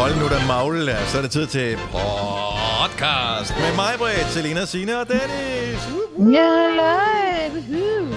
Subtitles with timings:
[0.00, 5.00] Hold nu da magle, så er det tid til podcast med mig, Britt, Selina, Signe
[5.00, 5.88] og Dennis.
[6.18, 8.16] Ja, live.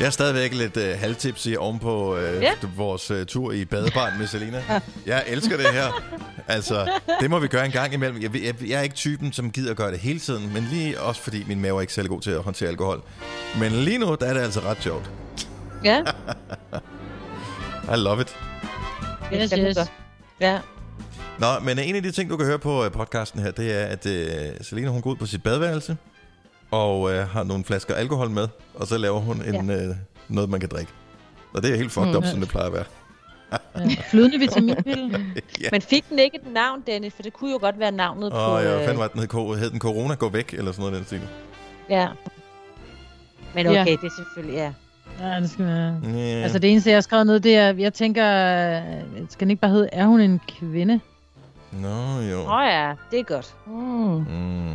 [0.00, 2.52] Jeg er stadigvæk lidt uh, halvtipsy ovenpå uh, Ja.
[2.76, 4.64] vores uh, tur i badebarn med Selina.
[5.06, 6.02] Jeg elsker det her.
[6.48, 6.90] Altså,
[7.20, 8.22] det må vi gøre en gang imellem.
[8.22, 11.00] Jeg, jeg, jeg er ikke typen, som gider at gøre det hele tiden, men lige
[11.00, 13.02] også fordi min mave er ikke særlig god til at håndtere alkohol.
[13.60, 15.10] Men lige nu, der er det altså ret sjovt.
[15.84, 16.02] Ja,
[17.94, 18.36] I love it.
[19.32, 19.78] Yes, Yes.
[20.40, 20.58] Ja.
[21.38, 23.84] Nå, men en af de ting, du kan høre på øh, podcasten her, det er,
[23.86, 24.28] at øh,
[24.60, 25.96] Selina, hun går ud på sit badeværelse,
[26.70, 29.96] og øh, har nogle flasker alkohol med, og så laver hun en, øh,
[30.28, 30.92] noget, man kan drikke.
[31.54, 32.16] Og det er helt fucked Mm.
[32.16, 32.84] up, som det plejer at være.
[34.10, 35.18] Flydende vitaminpille.
[35.60, 35.68] Ja.
[35.72, 37.12] Men fik den ikke et navn, Dennis?
[37.14, 38.58] For det kunne jo godt være navnet Og på...
[38.58, 41.04] jeg øh, fandt, hvad den hed, hed den Corona gå væk, eller sådan noget den
[41.06, 41.20] stil.
[41.90, 42.08] Ja.
[43.54, 43.84] Men okay, Ja.
[43.84, 44.56] det er selvfølgelig...
[44.56, 44.72] Ja.
[45.20, 46.00] Ja, det skal være.
[46.04, 46.42] Yeah.
[46.42, 48.82] Altså det eneste, jeg har skrevet ned, det er, jeg tænker, øh,
[49.28, 51.00] skal den ikke bare hedde, er hun en kvinde?
[51.72, 52.40] Nå, jo.
[52.40, 53.54] Åh oh, ja, det er godt.
[53.66, 53.72] Mm.
[53.72, 54.74] Mm.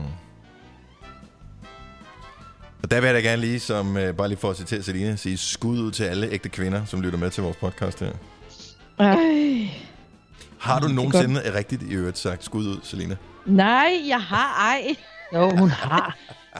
[2.83, 5.15] Og der vil jeg da gerne lige, som øh, bare lige for at citere Selina,
[5.15, 8.11] sige skud ud til alle ægte kvinder, som lytter med til vores podcast her.
[8.99, 9.15] Ej.
[10.59, 13.15] Har du Det er nogensinde rigtigt i øvrigt sagt skud ud, Selina?
[13.45, 14.95] Nej, jeg har ej.
[15.33, 16.17] Jo, hun har.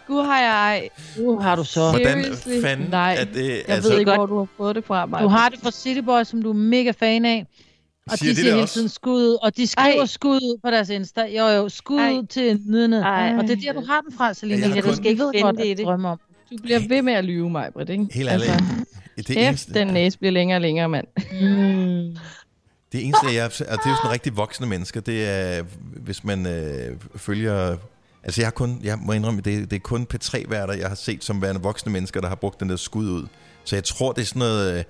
[0.08, 0.89] Gud har jeg ej.
[1.17, 1.89] Nu har du så.
[1.89, 2.61] Hvordan Seriously?
[2.61, 3.50] fanden Nej, er det...
[3.50, 4.20] Jeg altså, ved ikke, godt.
[4.20, 5.22] hvor du har fået det fra mig.
[5.22, 7.45] Du har det fra City Boy, som du er mega fan af.
[8.12, 10.06] Og Siger de de siger det hele tiden skud ud, og de skriver Ej.
[10.06, 11.22] skud ud på deres Insta.
[11.38, 12.25] Jo, jo, skud Ej.
[12.30, 12.97] til nydende.
[12.97, 14.59] Og det er der, du har den fra, Selina.
[14.59, 15.86] Jeg har Jeg kun- skal ikke finde ved godt, det det.
[15.86, 16.19] drømme om.
[16.52, 18.08] Du bliver ved med at lyve mig, Britt, ikke?
[18.12, 18.52] Helt ærligt.
[19.17, 21.08] det kæft, eneste, den næse bliver længere og længere, mand.
[21.17, 22.16] Mm.
[22.92, 23.45] det eneste, jeg...
[23.45, 25.64] Og det er jo sådan rigtig voksne mennesker, det er,
[26.03, 27.78] hvis man øh, følger...
[28.23, 28.80] Altså, jeg har kun...
[28.83, 32.22] Jeg må indrømme, det, det er kun P3-værter, jeg har set som værende voksne mennesker,
[32.22, 33.28] der har brugt den der skud ud.
[33.63, 34.78] Så jeg tror, det er sådan noget...
[34.78, 34.83] Øh,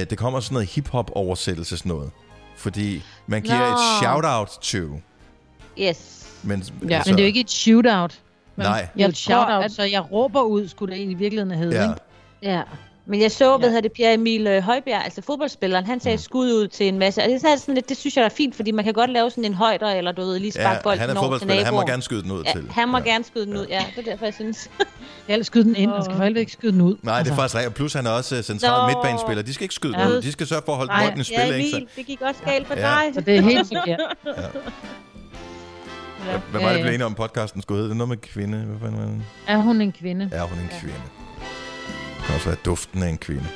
[0.00, 2.10] øh, det kommer sådan noget hip-hop-oversættelse, sådan noget.
[2.56, 3.74] Fordi man giver Nå.
[3.74, 5.00] et shout-out to...
[5.78, 6.26] Yes.
[6.42, 7.02] Men, Ja.
[7.06, 8.20] Men det er jo ikke et shootout.
[8.56, 8.66] Nej.
[8.80, 9.64] Det er Jeg jo et shoutout, tror, at...
[9.64, 11.88] at- så jeg råber ud, skulle det egentlig i virkeligheden hedde, Ja.
[11.88, 12.00] ikke?
[12.42, 12.62] Ja.
[13.06, 13.70] Men jeg så, hvad Ja.
[13.72, 16.00] hedder det, Pierre Emil øh, Højbjerg, altså fodboldspilleren, han Mm.
[16.00, 17.22] sagde skud ud til en masse.
[17.22, 19.30] Og det, er sådan, lidt, det synes jeg er fint, fordi man kan godt lave
[19.30, 21.64] sådan en højder, eller du ved, lige sparke Ja, bolden han er fodboldspiller.
[21.64, 22.68] Han må gerne skyde den ud Ja, til.
[22.70, 23.04] han må ja.
[23.04, 23.84] gerne skyde den ud, ja.
[23.96, 24.70] Det er derfor, jeg synes.
[25.28, 26.96] Jeg vil skyde den ind, man skal for ikke skyde den ud.
[27.02, 27.74] Nej, det er faktisk rigtigt.
[27.74, 28.86] Plus han er også øh, central Nå.
[28.86, 29.42] midtbanespiller.
[29.42, 30.04] De skal ikke skyde Ja.
[30.04, 30.22] den ud.
[30.22, 31.36] De skal sørge for at holde bolden i spil.
[31.38, 31.70] ja, ikke?
[31.70, 32.80] Så- Emil, det gik også galt for Ja.
[32.80, 33.14] dig.
[33.14, 34.00] Så det er helt forkert.
[36.24, 37.88] Hvad hvad var det, vi blev enige om, podcasten skulle hedde?
[37.88, 38.58] Det er noget med kvinde.
[38.58, 39.22] Hvad fanden var det?
[39.46, 40.30] Er hun en kvinde?
[40.32, 40.96] Er hun en kvinde?
[42.24, 43.46] Det kan også være duften af en kvinde.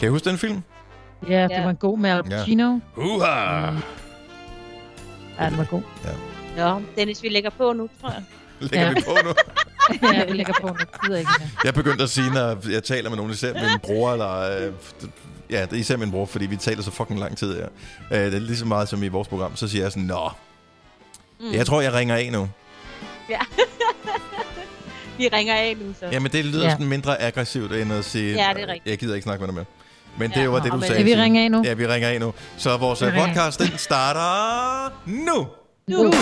[0.00, 0.62] Kan I huske den film?
[1.28, 1.62] Ja, det Ja.
[1.62, 2.36] var en god med Al Ja.
[2.38, 2.78] Pacino.
[2.96, 3.26] Uha!
[5.40, 5.82] Ja, den var god.
[6.56, 8.22] Nå, Dennis, vi lægger på nu, tror jeg.
[8.60, 8.92] Lægger Ja.
[8.92, 9.32] vi på nu?
[10.12, 10.74] Ja, vi lægger på nu.
[11.04, 11.48] Gider ikke mere.
[11.64, 14.40] Jeg begyndte at sige, når jeg taler med nogen, især min bror, eller...
[14.66, 14.72] Øh,
[15.50, 17.68] ja, det er især min bror, fordi vi taler så fucking lang tid her.
[18.12, 19.56] Øh, det er lige så meget som i vores program.
[19.56, 20.30] Så siger jeg sådan, Nå,
[21.40, 21.52] Mm.
[21.52, 22.48] jeg tror, jeg ringer af nu.
[25.18, 26.06] Vi ringer af nu, så.
[26.12, 26.70] Jamen, det lyder Ja.
[26.70, 28.34] sådan mindre aggressivt, end at sige...
[28.34, 28.86] Ja, det er rigtigt.
[28.86, 29.64] Jeg gider ikke snakke med dig med.
[30.18, 30.92] Men Ja, det var det, du sagde.
[30.94, 31.22] Skal vi Signe.
[31.22, 31.62] ringe af nu?
[31.64, 32.34] Ja, vi ringer af nu.
[32.58, 35.46] Så vores ringer podcast, den starter nu.
[35.88, 36.12] Nu.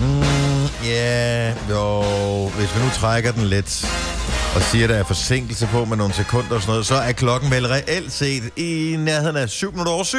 [0.00, 2.02] Mm, Ja, jo,
[2.48, 3.84] hvis vi nu trækker den lidt
[4.56, 7.12] og siger, at der er forsinkelse på med nogle sekunder og sådan noget, så er
[7.12, 10.18] klokken vel reelt set i nærheden af 7 minutter over 7.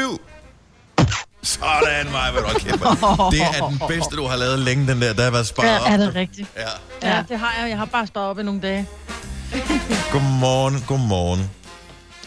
[1.49, 2.85] Sådan, mig, hvad du kæmpe.
[3.31, 5.13] Det er den bedste, du har lavet længe, den der.
[5.13, 5.87] Der har været sparet Ja, op.
[5.91, 6.47] er det rigtigt?
[6.57, 7.09] Ja.
[7.09, 7.69] Ja, det har jeg.
[7.69, 8.87] Jeg har bare sparet op i nogle dage.
[10.11, 11.49] Godmorgen, godmorgen.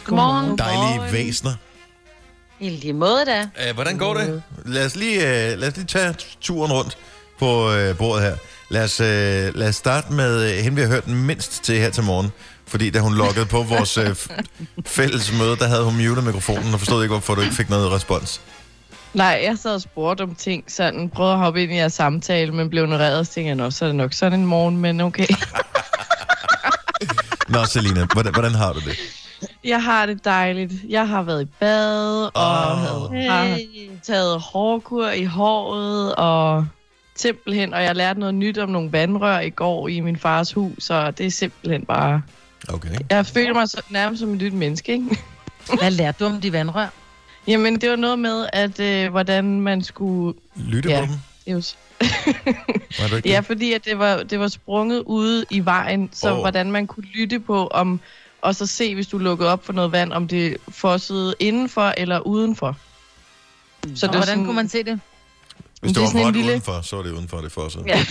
[0.04, 0.58] Godmorgen.
[0.58, 1.52] Dejlige væsner.
[2.60, 3.42] I lige måde da.
[3.42, 4.42] Uh, hvordan går det?
[4.64, 6.98] Lad os lige, uh, lad os lige tage turen rundt
[7.38, 8.36] på uh, bordet her.
[8.68, 9.06] Lad os, uh,
[9.58, 12.30] lad os starte med uh, hende, vi har hørt den mindst til her til morgen.
[12.66, 14.04] Fordi da hun loggede på vores uh,
[14.86, 17.90] fælles møde, der havde hun muted mikrofonen og forstod ikke, hvorfor du ikke fik noget
[17.92, 18.40] respons.
[19.14, 22.52] Nej, jeg sad og spurgte om ting, sådan prøvede at hoppe ind i jeres samtale,
[22.52, 25.00] men blev ignoreret, så tænkte jeg, nå, så er det nok sådan en morgen, men
[25.00, 25.26] okay.
[27.48, 28.98] Nå, Selina, hvordan, hvordan har du det?
[29.64, 30.72] Jeg har det dejligt.
[30.88, 32.78] Jeg har været i bad, og Åh.
[32.78, 33.58] havde, har
[34.02, 36.66] taget hårkur i håret, og
[37.16, 40.90] simpelthen, og jeg lærte noget nyt om nogle vandrør i går i min fars hus,
[40.90, 42.22] og det er simpelthen bare...
[42.68, 42.88] Okay.
[43.10, 45.18] Jeg føler mig så, nærmest som et nyt menneske, ikke?
[45.78, 47.01] Hvad lærte du om de vandrør?
[47.46, 50.38] Jamen, det var noget med, at øh, hvordan man skulle...
[50.56, 51.00] Lytte Ja.
[51.00, 51.14] på dem?
[51.54, 51.76] Just,
[53.00, 53.44] Var du ikke ja, det?
[53.46, 56.38] fordi at det var, det var sprunget ude i vejen, så oh.
[56.38, 58.00] hvordan man kunne lytte på, om
[58.40, 62.18] og så se, hvis du lukkede op for noget vand, om det fossede indenfor eller
[62.20, 62.76] udenfor.
[63.82, 65.00] Så Så det er hvordan sådan- kunne man se det?
[65.82, 67.78] Hvis det det er var vådt lille- udenfor, så var det udenfor, det for så.
[67.86, 68.04] Ja.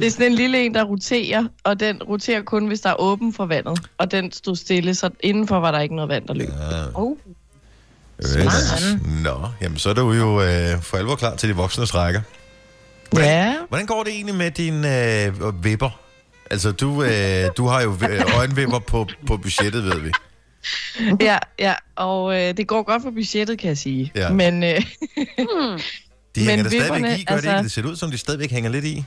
[0.00, 3.00] Det er sådan en lille en, der roterer, og den roterer kun, hvis der er
[3.00, 3.78] åben for vandet.
[3.98, 6.48] Og den stod stille, så indenfor var der ikke noget vand, der løb.
[6.48, 6.84] Ja.
[6.94, 7.16] Oh.
[8.20, 8.82] Smart.
[9.22, 12.20] Nå, jamen så er du jo øh, for alvor klar til de voksne rækker.
[13.10, 13.54] Hvordan, Ja.
[13.68, 15.90] hvordan går det egentlig med dine øh, vipper?
[16.50, 20.10] Altså, du, øh, du har jo øh, øjenvipper på, på budgettet, ved vi.
[21.20, 24.12] Ja, ja, og øh, det går godt for budgettet, kan jeg sige.
[24.14, 24.30] Ja.
[24.32, 24.82] Men øh,
[25.16, 25.80] Hmm.
[26.34, 27.50] De hænger Men der stadigvæk i, gør altså...
[27.50, 27.62] det ikke?
[27.62, 29.04] Det ser ud som, de stadigvæk hænger lidt i.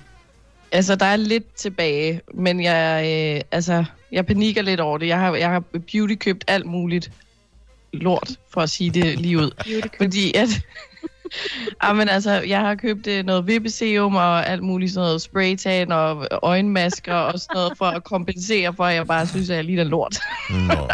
[0.71, 5.07] altså, der er lidt tilbage, men jeg, øh, altså, jeg panikker lidt over det.
[5.07, 5.59] Jeg har, jeg har
[5.91, 7.11] beauty købt alt muligt
[7.93, 9.51] lort, for at sige det lige ud.
[9.97, 10.49] Fordi at...
[11.81, 15.91] Ah, men altså, jeg har købt øh, noget vippeserum og alt muligt sådan noget spraytan
[15.91, 19.63] og øjenmasker og sådan noget for at kompensere for, at jeg bare synes, at jeg
[19.65, 20.17] ligner lort.
[20.49, 20.87] Nå.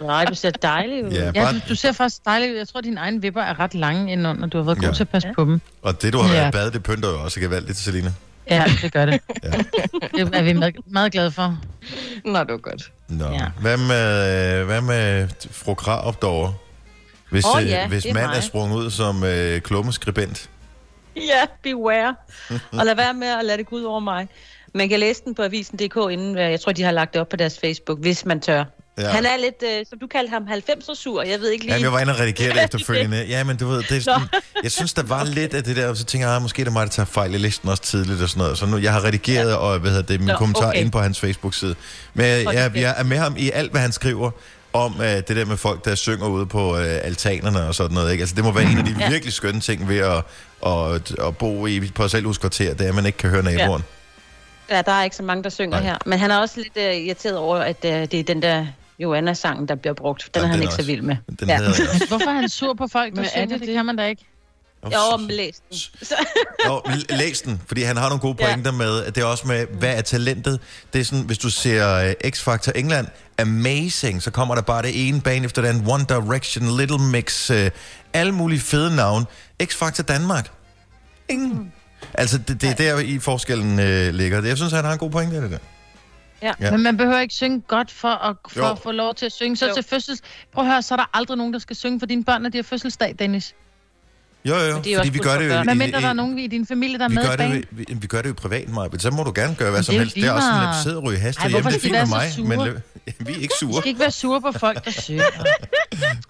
[0.00, 1.10] Nej, du ser dejlig ud.
[1.10, 2.56] Ja, Ja, bare, du, du ser faktisk dejlig ud.
[2.56, 4.46] Jeg tror, at dine egne vipper er ret lange indenunder.
[4.46, 4.94] Du har været god Ja.
[4.94, 5.60] til at passe på dem.
[5.82, 6.48] og det, du har været Ja.
[6.48, 8.12] i bad, det pynter jo også gevaldigt, Selina.
[8.50, 9.20] Ja, det gør det.
[9.44, 9.48] Ja.
[10.14, 11.58] Det er vi meget, meget glade for.
[12.24, 12.90] Nå, det var godt.
[13.08, 13.24] Nå.
[13.24, 13.44] Ja.
[13.60, 16.54] Hvad med, øh, hvad med fru Krarup derovre?
[17.34, 20.50] Hvis, øh, ja, hvis det er mand er sprunget ud som øh, klummeskribent.
[21.16, 22.14] Ja, beware.
[22.72, 24.28] Og lad være med at lade det gå ud over mig.
[24.74, 27.28] Man kan læse den på avisen.dk inden, øh, jeg tror, de har lagt det op
[27.28, 28.64] på deres Facebook, hvis man tør.
[28.98, 29.08] Ja.
[29.08, 31.22] Han er lidt, øh, som du kaldte ham, 90'er sur.
[31.22, 31.72] Jeg ved ikke lige...
[31.72, 33.24] Jamen, jeg var inde og redigere det efterfølgende.
[33.28, 34.28] Ja, men du ved, det er sådan,
[34.62, 36.64] jeg synes, der var lidt af det der, og så tænker jeg, ah, måske er
[36.64, 38.58] det mig, der tager fejl i listen også tidligt og sådan noget.
[38.58, 39.56] Så nu, jeg har redigeret ja.
[39.56, 40.80] og hvad hedder det, min Nå, kommentar okay.
[40.80, 41.74] inde på hans Facebook-side.
[42.14, 44.30] Men jeg, jeg, jeg er med ham i alt, hvad han skriver
[44.74, 48.12] om uh, det der med folk, der synger ude på uh, altanerne og sådan noget.
[48.12, 48.22] Ikke?
[48.22, 49.08] Altså, det må være en af de Ja.
[49.10, 50.22] virkelig skønne ting ved at,
[50.66, 53.82] at, at bo i på parcelhuskvarter, det er, at man ikke kan høre naboen.
[54.70, 55.86] Ja, der er ikke så mange, der synger Nej.
[55.88, 55.96] Her.
[56.06, 58.66] Men han er også lidt øh, irriteret over, at øh, det er den der
[58.98, 60.28] Joanna-sang, der bliver brugt.
[60.34, 60.82] Den Ja, er han den ikke også.
[60.82, 61.16] så vild med.
[61.40, 61.68] Den Ja.
[61.68, 61.82] også.
[62.08, 63.46] Hvorfor er han sur på folk, der Men er synger?
[63.46, 63.74] det Det, det?
[63.74, 64.24] kan man da ikke.
[64.92, 65.78] Jo, men læs den.
[66.66, 68.46] Jo, læs den, fordi han har nogle gode Ja.
[68.46, 70.60] pointer med, at det er også med, hvad er talentet?
[70.92, 73.06] Det er sådan, hvis du ser uh, X-Factor England,
[73.38, 77.56] amazing, så kommer der bare det ene bane efter den, One Direction, Little Mix, uh,
[78.12, 79.24] alle mulige fede navn.
[79.62, 80.50] X-Factor Danmark,
[81.28, 81.72] ingen.
[82.14, 84.42] Altså, det, det er der i forskellen uh, ligger.
[84.42, 85.58] Jeg synes, han har en god pointe i det der.
[86.42, 86.52] Ja.
[86.60, 86.70] Ja.
[86.70, 88.72] Men man behøver ikke synge godt for at, for Jo.
[88.72, 89.56] at få lov til at synge.
[89.56, 89.74] Så Jo.
[89.74, 90.20] til fødsels...
[90.52, 92.48] Prøv at høre, så er der aldrig nogen, der skal synge for dine børn, når
[92.48, 93.54] de har fødselsdag, Dennis.
[94.48, 95.64] Jo, jo, Men er fordi også vi gør det jo...
[95.64, 97.52] Men i- mindre der er nogen i din familie, der er vi med gør, i
[97.58, 99.84] det vi, vi gør det jo privat, Maja, så må du gerne gøre hvad Men
[99.84, 100.14] som det helst.
[100.16, 101.62] Det er også sådan, at sidde og ryge hash Ej, derhjemme.
[101.62, 102.70] hvorfor Det er skal fint med være mig, så men sure?
[102.70, 103.80] lø- vi er ikke sure.
[103.80, 105.24] skal ikke være sure på folk, der synger.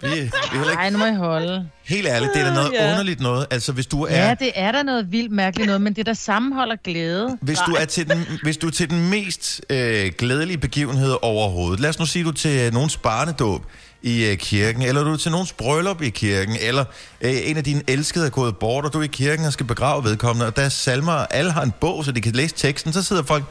[0.00, 1.68] Vi, vi er ikke Nej, nu må I holde.
[1.84, 2.90] Helt ærligt, det er da noget Ja.
[2.90, 3.46] underligt noget.
[3.50, 6.14] Altså, hvis du er, Ja, det er da noget vildt mærkeligt noget, men det der
[6.14, 7.38] sammenholder glæde.
[7.40, 11.80] hvis du er til den, hvis du er til den mest øh, glædelige begivenhed overhovedet,
[11.80, 13.62] lad os nu sige, du er til nogens barnedåb
[14.04, 16.84] i øh, kirken, eller du er til nogens bryllup i kirken, eller
[17.20, 19.66] øh, en af dine elskede er gået bort, og du er i kirken og skal
[19.66, 22.54] begrave vedkommende, og der er salmer, og alle har en bog, så de kan læse
[22.54, 23.44] teksten, så sidder folk...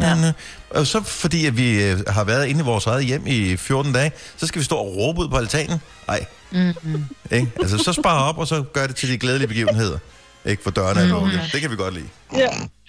[0.00, 0.32] Ja.
[0.70, 3.92] Og så fordi at vi øh, har været inde i vores eget hjem i 14
[3.92, 5.80] dage, så skal vi stå og råbe ud på altanen.
[6.08, 6.24] Nej.
[6.52, 7.04] Mm-hmm.
[7.30, 7.52] Ikke?
[7.60, 9.98] Altså, så spar op, og så gør det til de glædelige begivenheder.
[10.44, 11.40] Ikke for dørene er lukket.
[11.52, 12.08] Det kan vi godt lide.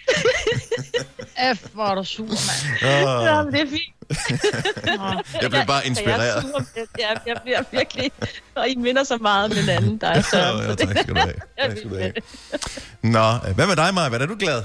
[1.55, 2.81] F, hvor er du sur, mand.
[2.81, 3.91] ja, Oh, men det er fint.
[5.41, 6.43] jeg blev bare Jeg er inspireret.
[6.45, 6.65] men
[6.99, 8.11] jeg, jeg bliver virkelig...
[8.55, 10.63] Og I minder så meget om hinanden, der er Søren.
[10.65, 11.33] Ja, det- tak skal du have.
[11.57, 12.13] Jeg Tak skal du have.
[13.01, 14.09] Nå, hvad med dig, Maja?
[14.09, 14.63] Hvad er du glad?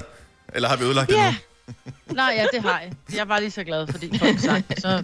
[0.53, 1.31] Eller har vi ødelagt det Ja.
[1.31, 1.83] nu?
[2.13, 2.91] Nej, ja, det har jeg.
[3.17, 5.03] Jeg var lige så glad, fordi folk sang, så jeg.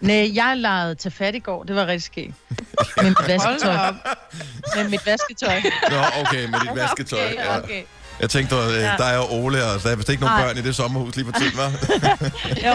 [0.00, 1.62] Nej, jeg legede til fat i går.
[1.62, 2.34] Det var rigtig skægt.
[2.96, 3.76] Med mit vasketøj.
[4.76, 5.60] Med mit vasketøj.
[5.90, 7.34] Nå, okay, med dit vasketøj.
[7.58, 7.82] Okay, Ja.
[8.22, 8.94] Jeg tænkte, at øh, Ja.
[8.98, 11.32] dig og Ole, og der er vist ikke nogen børn i det sommerhus lige for
[11.32, 11.70] tiden, hva'?
[12.66, 12.74] Jo.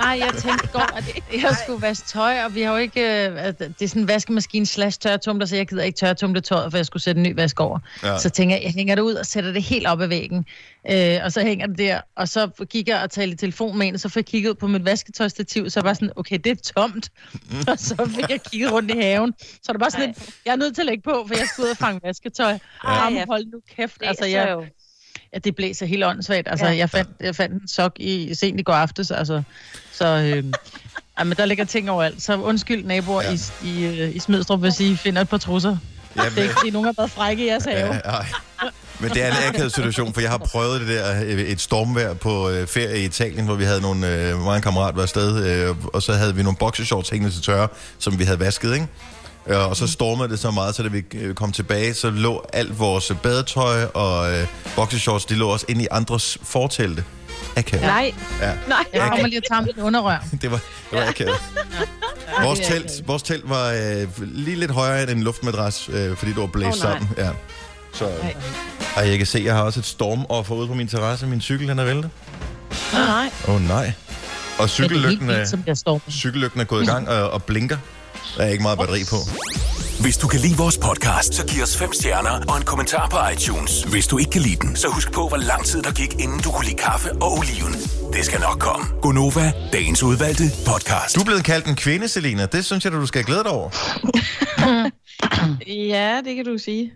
[0.00, 1.04] Nej, jeg tænkte går, at
[1.42, 3.00] jeg skulle vaske tøj, og vi har jo ikke...
[3.00, 6.70] øh, at Det er sådan en vaskemaskine slash tørretumler, så jeg gider ikke tørretumle tøjet,
[6.72, 7.78] for jeg skulle sætte en ny vask over.
[8.02, 8.12] Ja.
[8.12, 8.18] Ja.
[8.18, 10.46] Så tænker jeg, jeg hænger det ud og sætter det helt op ad væggen.
[10.90, 13.86] Øh, og så hænger det der, og så gik jeg og talte i telefon med
[13.88, 16.72] en, og så fik jeg kigget på mit vasketøjstativ, så var sådan, okay, det er
[16.76, 17.08] tomt.
[17.68, 19.34] og så fik jeg kigget rundt i haven.
[19.38, 21.46] Så er det bare sådan lidt, jeg er nødt til at lægge på, for jeg
[21.46, 22.50] skal ud og fange vasketøj.
[22.52, 23.10] Ej, Ja.
[23.10, 23.24] ja.
[23.26, 24.00] hold nu kæft.
[24.00, 24.64] Det altså, jeg, jo.
[25.34, 26.48] Ja, det blæser helt åndssvagt.
[26.48, 26.76] Altså, Ja.
[26.76, 29.42] jeg, fandt, jeg fandt en sok i sent i går aftes, altså.
[29.92, 30.44] Så, øh,
[31.18, 32.22] ja, men der ligger ting overalt.
[32.22, 33.32] Så undskyld naboer Ja.
[33.32, 33.38] i,
[33.80, 35.76] i, øh, i Smidstrup, hvis I finder et par trusser.
[36.16, 37.94] Ja, Det er ikke, fordi nogen har været frække i jeres have.
[37.94, 38.00] Ja.
[39.02, 42.14] Men det er en akavet situation, for jeg har prøvet det der, øh, et stormvejr
[42.14, 45.76] på øh, ferie i Italien, hvor vi havde nogle, øh, mange kammerater var afsted, øh,
[45.92, 47.68] og så havde vi nogle boxershorts hængende til tørre,
[47.98, 48.86] som vi havde vasket, ikke?
[49.46, 52.44] Øh, Og så stormede det så meget, så da vi øh, kom tilbage, så lå
[52.52, 57.04] alt vores badetøj og øh, boxershorts, de lå også inde i andres fortelte.
[57.56, 57.82] Akavet.
[57.86, 58.84] Nej, Ja, nej.
[58.92, 60.24] Jeg kommer lige at tage mit underrør.
[60.42, 61.34] det var, det var akavet.
[62.42, 66.32] Vores det telt, vores telt var øh, lige lidt højere end en luftmadras, øh, fordi
[66.32, 66.92] det var blæst nej.
[66.92, 67.10] sammen.
[67.18, 67.28] Ja.
[67.94, 68.34] Så, Nej.
[68.96, 71.26] Og jeg kan se, jeg har også et stormoffer ude på min terrasse.
[71.26, 72.10] Min cykel, den er væltet.
[72.92, 73.30] Nej.
[73.48, 73.92] Åh oh, nej.
[74.58, 75.34] Og cykellygten er...
[75.66, 77.76] er, cykellygten er gået i gang og, og blinker.
[78.36, 79.16] Der er ikke meget batteri på.
[80.00, 83.16] Hvis du kan lide vores podcast, så giv os fem stjerner og en kommentar på
[83.32, 83.82] iTunes.
[83.82, 86.40] Hvis du ikke kan lide den, så husk på, hvor lang tid der gik, inden
[86.40, 87.72] du kunne lide kaffe og oliven.
[88.12, 88.86] Det skal nok komme.
[89.02, 91.14] Gonova, dagens udvalgte podcast.
[91.16, 92.46] Du er blevet kaldt en kvinde, Selina.
[92.46, 93.70] Det synes jeg, du skal glæde dig over.
[95.66, 96.92] Ja, det kan du sige.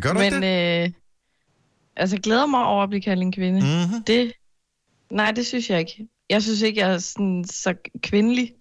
[0.00, 0.84] Gør du ikke Men det?
[0.84, 0.90] øh,
[1.96, 3.60] altså, jeg glæder mig over at blive kaldt en kvinde.
[3.60, 4.04] Mm-hmm.
[4.04, 4.32] Det,
[5.10, 6.08] nej, det synes jeg ikke.
[6.30, 8.54] Jeg synes ikke, jeg er sådan, så kvindelig.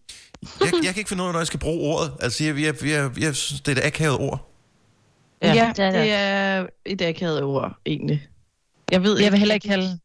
[0.60, 2.14] Jeg, jeg kan ikke finde ud af, når jeg skal bruge ordet.
[2.20, 4.52] Altså, jeg, jeg, jeg, jeg synes, det er et akavet ord.
[5.42, 6.02] Ja, ja det er det.
[6.02, 8.28] det er et akavet ord, egentlig.
[8.92, 10.00] Jeg ved Jeg vil heller ikke kalde...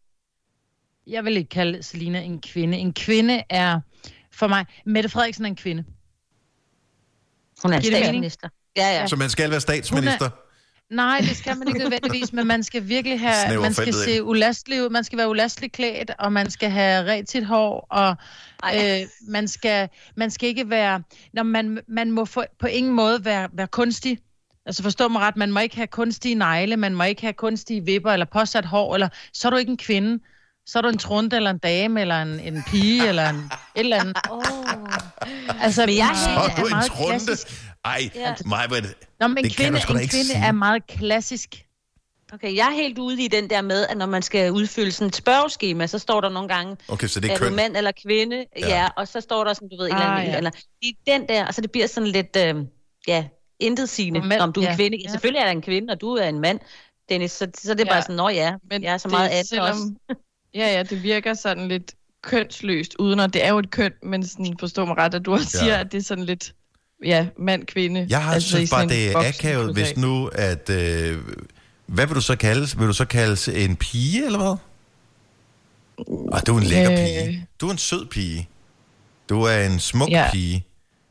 [1.07, 2.79] Jeg vil ikke kalde Selina en kvinde.
[2.79, 3.81] En kvinde er
[4.33, 4.67] for mig...
[4.87, 5.85] Mette Frederiksen er en kvinde.
[7.63, 8.49] Hun er Giver statsminister.
[8.77, 9.07] Ja, ja.
[9.07, 10.31] Så man skal være statsminister.
[10.91, 14.23] Nej, det skal man ikke nødvendigvis, men man skal virkelig have, Snæver man skal se
[14.25, 18.17] ulastelig ud, man skal være ulastelig klædt, og man skal have rigtigt hår, og
[18.63, 19.01] Ej.
[19.03, 21.03] øh, man, skal, man skal ikke være,
[21.33, 24.19] når man, man må for, på ingen måde være, være kunstig.
[24.67, 27.85] Altså forstå mig ret, man må ikke have kunstige negle, man må ikke have kunstige
[27.85, 30.23] vipper, eller påsat hår, eller så er du ikke en kvinde.
[30.69, 33.51] Så er du en trunde, eller en dame, eller en, en pige, eller en, et
[33.75, 34.17] eller andet.
[34.31, 34.43] Oh.
[35.63, 37.11] Altså, Men jeg er er du en meget trunde.
[37.11, 37.47] klassisk.
[37.87, 38.35] Ej, Ja.
[38.45, 38.85] mig, men
[39.21, 40.45] Nå, men en Det kan du kvinde, sgu da ikke kvinde sige.
[40.45, 41.63] er meget klassisk.
[42.33, 45.09] Okay, jeg er helt ude i den der med, at når man skal udfylde sådan
[45.09, 47.93] et spørgeskema, så står der nogle gange, Okay, så det er, er du mand eller
[48.07, 48.45] kvinde?
[48.59, 48.69] Ja.
[48.69, 48.89] Ja.
[48.97, 50.37] og så står der, som du ved, en eller Ah, anden, ja.
[50.37, 52.55] eller det er den der, og så det bliver sådan lidt, øh,
[53.09, 53.27] ja,
[53.61, 54.77] intet sigende, Mænd, om du er en ja.
[54.77, 54.99] kvinde.
[55.05, 55.11] Ja.
[55.11, 56.61] Selvfølgelig er der en kvinde, og du er en mand,
[57.09, 57.93] Dennis, så, så det er Ja.
[57.93, 59.95] bare sådan, nå ja, men jeg er så meget andet også.
[60.55, 64.27] Ja, ja, det virker sådan lidt kønsløst, uden at det er jo et køn, men
[64.27, 65.59] sådan, forstå mig ret, at du også Ja.
[65.65, 66.55] siger, at det er sådan lidt,
[67.05, 68.07] ja, mand, kvinde.
[68.11, 70.71] Jeg har altså synes bare, det er akavet, hvis nu, at...
[70.71, 71.19] Øh,
[71.87, 72.79] hvad vil du så kaldes?
[72.79, 74.57] Vil du så kaldes en pige, eller hvad?
[76.33, 76.99] Ah, du er en lækker Øh.
[76.99, 77.47] pige.
[77.61, 78.49] Du er en sød pige.
[79.29, 80.29] Du er en smuk Ja.
[80.33, 80.65] pige.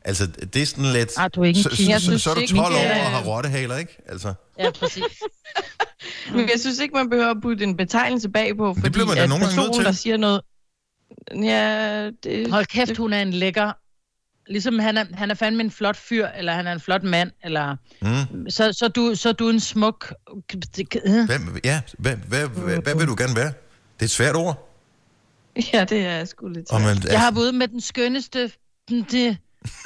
[0.04, 1.10] Altså, det er sådan lidt...
[1.16, 2.00] Ah, du er ikke en så, pige.
[2.00, 3.96] så, så, så er du ikke, 12 år og har rottehaler, ikke?
[4.08, 5.04] Altså, Ja, præcis.
[6.34, 9.22] Men jeg synes ikke, man behøver at putte en betegnelse bagpå, fordi bliver man da
[9.22, 9.84] at nogle personen, til.
[9.84, 10.40] der siger noget...
[11.42, 12.50] Ja, det...
[12.50, 13.72] Hold kæft, hun er en lækker...
[14.48, 17.30] Ligesom han er, han er fandme en flot fyr, eller han er en flot mand,
[17.44, 17.76] eller...
[18.02, 18.50] mm.
[18.50, 20.12] Så, så, du, så er du en smuk...
[21.26, 23.46] Hvad, ja, hvad, hvad, hvad, hvad vil du gerne være?
[23.94, 24.62] Det er et svært ord.
[25.72, 26.82] Ja, det er sgu lidt svært.
[26.82, 28.50] man, Jeg har været ude med den skønneste...
[28.88, 29.36] Det,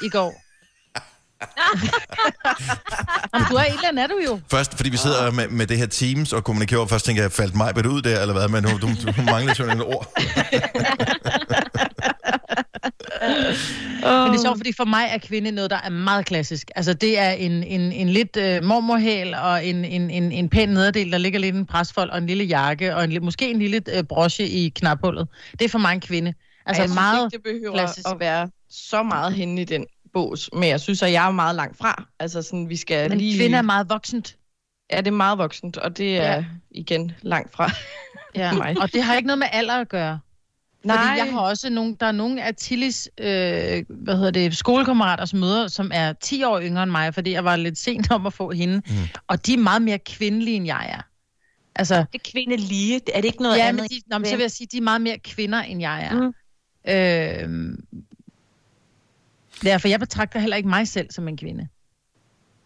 [0.03, 0.43] I går.
[3.35, 4.41] Jamen, du er et eller andet, er du jo.
[4.51, 7.55] Først, fordi vi sidder med, med det her Teams og kommunikerer, først tænker jeg, faldt
[7.55, 10.13] mig ud der, eller hvad, men du, du, du mangler sådan et ord.
[13.21, 16.71] Men det er sjovt, fordi for mig er kvinde noget, der er meget klassisk.
[16.77, 20.69] Altså, det er en, en, en lidt øh, mormorhæl og en, en, en, en pæn
[20.69, 23.83] nederdel, der ligger lidt en presfold og en lille jakke og en, måske en lille
[23.97, 25.29] øh, broche i knaphullet.
[25.53, 26.35] Det er for mig en kvinde.
[26.67, 27.17] Altså, Ej, jeg meget...
[27.17, 28.09] synes ikke, det behøver klassisk.
[28.09, 31.57] at være så meget henne i den bås, men jeg synes, at jeg er meget
[31.57, 32.05] langt fra.
[32.19, 33.39] Altså sådan, vi skal Men lige...
[33.39, 34.37] kvinde er meget voksent.
[34.93, 36.45] Ja, det er meget voksent, og det er ja.
[36.71, 37.71] igen langt fra.
[38.35, 38.53] Ja.
[38.63, 38.77] mig.
[38.81, 40.19] Og det har ikke noget med alder at gøre.
[40.85, 43.27] Nej, Fordi jeg har også nogle, der er nogle af Tillis, øh,
[43.89, 47.57] hvad hedder det, skolekammeraters møder, som er 10 år yngre end mig, fordi jeg var
[47.57, 48.77] lidt sent om at få hende.
[48.87, 48.93] Mm.
[49.27, 51.03] Og de er meget mere kvindelige, end jeg er.
[51.75, 53.83] Altså, Det er kvinde lige, er det ikke noget ja, andet?
[53.83, 56.05] men de, nå, men så vil jeg sige, de er meget mere kvinder, end jeg
[56.05, 56.21] er.
[56.21, 56.35] Mm.
[56.93, 57.79] Øh,
[59.63, 61.69] derfor jeg betragter heller ikke mig selv som en kvinde.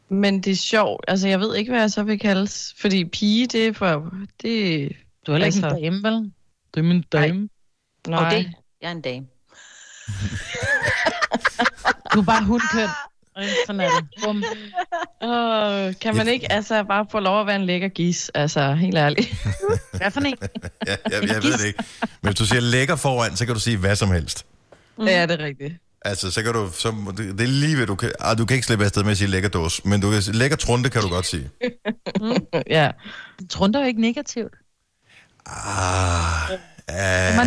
[0.09, 1.05] men det er sjovt.
[1.09, 2.75] Altså, jeg ved ikke, hvad jeg så vil kaldes.
[2.79, 4.15] Fordi pige, det er for...
[4.43, 4.93] Det...
[5.27, 6.33] Du er heller ikke Altså- en dame, vel?
[6.75, 7.39] Du er min dame.
[7.39, 7.49] Nej.
[8.09, 8.45] Okay,
[8.83, 9.27] jeg er en dame.
[12.15, 12.89] Du er bare hundkøn.
[13.67, 14.09] Sådan er det.
[14.25, 14.45] Bum.
[15.23, 18.31] Åh, kan man ikke altså bare få lov at være en lækker gis?
[18.35, 19.29] Altså, helt ærligt.
[19.99, 20.37] Hvad for en?
[20.87, 21.85] Ja, jeg, jeg ved det ikke.
[22.01, 24.47] Men hvis du siger lækker foran, så kan du sige hvad som helst.
[24.99, 25.07] Mm.
[25.07, 25.75] Ja, det er rigtigt.
[26.05, 26.71] Altså, så kan du...
[26.73, 28.13] Så, det det er lige ved, du kan...
[28.21, 30.57] Ah, du kan ikke slippe afsted med at sige lækker dås, men du kan, lækker
[30.57, 31.51] trunde kan du godt sige.
[32.67, 32.91] Ja.
[33.51, 34.53] Trunder jo ikke negativt.
[35.47, 36.99] Ah, Man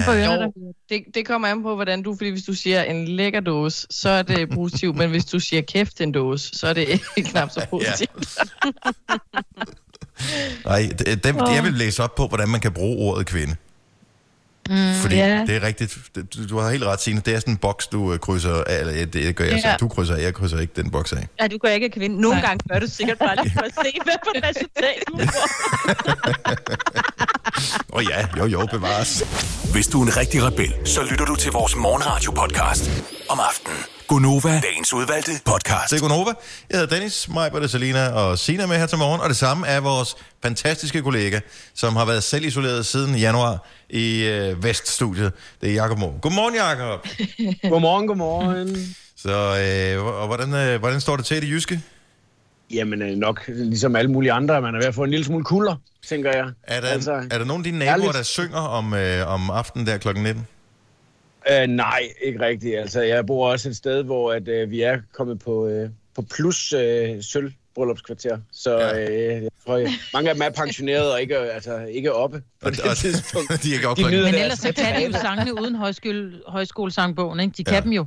[0.01, 0.44] ah, ørerne, der.
[0.58, 2.15] Jo, det, det kommer an på, hvordan du...
[2.15, 4.96] Fordi hvis du siger en lækker dåse, så er det positivt.
[4.96, 8.38] men hvis du siger kæft en dåse, så er det ikke knap så positivt.
[10.65, 13.56] nej, det- dem, jeg vil læse op på, hvordan man kan bruge ordet kvinde.
[14.70, 15.44] Mm, Fordi ja.
[15.48, 15.98] det er rigtigt.
[16.15, 17.22] Det- Du, du har helt ret, Signe.
[17.25, 18.79] Det er sådan en boks, du øh, krydser af.
[18.79, 19.67] Eller ja, det gør jeg så.
[19.67, 19.75] Ja.
[19.79, 20.22] Du krydser af.
[20.22, 21.27] Jeg krydser ikke den boks af.
[21.41, 22.22] Ja, du gør ikke kvinde.
[22.22, 22.48] Nogle Nej.
[22.48, 25.48] gange gør du sikkert bare lige for at se, hvad for resultat du får.
[27.94, 29.24] Åh oh, ja, jo jo, bevares.
[29.72, 32.90] Hvis du er en rigtig rebel, så lytter du til vores morgenradio-podcast
[33.30, 33.78] om aftenen.
[34.08, 35.90] Gonova, dagens udvalgte podcast.
[35.92, 36.34] Det er Gunova.
[36.70, 39.22] Jeg hedder Dennis, Majbert, Selina og Sina med her til morgen.
[39.22, 41.40] Og det samme er vores fantastiske kollega,
[41.76, 45.34] som har været selv isoleret siden januar i øh, Veststudiet.
[45.62, 46.20] Det er Jakob Mohr.
[46.22, 47.08] Godmorgen, Jakob.
[47.72, 48.96] Godmorgen, godmorgen.
[49.18, 49.32] Så
[49.98, 51.82] øh, og hvordan, øh, hvordan står det til i det jyske?
[52.71, 55.43] Jamen øh, nok ligesom alle mulige andre, man er ved at få en lille smule
[55.43, 55.75] kulder,
[56.07, 56.51] tænker jeg.
[56.63, 58.13] Er der, altså, er der nogen af dine naboer, ærligt.
[58.13, 60.47] der synger om, øh, om aftenen der klokken 19?
[61.51, 62.79] Øh, nej, ikke rigtigt.
[62.79, 66.21] Altså, jeg bor også et sted, hvor at, øh, vi er kommet på, øh, på
[66.36, 68.38] plus øh, sølv bryllupskvarter.
[68.51, 69.00] Så Ja.
[69.09, 72.67] øh, jeg tror, jeg, mange af dem er pensioneret og ikke, altså, ikke oppe på
[72.67, 73.50] Og- det og- tidspunkt.
[73.63, 77.39] de er ikke oppe De Men ellers så kan de jo sangene uden højskole, højskolesangbogen,
[77.39, 77.53] ikke?
[77.57, 77.79] De kan Ja.
[77.81, 78.05] dem jo,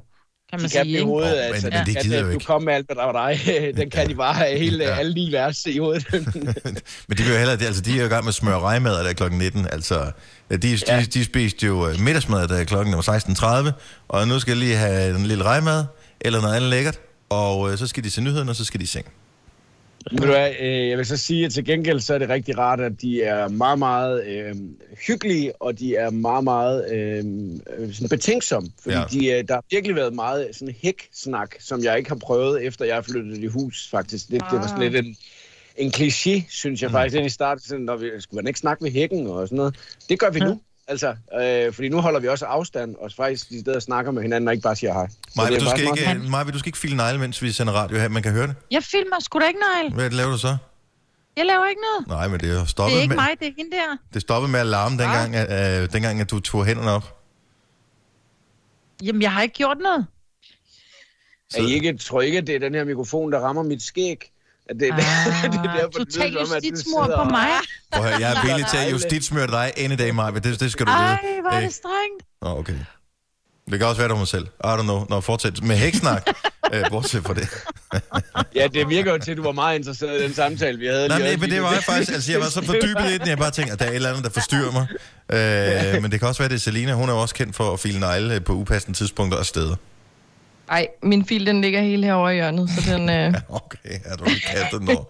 [0.50, 1.04] kan man De kan sige, i ikke?
[1.04, 1.70] hovedet, men- altså.
[1.72, 2.44] men det at, gider at jo Du ikke.
[2.44, 3.40] kom med alt, hvad der var dig.
[3.76, 4.90] Den kan de bare have hele, Ja.
[4.90, 4.96] ja.
[4.98, 6.06] alle ni vers i hovedet.
[7.08, 8.58] Men de vil jo heller, de- altså, de er jo i gang med at smøre
[8.60, 9.66] rejmad der klokken 19.
[9.72, 10.10] Altså,
[10.50, 11.00] de, de, Ja.
[11.00, 13.72] de, de spiste jo øh, middagsmad der klokken var 16.30,
[14.08, 15.84] og nu skal de lige have en lille rejmad,
[16.20, 18.84] eller noget andet lækkert, og øh, så skal de se nyhederne, og så skal de
[18.84, 19.06] i seng.
[20.10, 22.58] Ved du hvad, øh, jeg vil så sige, at til gengæld så er det rigtig
[22.58, 24.54] rart, at de er meget, meget øh,
[25.06, 27.24] hyggelige, og de er meget, meget øh,
[27.92, 28.70] sådan betænksomme.
[28.82, 29.00] Fordi Ja.
[29.00, 29.06] ja.
[29.36, 32.84] de, øh, der har virkelig været meget sådan hæk-snak, som jeg ikke har prøvet, efter
[32.84, 34.26] jeg flyttet i hus, faktisk.
[34.30, 35.16] Det, det var sådan lidt en,
[35.76, 37.64] en kliché, synes jeg faktisk, lidt i starten.
[37.64, 39.74] Sådan, når vi, skulle man ikke snakke ved hækken og sådan noget?
[40.08, 40.60] Det gør vi nu.
[40.90, 44.48] Altså, øh, fordi nu holder vi også afstand, og faktisk de steder snakker med hinanden,
[44.48, 45.08] og ikke bare siger hej.
[45.08, 47.52] Så Maja, du skal, meget- ikke, øh, Maja, du skal ikke file negle, mens vi
[47.52, 48.08] sender radio her.
[48.08, 48.54] Man kan høre det.
[48.70, 49.94] Jeg filmer sgu da ikke, Niall.
[49.94, 50.56] Hvad laver du så?
[51.36, 52.08] Jeg laver ikke noget.
[52.18, 53.96] Nej, men det er jo Det stoppet, er ikke med, mig, det er hende der.
[54.14, 57.16] det stoppede med at larme, dengang, at, øh, dengang at du tog hænderne op.
[59.02, 60.06] Jamen, jeg har ikke gjort noget.
[61.54, 63.82] Er I ikke, tror I ikke, at det er den her mikrofon, der rammer mit
[63.82, 64.30] skæg?
[64.80, 64.98] Det, Ah,
[65.52, 67.48] det er derfor, det total lyder at du justitsmor på og- mig.
[67.92, 70.30] Prøv at høre, jeg er villig til at justitsmøre dig any day, Maja.
[70.38, 71.40] Det, det skal du Ej, vide.
[71.42, 72.24] hvor er det strengt.
[72.42, 72.78] Nå, okay.
[73.70, 74.46] Det kan også være, du mig selv.
[74.46, 75.06] I don't know.
[75.10, 76.26] Nå, fortsæt med hæksnak.
[76.72, 77.48] øh, bortset fra det.
[78.54, 81.08] Ja, det virker jo til, at du var meget interesseret i den samtale, vi havde.
[81.08, 83.28] Nej, lige men, men det var jeg faktisk, altså jeg var så fordybet i den,
[83.28, 84.86] jeg bare tænkte, at der er et eller andet, der forstyrrer mig.
[85.96, 86.92] Øh, men det kan også være, det er Selina.
[86.94, 89.76] Hun er jo også kendt for at file negle på upassende tidspunkter og steder.
[90.70, 93.08] Ej, min fil, den ligger helt herovre i hjørnet, så den...
[93.10, 93.34] Øh...
[93.48, 95.08] Okay, er du ikke kastet nå.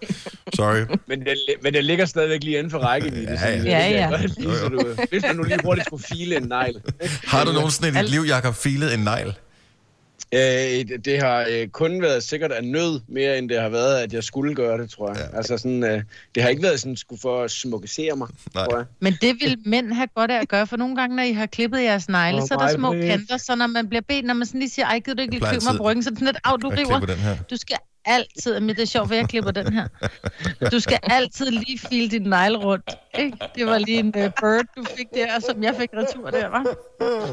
[0.55, 0.97] Sorry.
[1.07, 3.37] Men den, men den ligger stadigvæk lige inden for rækkevidde.
[3.41, 3.57] Ja, ja.
[3.57, 4.09] det Ja, ja.
[4.09, 6.81] godt lide, så du- Hvis man nu lige hurtigt skulle file en negl.
[7.23, 9.33] Har du nogensinde i dit liv, Jakob, filet en negl?
[10.33, 10.39] Øh,
[10.87, 14.13] det, det har øh, kun været sikkert af nød, mere end det har været, at
[14.13, 15.27] jeg skulle gøre det, tror jeg.
[15.31, 15.37] Ja.
[15.37, 16.03] Altså sådan, øh,
[16.35, 18.65] det har ikke været sådan, skulle for at smukkesere mig, Nej.
[18.65, 18.85] tror jeg.
[18.99, 21.45] Men det vil mænd have godt af at gøre, for nogle gange, når I har
[21.45, 23.09] klippet jeres negle, Åh, så er der små Maj-Brit.
[23.09, 25.33] kanter, så når man bliver bedt, når man sådan lige siger, ej, gider du ikke
[25.33, 27.35] lige klippe mig altid- på ryggen, så er det sådan lidt, af, du river.
[27.49, 29.87] Du skal altid, men det er sjovt, for jeg klipper den her.
[30.71, 32.97] Du skal altid lige file din negle rundt.
[33.19, 33.37] Ikke?
[33.55, 36.65] Det var lige en uh, bird, du fik der, som jeg fik retur der, var.
[37.01, 37.29] Uh,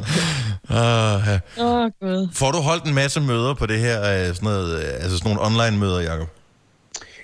[0.71, 1.39] ja.
[1.65, 2.29] Åh, oh, gud.
[2.35, 5.35] Får du holdt en masse møder på det her, øh, sådan, noget, øh, altså sådan
[5.35, 6.29] nogle online-møder, Jacob?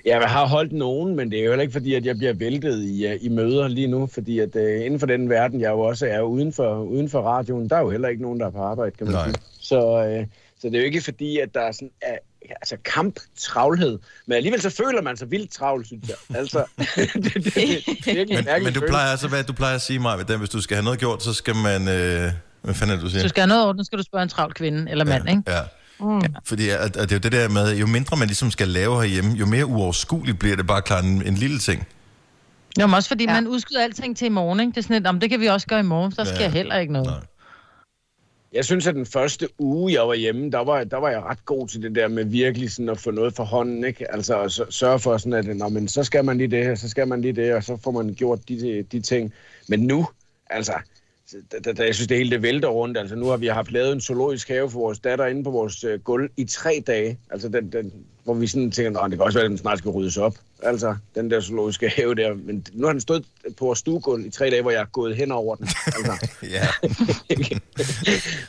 [0.05, 2.33] Ja, jeg har holdt nogen, men det er jo heller ikke fordi, at jeg bliver
[2.33, 5.69] væltet i, uh, i møder lige nu, fordi at uh, inden for den verden, jeg
[5.69, 8.45] jo også er uden for, uden for radioen, der er jo heller ikke nogen, der
[8.45, 9.25] er på arbejde, kan man Nej.
[9.25, 9.35] sige.
[9.59, 9.79] Så,
[10.19, 10.27] uh,
[10.59, 12.17] så det er jo ikke fordi, at der er sådan uh,
[12.61, 16.15] altså kamp, travlhed, men alligevel så føler man sig vildt travl, synes jeg.
[16.39, 17.57] Altså, det, det, det, det
[18.07, 20.49] er virkelig Men, men du plejer altså, hvad du plejer at sige, Maja, at hvis
[20.49, 21.87] du skal have noget gjort, så skal man...
[21.87, 22.31] Øh,
[22.61, 23.23] hvad fanden er det, du siger?
[23.23, 25.41] Du skal have noget orden, skal du spørge en travl kvinde eller mand, ikke?
[25.47, 25.59] Ja.
[25.99, 26.21] Mm.
[26.45, 28.95] Fordi at, at det er jo det der med, jo mindre man ligesom skal lave
[29.01, 31.87] herhjemme, jo mere uoverskueligt bliver det bare klart en, en lille ting.
[32.79, 33.29] Jo, men også fordi Ja.
[33.33, 33.41] ja.
[33.41, 34.71] man udskyder alting til i morgen, ikke?
[34.71, 36.43] Det er sådan lidt, om det kan vi også gøre i morgen, så sker Ja.
[36.43, 36.49] ja.
[36.49, 37.07] heller ikke noget.
[37.07, 37.19] Nej.
[38.55, 41.45] Jeg synes, at den første uge, jeg var hjemme, der var, der var jeg ret
[41.45, 44.11] god til det der med virkelig sådan at få noget for hånden, ikke?
[44.11, 46.89] Altså at sørge for sådan, at Nå, men så skal man lige det her, så
[46.89, 49.33] skal man lige det, og så får man gjort de, de ting.
[49.67, 50.07] Men nu,
[50.49, 50.73] altså,
[51.51, 52.97] da, da, da jeg synes, det hele det vælter rundt.
[52.97, 55.83] Altså nu har vi haft lavet en zoologisk have for vores datter inde på vores
[55.83, 57.19] øh, gulv i tre dage.
[57.29, 59.77] Altså den, den, hvor vi sådan tænker, at det kan også være, at den snart
[59.77, 60.35] skal ryddes op.
[60.63, 62.33] Altså den der zoologiske have der.
[62.33, 63.25] Men nu har den stået
[63.57, 65.67] på vores stuegulv i tre dage, hvor jeg er gået hen over den.
[65.85, 66.27] Altså.
[66.55, 66.67] Ja.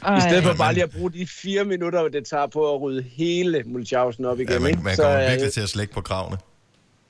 [0.19, 3.03] I stedet for bare lige at bruge de fire minutter, det tager på at rydde
[3.03, 4.53] hele mulchausen op igen.
[4.53, 6.39] ja man, man så, kommer øh, virkelig til at slække på kravene.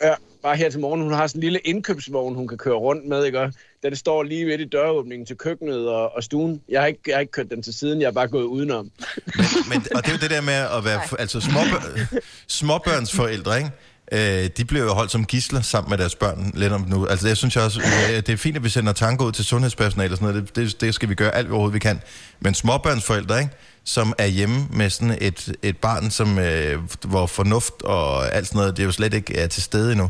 [0.02, 1.02] Ja, bare her til morgen.
[1.02, 3.52] Hun har sådan en lille indkøbsvogn, hun kan køre rundt med, ikke?
[3.90, 6.60] Det står lige ved i døråbningen til køkkenet og, og stuen.
[6.68, 8.90] Jeg har, ikke, jeg har ikke kørt den til siden, jeg har bare gået udenom.
[9.70, 13.70] Men, og det er jo det der med at være altså småbør, småbørnsforældre, ikke?
[14.12, 17.06] Øh, de bliver jo holdt som gisler sammen med deres børn lidt om nu.
[17.06, 20.12] Altså jeg synes også, øh, det er fint, at vi sender tanker ud til sundhedspersonale
[20.12, 20.56] og sådan noget.
[20.56, 22.00] Det, det, det skal vi gøre alt, hvad overhovedet vi kan.
[22.40, 23.52] Men småbørnsforældre, ikke?
[23.84, 28.58] som er hjemme med sådan et, et barn, som, øh, hvor fornuft og alt sådan
[28.58, 30.08] noget, det er jo slet ikke er til stede endnu.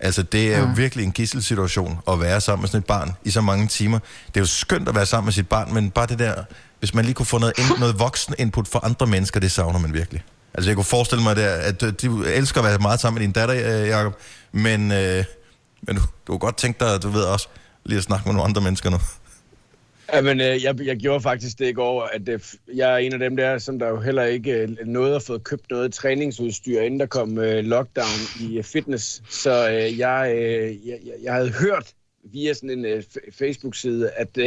[0.00, 3.30] Altså, det er jo virkelig en gisselsituation at være sammen med sådan et barn i
[3.30, 3.98] så mange timer.
[4.26, 6.34] Det er jo skønt at være sammen med sit barn, men bare det der,
[6.78, 9.78] hvis man lige kunne få noget, ind, noget voksen input fra andre mennesker, det savner
[9.78, 10.24] man virkelig.
[10.54, 13.26] Altså jeg kunne forestille mig, der, at øh, du elsker at være meget sammen med
[13.26, 14.14] din datter, øh, Jacob,
[14.52, 15.24] men, øh,
[15.82, 17.48] men du, du kunne godt tænke dig, du ved også,
[17.84, 18.98] lige at snakke med nogle andre mennesker nu.
[20.12, 22.40] Jamen, øh, jeg, jeg gjorde faktisk det i går, at øh,
[22.74, 25.38] jeg er en af dem der, som der jo heller ikke øh, nåede at få
[25.38, 28.06] købt noget træningsudstyr, inden der kom lockdown
[28.40, 29.22] i fitness.
[29.30, 29.52] Så
[29.98, 30.34] jeg,
[30.86, 31.92] jeg, jeg havde hørt
[32.32, 34.38] via sådan en Facebook-side, at,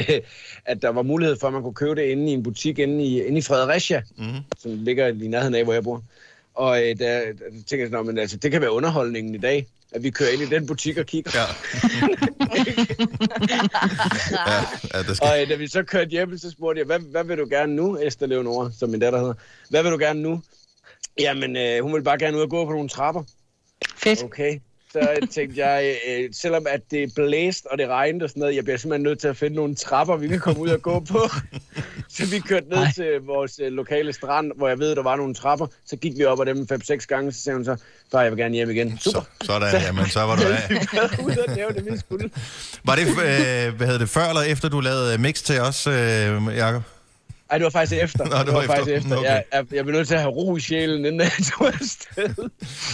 [0.65, 3.03] at der var mulighed for, at man kunne købe det inde i en butik inde
[3.03, 4.39] i, inde i Fredericia, Mm-hmm.
[4.57, 6.03] som ligger i nærheden af, hvor jeg bor.
[6.55, 7.33] Og øh, der, der
[7.67, 10.30] tænker jeg sådan, "Nå, men altså, det kan være underholdningen i dag, at vi kører
[10.30, 11.32] ind i den butik og kigger.
[11.36, 11.41] Ja.
[14.52, 15.28] ja, ja, det skal...
[15.28, 17.76] Og øh, da vi så kørte hjem, så spurgte jeg, hvad, hvad vil du gerne
[17.76, 19.34] nu, Esther Leonora, som min datter hedder?
[19.69, 20.41] Hvad vil du gerne nu?
[21.19, 23.23] Jamen, øh, hun vil bare gerne ud og gå på nogle trapper.
[23.95, 24.23] Fedt.
[24.23, 24.60] Okay.
[25.03, 28.63] Så tænkte jeg, øh, selvom at det blæste og det regnede og sådan noget, jeg
[28.63, 31.29] bliver simpelthen nødt til at finde nogle trapper, vi kan komme ud og gå på.
[32.15, 32.91] så vi kørte ned Ej.
[32.95, 35.67] til vores øh, lokale strand, hvor jeg ved, der var nogle trapper.
[35.86, 37.75] Så gik vi op ad dem 5-6 gange, så sagde hun så,
[38.12, 38.97] far, jeg vil gerne hjem igen.
[38.99, 39.21] Super.
[39.41, 41.25] Så, sådan, jamen, så var du af.
[41.25, 42.29] Ude og lave det, vi skulle.
[42.83, 46.57] Var det, øh, hvad hedder det, før eller efter, du lavede mix til os, øh,
[46.57, 46.83] Jacob?
[47.49, 48.25] Ej, det var faktisk efter.
[48.25, 48.95] Nå, det var faktisk efter.
[48.95, 49.17] efter.
[49.17, 49.29] Okay.
[49.29, 52.49] Jeg, jeg, jeg blev nødt til at have ro i sjælen, inden jeg tog afsted.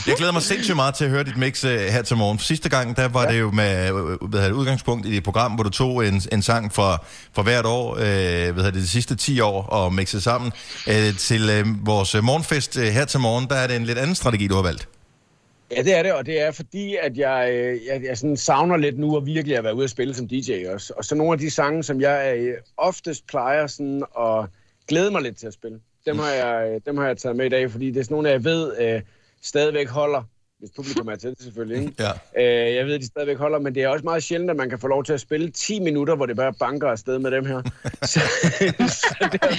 [0.07, 2.39] Jeg glæder mig sindssygt meget til at høre dit mix øh, her til morgen.
[2.39, 3.31] Sidste gang, der var ja.
[3.31, 6.21] det jo med øh, hvad hedder det, udgangspunkt i det program, hvor du tog en,
[6.31, 7.03] en sang fra,
[7.35, 10.51] fra hvert år, øh, hvad det, de sidste 10 år, og mixede sammen.
[10.87, 14.15] Øh, til øh, vores morgenfest øh, her til morgen, der er det en lidt anden
[14.15, 14.87] strategi, du har valgt.
[15.75, 18.77] Ja, det er det, og det er fordi, at jeg, øh, jeg, jeg sådan savner
[18.77, 20.93] lidt nu at virkelig at være ude at spille som DJ også.
[20.97, 24.45] Og så nogle af de sange, som jeg øh, oftest plejer sådan at
[24.87, 27.45] glæde mig lidt til at spille, dem har jeg, øh, dem har jeg taget med
[27.45, 29.01] i dag, fordi det er sådan nogle, jeg ved øh,
[29.41, 30.23] stadigvæk holder,
[30.63, 31.93] hvis publikum er til det selvfølgelig, ikke?
[31.99, 32.11] Ja.
[32.69, 34.69] Øh, jeg ved, at de stadigvæk holder, men det er også meget sjældent, at man
[34.69, 37.45] kan få lov til at spille 10 minutter, hvor det bare banker afsted med dem
[37.45, 37.61] her.
[38.13, 38.19] så,
[38.87, 39.53] så det er,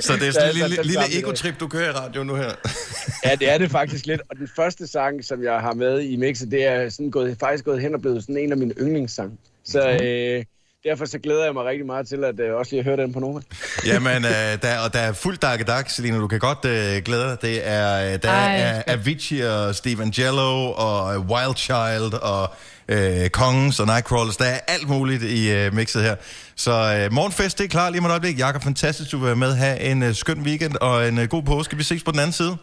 [0.00, 2.34] Så det er Så sådan en lille, den lille egotrip, du kører i radio nu
[2.34, 2.50] her.
[3.24, 4.20] Ja, det er det faktisk lidt.
[4.30, 7.64] Og den første sang, som jeg har med i mixet, det er sådan gået, faktisk
[7.64, 9.38] gået hen og blevet sådan en af mine yndlingssang.
[9.64, 10.44] Så øh,
[10.84, 13.20] derfor så glæder jeg mig rigtig meget til at øh, også lige høre den på
[13.20, 13.40] Nova.
[13.86, 17.42] Jamen, øh, der, og der er fuld dakkedak, Selina, du kan godt øh, glæde dig.
[17.42, 18.82] Det er, øh, der Ej, er.
[18.86, 22.50] Avicii og Steve Jello og øh, Wild Child og
[22.88, 24.36] øh, Kongens og Nightcrawlers.
[24.36, 26.16] Der er alt muligt i øh, mixet her.
[26.56, 28.38] Så øh, morgenfest, det er klar lige om et øjeblik.
[28.38, 29.54] Jakob, fantastisk, du vil være med.
[29.54, 31.76] Ha' en øh, skøn weekend og en øh, god påske.
[31.76, 32.56] Vi ses på den anden side.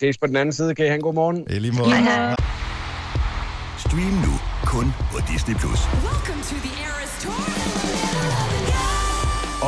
[0.00, 0.74] Ses på den anden side.
[0.74, 1.46] Kan I have en god morgen?
[1.50, 1.90] I lige måde.
[3.78, 5.54] Stream nu kun på Disney+.
[5.54, 5.78] Plus.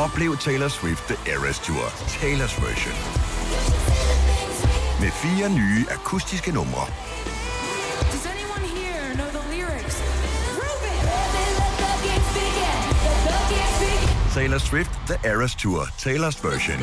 [0.07, 1.85] Oplev Taylor Swift The Eras Tour,
[2.21, 2.95] Taylor's version.
[5.01, 6.85] Med fire nye akustiske numre.
[8.11, 9.95] Does anyone here know the lyrics?
[14.33, 16.79] Taylor Swift The Eras Tour, Taylor's version.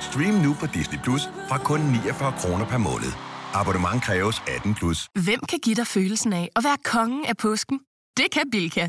[0.00, 3.12] Stream nu på Disney Plus fra kun 49 kroner per måned.
[3.54, 5.08] Abonnement kræves 18 plus.
[5.24, 7.80] Hvem kan give dig følelsen af at være kongen af påsken?
[8.16, 8.88] Det kan Bilka!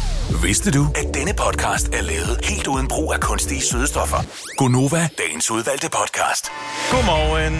[0.39, 4.17] Vidste du, at denne podcast er lavet helt uden brug af kunstige sødestoffer?
[4.57, 6.51] Gonova, dagens udvalgte podcast.
[6.91, 7.53] Godmorgen.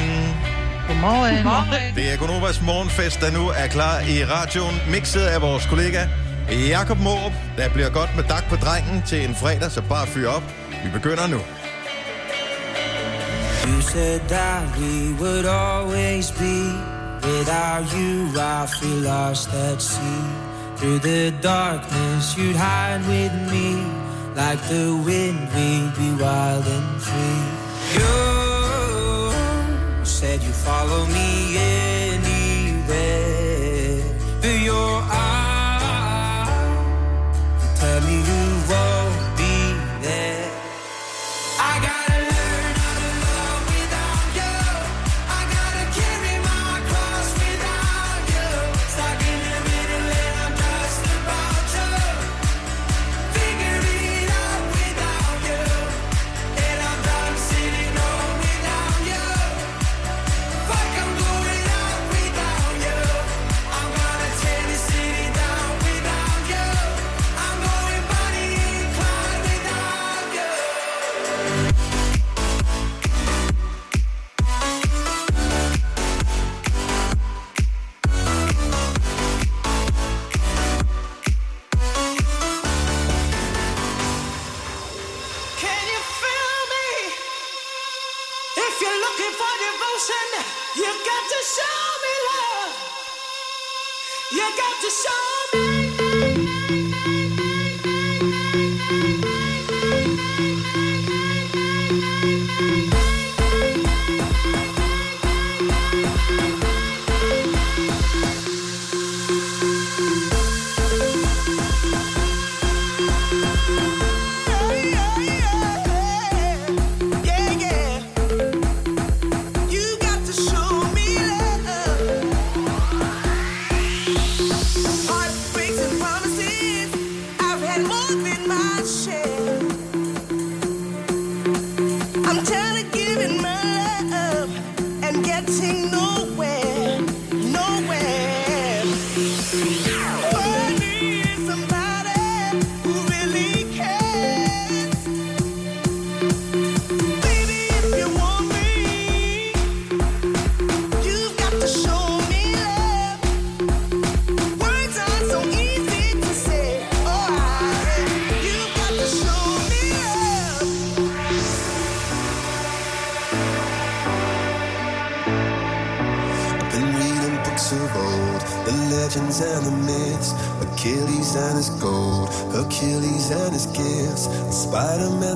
[0.87, 1.95] Godmorgen.
[1.95, 4.75] Det er Gonovas morgenfest, der nu er klar i radioen.
[4.91, 6.07] Mixet af vores kollega
[6.49, 7.31] Jakob Måb.
[7.57, 10.43] Der bliver godt med dak på drengen til en fredag, så bare fyr op.
[10.83, 11.39] Vi begynder nu.
[13.67, 16.55] You said that we would always be.
[17.23, 20.50] Without you, I feel lost at sea.
[20.81, 23.85] Through the darkness, you'd hide with me.
[24.33, 27.43] Like the wind, we'd be wild and free.
[27.93, 29.31] You
[30.03, 33.30] said you'd follow me anywhere.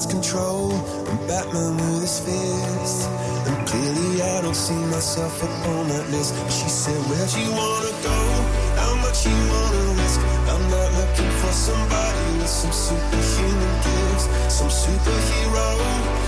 [0.04, 0.74] Control.
[1.08, 3.08] I'm Batman with his fist.
[3.48, 6.36] And clearly I don't see myself upon that list.
[6.52, 8.20] She said, Where'd you wanna go?
[8.76, 10.20] How much you wanna risk?
[10.52, 15.68] I'm not looking for somebody with some superhuman gifts, some superhero,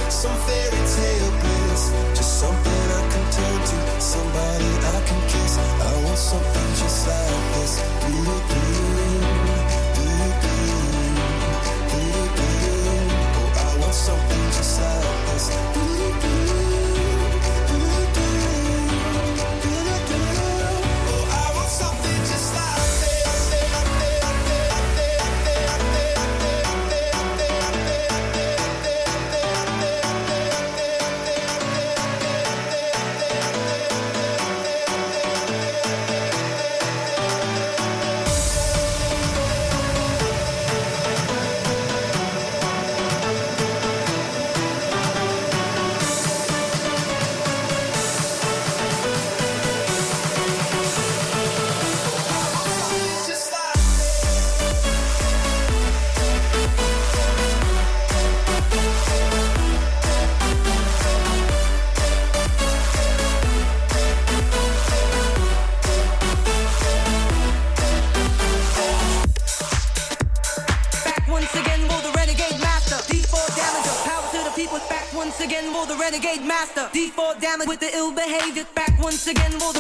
[0.08, 1.92] some fairy tale bliss.
[2.16, 5.60] Just something I can turn to, somebody I can kiss.
[5.60, 7.84] I want something just like this.
[7.84, 8.67] Do it, do
[15.38, 16.47] lost.
[79.28, 79.77] again we'll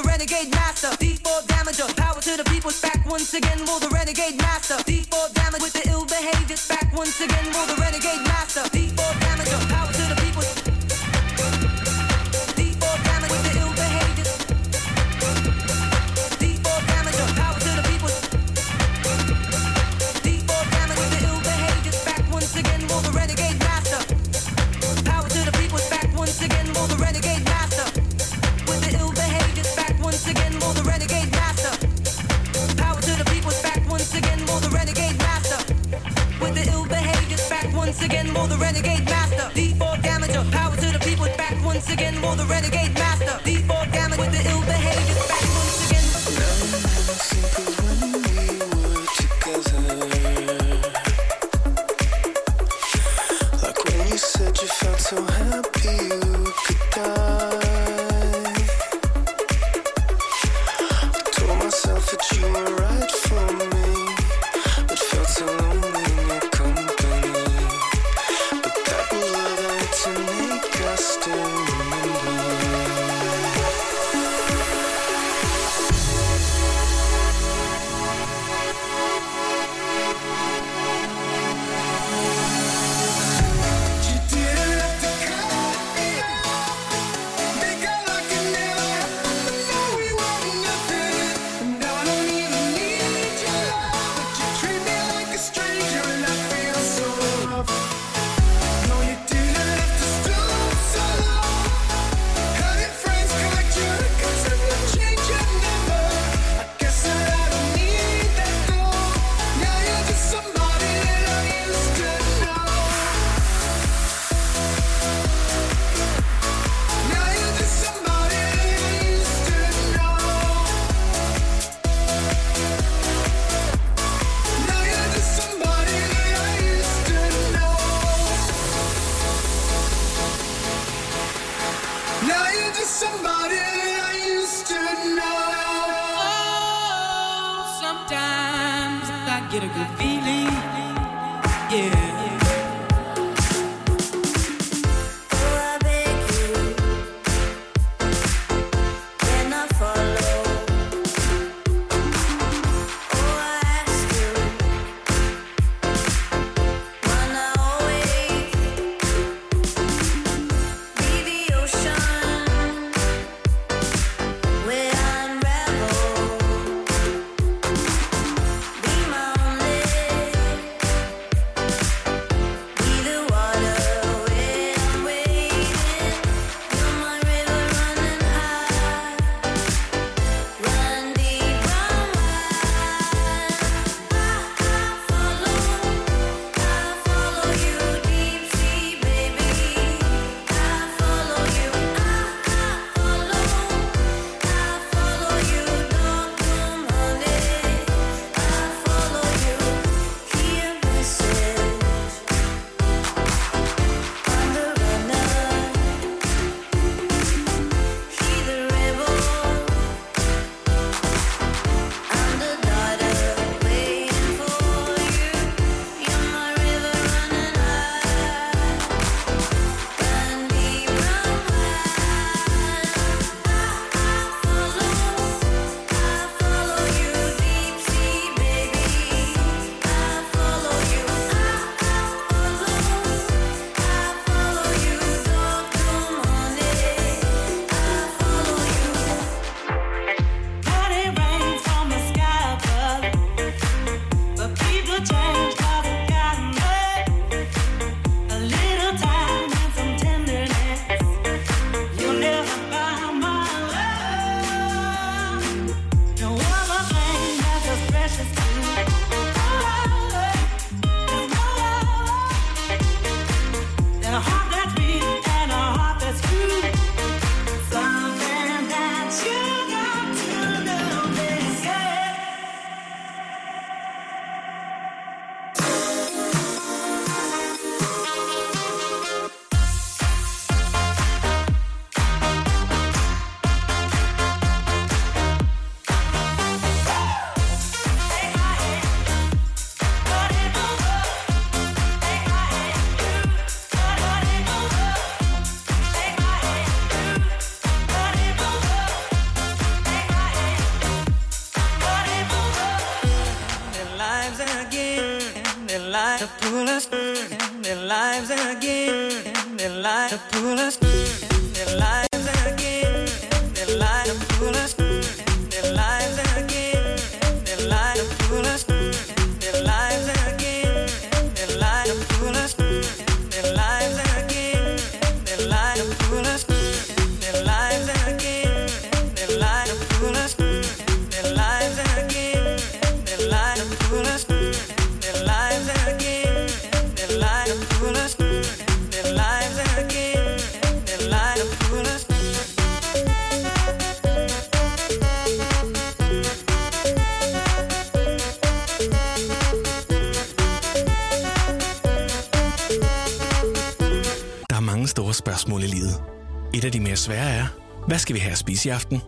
[356.58, 357.46] Et af de mere svære er,
[357.88, 359.02] hvad skal vi have at spise i aften?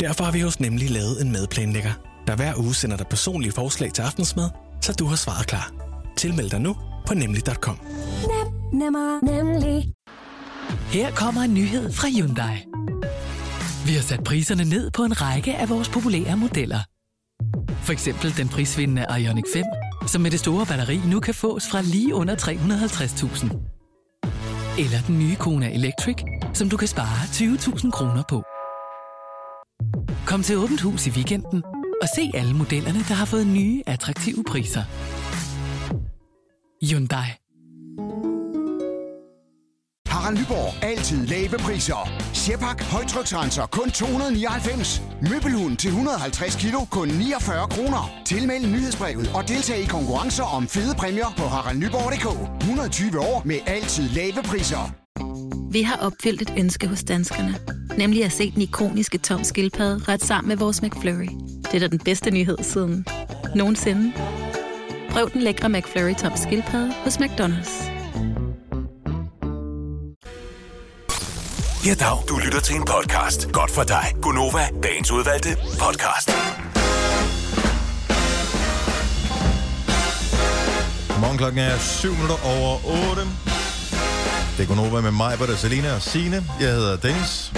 [0.00, 1.92] Derfor har vi hos Nemlig lavet en madplanlægger,
[2.26, 4.50] der hver uge sender dig personlige forslag til aftensmad,
[4.80, 5.72] så du har svaret klar.
[6.16, 6.76] Tilmeld dig nu
[7.06, 7.78] på nemlig.com.
[8.72, 9.92] Nemmer, nemlig.
[10.88, 12.64] Her kommer en nyhed fra Hyundai.
[13.86, 16.80] Vi har sat priserne ned på en række af vores populære modeller.
[17.82, 19.64] For eksempel den prisvindende Ioniq 5,
[20.06, 23.74] som med det store batteri nu kan fås fra lige under 350.000.
[24.78, 26.16] Eller den nye Kona Electric,
[26.54, 28.42] som du kan spare 20.000 kroner på.
[30.26, 31.62] Kom til Åbent Hus i weekenden
[32.02, 34.82] og se alle modellerne, der har fået nye, attraktive priser.
[36.90, 37.28] Hyundai.
[40.24, 40.84] Harald Nyborg.
[40.84, 42.08] Altid lave priser.
[42.32, 42.82] Sjehpak.
[42.82, 43.66] Højtryksrenser.
[43.66, 45.02] Kun 299.
[45.30, 46.78] Møbelhund til 150 kilo.
[46.90, 48.10] Kun 49 kroner.
[48.24, 52.26] Tilmeld nyhedsbrevet og deltag i konkurrencer om fede præmier på haraldnyborg.dk.
[52.60, 54.84] 120 år med altid lave priser.
[55.74, 57.58] Vi har opfyldt et ønske hos danskerne.
[57.98, 61.28] Nemlig at se den ikoniske tom skildpadde ret sammen med vores McFlurry.
[61.62, 63.06] Det er da den bedste nyhed siden
[63.54, 64.12] nogensinde.
[65.10, 67.90] Prøv den lækre McFlurry tom skildpadde hos McDonald's.
[71.86, 72.18] Ja, dag.
[72.28, 73.52] Du lytter til en podcast.
[73.52, 74.04] Godt for dig.
[74.22, 76.30] Gunova, dagens udvalgte podcast.
[81.08, 83.53] Godmorgen, klokken er 7 minutter over 8.
[84.58, 86.44] Det går over med mig, Britta, Selina og Signe.
[86.60, 87.52] Jeg hedder Dennis.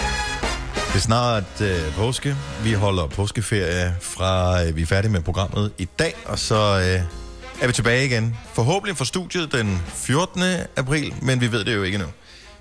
[0.74, 2.36] Det er snart øh, påske.
[2.62, 7.62] Vi holder påskeferie fra, øh, vi er færdige med programmet i dag, og så øh,
[7.62, 8.36] er vi tilbage igen.
[8.54, 10.42] Forhåbentlig for studiet den 14.
[10.76, 12.06] april, men vi ved det jo ikke nu.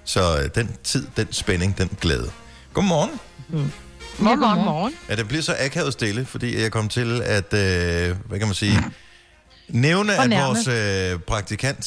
[0.04, 2.32] Så øh, den tid, den spænding, den glæde.
[2.74, 3.12] Godmorgen.
[3.50, 3.72] Mm.
[4.20, 4.94] Morgen, morgen, morgen.
[5.10, 8.56] Ja, det bliver så akavet stille, fordi jeg kom til at, øh, hvad kan man
[8.56, 8.84] sige,
[9.70, 11.86] nævne, at vores øh, praktikant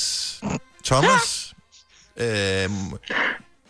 [0.85, 1.45] Thomas
[2.21, 2.71] øh,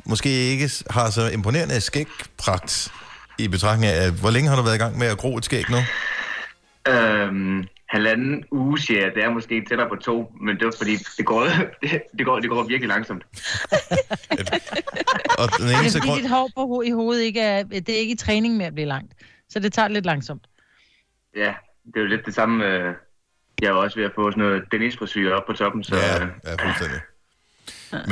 [0.05, 2.92] måske ikke har så imponerende skægpragt
[3.38, 5.64] i betragtning af, hvor længe har du været i gang med at gro et skæg
[5.70, 5.76] nu?
[6.92, 9.12] Øhm, halvanden uge, siger jeg.
[9.14, 11.53] Det er måske tættere på to, men det er fordi, det går, det,
[12.18, 13.22] det går, det går virkelig langsomt.
[15.38, 16.20] Og den Det er fordi grund...
[16.20, 18.74] dit hår på ho- i hovedet ikke er, det er ikke i træning med at
[18.74, 19.12] blive langt.
[19.49, 20.42] Så det tager lidt langsomt.
[21.36, 22.66] Ja, det er jo lidt det samme.
[22.66, 22.94] Øh,
[23.62, 26.22] jeg er også ved at få sådan noget dennis frisyr op på toppen, så Ja,
[26.24, 27.01] øh, ja fuldstændig.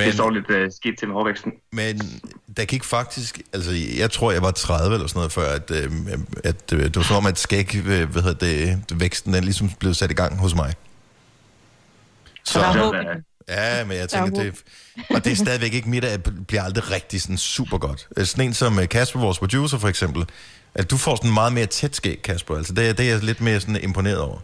[0.07, 1.53] Det står lidt øh, skidt til med hårvæksten.
[1.72, 2.01] Men
[2.57, 5.91] der gik faktisk, altså jeg tror, jeg var 30 eller sådan noget før, at, øh,
[6.45, 9.70] at øh, det var som om, at skæg, øh, hvad hedder det, væksten, den ligesom
[9.79, 10.74] blev sat i gang hos mig.
[12.45, 12.95] Så, Der er håb.
[13.49, 14.55] Ja, men jeg er tænker, det,
[15.11, 18.09] og det er stadigvæk ikke mit, at det bliver aldrig rigtig sådan super godt.
[18.16, 20.24] Øh, Sådan en som øh, Kasper, vores producer for eksempel,
[20.74, 22.57] at du får sådan meget mere tæt skæg, Kasper.
[22.57, 24.39] Altså det, er- det er jeg lidt mere sådan imponeret over.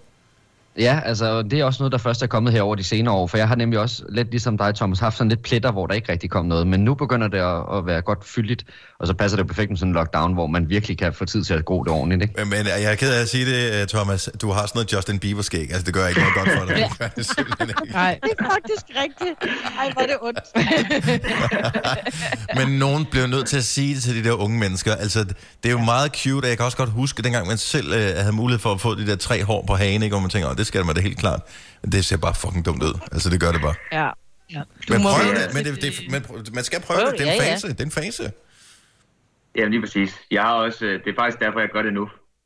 [0.79, 3.27] Ja, altså det er også noget, der først er kommet her over de senere år,
[3.27, 5.95] for jeg har nemlig også lidt ligesom dig, Thomas, haft sådan lidt pletter, hvor der
[5.95, 8.65] ikke rigtig kom noget, men nu begynder det at, at være godt fyldigt,
[9.01, 11.45] og så passer det perfekt med sådan en lockdown, hvor man virkelig kan få tid
[11.45, 12.35] til at gro det ordentligt, ikke?
[12.41, 14.31] Men, men jeg er ked af at sige det, øh, Thomas.
[14.41, 15.61] Du har sådan noget Justin Bieber-skæg.
[15.61, 16.77] Altså, det gør ikke noget godt for dig.
[17.69, 17.93] Det.
[17.93, 19.53] Nej, det er faktisk rigtigt.
[19.81, 20.41] Ej, hvor er det ondt.
[22.69, 24.95] Men nogen bliver nødt til at sige det til de der unge mennesker.
[24.95, 25.35] Altså, det
[25.67, 28.33] er jo meget cute, og jeg kan også godt huske, dengang man selv øh, havde
[28.33, 30.15] mulighed for at få de der tre hår på hagen, ikke?
[30.15, 31.41] hvor man tænker, "Åh, det skal man da helt klart.
[31.83, 32.95] Men det ser bare fucking dumt ud.
[33.13, 33.75] Altså, det gør det bare.
[33.93, 34.09] Ja.
[34.57, 34.63] ja.
[34.89, 37.19] Men må prøv være- det, men, det, det, men prøv- man skal prøve Prøv det.
[37.19, 37.53] det, er en ja, ja.
[37.55, 37.69] fase.
[37.69, 38.33] Det er en fase.
[39.59, 40.11] Ja, lige præcis.
[40.31, 42.05] Jeg har også, øh, det er faktisk derfor, jeg gør det nu.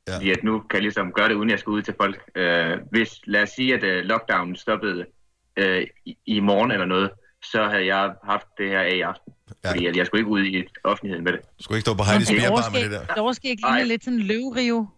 [0.08, 0.14] Ja.
[0.16, 2.18] Fordi at nu kan jeg ligesom gøre det, uden jeg skal ud til folk.
[2.36, 5.04] Øh, hvis, lad os sige, at øh, lockdownen stoppede
[5.56, 7.10] øh, i, i morgen eller noget,
[7.52, 9.32] så havde jeg haft det her af i aften.
[9.64, 9.70] Ja.
[9.70, 11.40] Fordi at jeg skulle ikke ud i offentligheden med det.
[11.58, 13.04] Du skulle ikke stå på Heidi's Men Bjerbar med det der.
[13.06, 14.88] Det overskæg ligner lidt sådan en løvrive.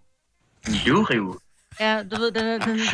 [0.87, 1.39] Løvrive?
[1.81, 2.61] Ja, du ved, den.
[2.61, 2.81] Den...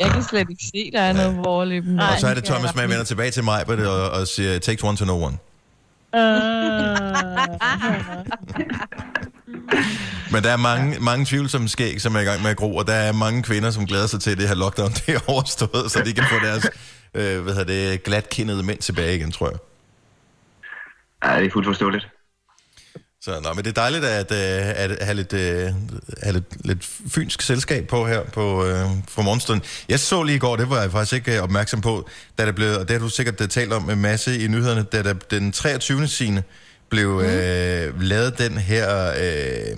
[0.00, 1.84] Jeg kan slet ikke se, der er noget vorløb.
[2.00, 4.96] Og så er det Thomas, man vender tilbage til mig og, og siger, takes one
[4.96, 5.38] to know one.
[10.32, 12.86] Men der er mange, mange tvivlsomme skæg, som er i gang med at gro, og
[12.86, 15.90] der er mange kvinder, som glæder sig til, at det her lockdown det er overstået,
[15.90, 16.70] så de kan få deres
[17.14, 19.58] øh, hvad hedder det, glatkindede mænd tilbage igen, tror jeg.
[21.24, 22.08] Ja, det er fuldt forståeligt.
[23.24, 25.72] Så, nå, men det er dejligt at, øh, at have, lidt, øh,
[26.22, 29.64] have lidt, lidt fynsk selskab på her på, øh, for morgenstunden.
[29.88, 32.08] Jeg så lige i går, det var jeg faktisk ikke øh, opmærksom på,
[32.38, 35.02] da det blev, og det har du sikkert talt om en masse i nyhederne, da
[35.02, 36.06] der, den 23.
[36.06, 36.42] sine
[36.88, 39.12] blev øh, lavet den her...
[39.18, 39.76] Øh,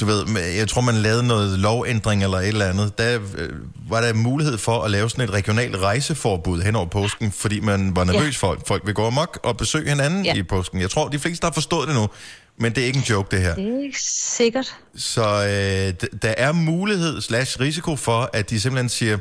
[0.00, 2.98] du ved, jeg tror, man lavede noget lovændring eller et eller andet.
[2.98, 3.50] Der øh,
[3.88, 7.96] var der mulighed for at lave sådan et regionalt rejseforbud hen over påsken, fordi man
[7.96, 10.34] var nervøs for, at folk vil gå amok og besøge hinanden ja.
[10.34, 10.80] i påsken.
[10.80, 12.08] Jeg tror, de fleste har forstået det nu,
[12.56, 13.54] men det er ikke en joke, det her.
[13.54, 14.76] Det er ikke sikkert.
[14.96, 19.18] Så øh, der er mulighed slash risiko for, at de simpelthen siger,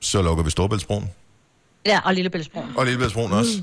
[0.00, 1.10] så lukker vi Storbæltsbroen.
[1.86, 2.68] Ja, og Lillebæltsbroen.
[2.76, 3.62] Og Lillebæltsbroen også.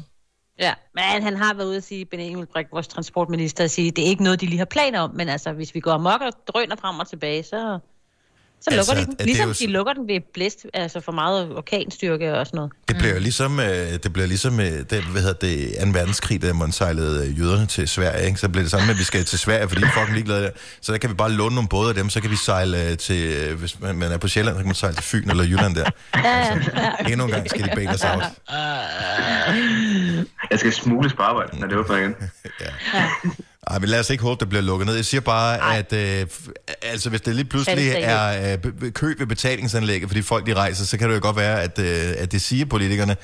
[0.60, 4.04] Ja, men han har været ude at sige, Benny Engelbrecht, vores transportminister, at sige, det
[4.04, 6.34] er ikke noget, de lige har planer om, men altså, hvis vi går amok og
[6.48, 7.80] drøner frem og tilbage, så,
[8.62, 9.26] så Altså, lukker de er den.
[9.26, 12.72] Ligesom jo- de lukker den ved blæst, altså for meget orkanstyrke og sådan noget.
[12.88, 13.66] Det bliver jo ligesom, øh,
[14.04, 15.90] det bliver ligesom øh, det, hvad hedder det, 2.
[16.00, 18.40] verdenskrig, da man sejlede øh, jøderne til Sverige, ikke?
[18.40, 20.44] så bliver det samme med, at vi skal til Sverige, fordi de er fucking ligeglade
[20.44, 20.50] der.
[20.82, 22.98] Så der kan vi bare låne nogle både af dem, så kan vi sejle øh,
[22.98, 25.44] til, øh, hvis man, man er på Sjælland, så kan man sejle til Fyn eller
[25.44, 25.90] Jylland der.
[26.14, 27.12] Altså, Ja, ja.
[27.12, 28.24] Endnu en gang skal de bæle os out.
[30.52, 32.16] Jeg skal smugles på arbejde, når det åbner igen.
[33.68, 34.96] Ej, men lad os ikke håbe, det bliver lukket ned.
[34.96, 35.78] Jeg siger bare, Ej.
[35.78, 36.28] at øh,
[36.82, 40.98] altså, hvis det lige pludselig er øh, kø ved betalingsanlægget, fordi folk de rejser, så
[40.98, 43.18] kan det jo godt være, at, øh, at det siger politikerne,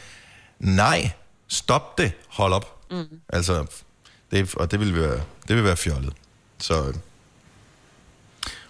[0.59, 1.11] nej,
[1.47, 2.87] stop det, hold op.
[2.91, 3.05] Mm.
[3.29, 3.65] Altså,
[4.31, 6.13] det, og det vil være, det vil være fjollet.
[6.59, 6.93] Så, øh.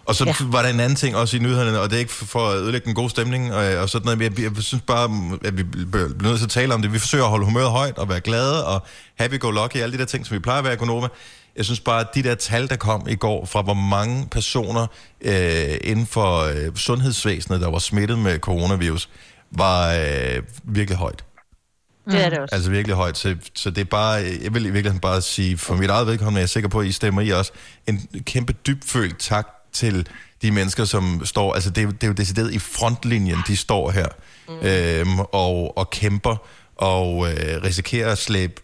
[0.06, 0.34] og så ja.
[0.42, 2.86] var der en anden ting også i nyhederne, og det er ikke for at ødelægge
[2.86, 6.08] den gode stemning, og, og sådan noget, men jeg, jeg synes bare, at vi bliver
[6.22, 6.94] nødt til at tale om det.
[6.94, 10.26] Vi forsøger at holde humøret højt og være glade og happy-go-lucky, alle de der ting,
[10.26, 11.10] som vi plejer at være i.
[11.58, 14.88] Jeg synes bare, at de der tal, der kom i går, fra hvor mange personer
[15.22, 19.10] øh, inden for øh, sundhedsvæsenet, der var smittet med coronavirus,
[19.52, 21.24] var øh, virkelig højt.
[22.12, 22.56] Det er det også.
[22.56, 23.18] Altså virkelig højt.
[23.18, 26.40] Så, så det er bare, jeg vil i virkeligheden bare sige, for mit eget vedkommende,
[26.40, 27.52] jeg er sikker på, at I stemmer i også,
[27.88, 30.08] en kæmpe dybfølt tak til
[30.42, 33.92] de mennesker, som står, altså det er, det er jo decideret i frontlinjen, de står
[33.92, 34.08] her
[34.48, 34.68] mm.
[34.68, 36.36] øhm, og, og kæmper
[36.76, 38.62] og øh, risikerer at slæbe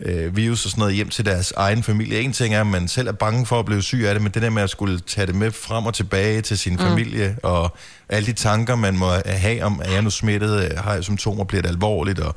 [0.00, 2.20] øh, virus og sådan noget hjem til deres egen familie.
[2.20, 4.32] En ting er, at man selv er bange for at blive syg af det, men
[4.32, 6.78] det der med at skulle tage det med frem og tilbage til sin Mm.
[6.78, 7.76] familie, og
[8.08, 11.44] alle de tanker, man må have om, er jeg nu smittet, Øh, har jeg symptomer,
[11.44, 12.36] bliver det alvorligt, og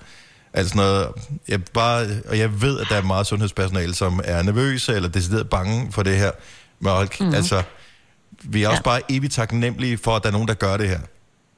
[0.54, 1.08] alt sådan noget.
[1.48, 5.50] Jeg bare, og jeg ved, at der er meget sundhedspersonale, som er nervøse eller decideret
[5.50, 6.32] bange for det her.
[6.80, 7.34] Men mm.
[7.36, 7.64] altså,
[8.44, 8.90] vi er også Ja.
[8.90, 11.00] bare evigt taknemmelige for, at der er nogen, der gør det her.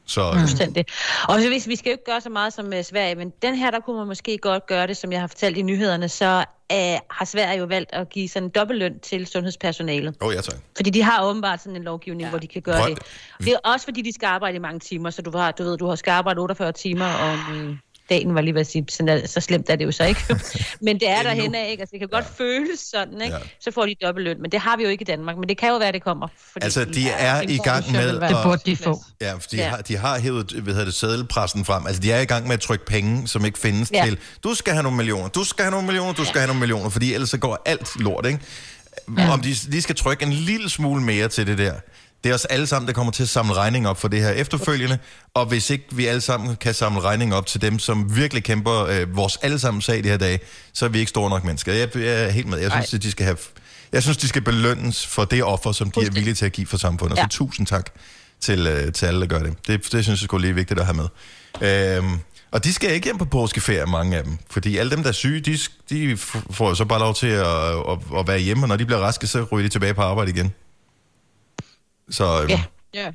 [0.05, 0.39] Så, Mm.
[0.39, 0.85] Fuldstændig.
[1.29, 3.55] Og så hvis vi skal jo ikke gøre så meget som uh, Sverige, men den
[3.55, 6.25] her, der kunne man måske godt gøre det, som jeg har fortalt i nyhederne, så
[6.73, 6.77] uh,
[7.09, 10.15] har Sverige jo valgt at give sådan en dobbeltløn til sundhedspersonalet.
[10.21, 10.55] Åh, oh, ja tak.
[10.75, 12.29] Fordi de har åbenbart sådan en lovgivning, ja.
[12.29, 12.99] hvor de kan gøre Prøv- det.
[13.39, 15.63] Og det er også fordi, de skal arbejde i mange timer, så du, har, du
[15.63, 17.75] ved, du har skal arbejde 48 timer om øh,
[18.11, 20.21] dagen, var lige ved at sige, sådan er, så slemt er det jo så ikke.
[20.85, 21.81] men det er derhen af, ikke?
[21.81, 22.43] Altså, det kan godt ja.
[22.43, 23.35] føles sådan, ikke?
[23.35, 23.41] Ja.
[23.59, 25.37] Så får de dobbeltløn, men det har vi jo ikke i Danmark.
[25.37, 26.27] Men det kan jo være, det kommer.
[26.51, 28.13] Fordi Altså, de er i gang med...
[28.13, 29.03] Det burde de få.
[29.21, 29.63] Ja, for de, Ja.
[29.63, 29.69] ja.
[29.69, 31.85] har, de har hævet hvad hedder det, sædelpressen frem.
[31.87, 33.97] Altså, de er i gang med at trykke penge, som ikke findes Ja.
[33.97, 34.05] ja.
[34.05, 34.17] til.
[34.43, 36.89] Du skal have nogle millioner, du skal have nogle millioner, du skal have nogle millioner,
[36.89, 38.39] fordi ellers så går alt lort, ikke?
[39.17, 39.31] Ja.
[39.33, 41.73] Om de lige skal trykke en lille smule mere til det der.
[42.23, 44.29] Det er os alle sammen, der kommer til at samle regning op for det her
[44.29, 44.97] efterfølgende.
[45.33, 48.85] Og hvis ikke vi alle sammen kan samle regning op til dem, som virkelig kæmper
[48.85, 50.39] øh, vores allesammen sag de her dage,
[50.73, 51.73] så er vi ikke store nok mennesker.
[51.73, 52.59] Jeg, jeg er helt med.
[52.59, 53.37] Jeg synes, at de skal have...
[53.91, 56.67] Jeg synes, de skal belønnes for det offer, som de er villige til at give
[56.67, 57.17] for samfundet.
[57.17, 57.23] Ja.
[57.23, 57.89] Så tusind tak
[58.41, 59.53] til, øh, til alle, der gør det.
[59.67, 61.09] Det, det synes jeg skulle lige vigtigt at have
[61.61, 61.97] med.
[61.97, 62.19] Øhm,
[62.51, 64.37] og de skal ikke hjem på påskeferie, mange af dem.
[64.49, 65.57] Fordi alle dem, der er syge, de,
[65.89, 66.17] de
[66.51, 69.27] får så bare lov til at, at, at være hjemme, og når de bliver raske,
[69.27, 70.53] så ryger de tilbage på arbejde igen.
[72.11, 72.63] Så, øhm, Ja.
[72.93, 73.11] Ja.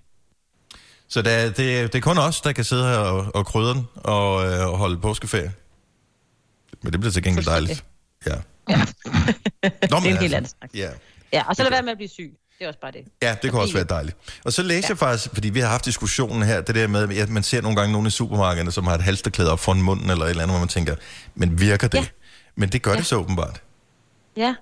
[1.08, 1.56] så det, er- det,
[1.92, 4.78] det er kun os, der kan sidde her og, og krydre den og, øh, og
[4.78, 5.52] holde påskeferie.
[6.82, 7.84] Men det bliver til gengæld dejligt.
[8.26, 8.34] Ja.
[8.68, 8.76] Ja.
[8.82, 8.82] Nå,
[9.62, 10.70] det er en men helt altså, anden snak.
[10.74, 10.90] Ja.
[11.32, 12.36] Ja, og så lad være med at blive syg.
[12.58, 13.04] Det er også bare det.
[13.22, 14.16] Ja, det kunne også være dejligt.
[14.44, 17.28] Og så læser jeg faktisk, fordi vi har haft diskussionen her, det der med, at
[17.28, 20.24] man ser nogle gange nogle i supermarkederne, som har et halsterklæde op foran munden eller
[20.24, 20.96] et eller andet, hvor man tænker,
[21.34, 21.98] men virker det?
[21.98, 22.06] Ja.
[22.54, 22.96] Men det gør ja.
[22.96, 23.62] det så åbenbart.
[24.36, 24.54] Ja.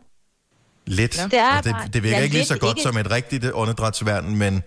[0.87, 1.19] Lidt.
[1.19, 1.25] Ja.
[1.25, 3.11] Det er Og bare- det, det virker ja, ikke lige så godt ikke- som et
[3.11, 4.63] rigtigt åndedrætsværn, men,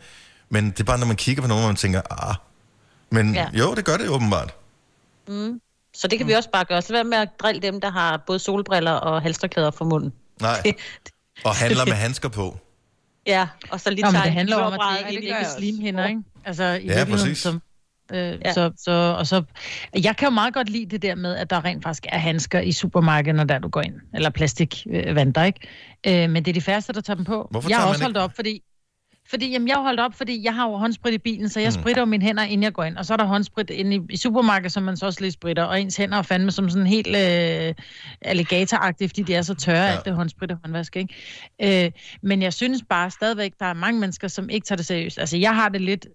[0.49, 2.36] men det er bare, når man kigger på nogen, hvor man tænker, ah.
[3.11, 3.47] Men Ja.
[3.53, 4.55] jo, det gør det åbenbart.
[5.28, 5.61] Mm.
[5.93, 6.82] Så det kan vi også bare gøre.
[6.82, 10.13] Så være med at drille dem, der har både solbriller og halsterklæder for munden.
[10.41, 10.63] Nej.
[11.43, 12.59] Og handler med handsker på.
[13.28, 16.05] Ja, og så lige Nå, tager det handler om, at det ikke i- er slimhinder,
[16.07, 16.22] ikke?
[16.45, 17.38] Altså, i Ja, præcis.
[17.38, 17.61] Som,
[18.14, 18.53] øh, ja.
[18.53, 19.43] så, så, og så,
[20.03, 22.60] jeg kan jo meget godt lide det der med, at der rent faktisk er handsker
[22.60, 23.95] i supermarkedet, når der du går ind.
[24.14, 25.60] Eller plastikvanter, ikke?
[26.08, 27.47] Øh, men det er de færreste, der tager dem på.
[27.51, 28.62] Hvorfor jeg har også holdt op, fordi...
[29.30, 31.68] Fordi jamen, jeg har holdt op, fordi jeg har jo håndsprit i bilen, så jeg
[31.76, 31.82] Mm.
[31.82, 32.97] spritter jo mine hænder, inden jeg går ind.
[32.97, 35.64] Og så er der håndsprit inde i, i supermarkedet, som man så også lige spritter.
[35.64, 37.74] Og ens hænder er fandme som sådan helt øh,
[38.22, 39.91] alligatoragtige, fordi de er så tørre, ja.
[39.91, 41.86] alt det håndsprit og håndvask, ikke?
[41.86, 41.91] Øh,
[42.22, 45.20] men jeg synes bare stadigvæk, der er mange mennesker, som ikke tager det seriøst.
[45.20, 46.08] Altså, jeg har det lidt...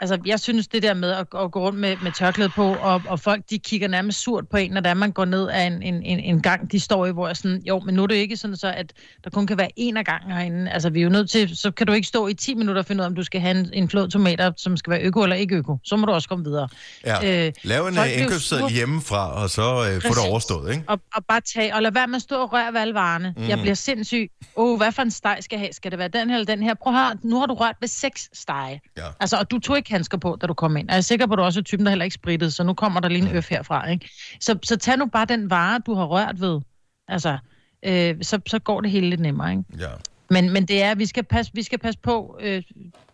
[0.00, 3.02] Altså, jeg synes det der med at, at gå rundt med, med tørklæde på, og,
[3.08, 5.82] og folk, de kigger nærmest surt på en, når der man går ned af en,
[5.82, 8.14] en, en, en gang, de står i, hvor jeg sådan, jo, men nu er det
[8.14, 8.92] jo ikke sådan så, at
[9.24, 10.70] der kun kan være en af gangen herinde.
[10.70, 12.86] Altså, vi er jo nødt til, så kan du ikke stå i 10 minutter og
[12.86, 15.22] finde ud af, om du skal have en, en flod tomater, som skal være øko
[15.22, 15.78] eller ikke øko.
[15.84, 16.68] Så må du også komme videre.
[17.04, 17.46] Ja.
[17.46, 18.72] Øh, Lav en bliver indkøbsseddel sure.
[18.72, 20.84] hjemmefra, og så uh, få det overstået, ikke?
[20.88, 23.34] Og, og bare tage, og lad være med at stå og røre ved alle varerne.
[23.36, 23.42] Mm.
[23.42, 23.48] Mm.
[23.48, 24.30] Jeg bliver sindssyg.
[24.56, 25.72] Åh, oh, hvad for en steg skal jeg have?
[25.72, 26.74] Skal det være den her eller den her?
[26.74, 28.80] Prøv at høre, nu har du rørt ved seks stege.
[28.96, 29.02] Ja.
[29.20, 30.88] Altså, og du tog ikke handsker på, da du kom ind.
[30.88, 32.62] Og jeg er sikker på, at du også er typen, der heller ikke sprittede, så
[32.62, 34.10] nu kommer der lige en øf herfra, ikke?
[34.40, 36.60] Så, så tag nu bare den vare, du har rørt ved.
[37.08, 37.38] Altså,
[37.82, 39.64] øh, så, så går det hele lidt nemmere, ikke?
[39.78, 39.88] Ja.
[40.30, 42.62] Men, men det er, vi skal passe, vi skal passe på øh,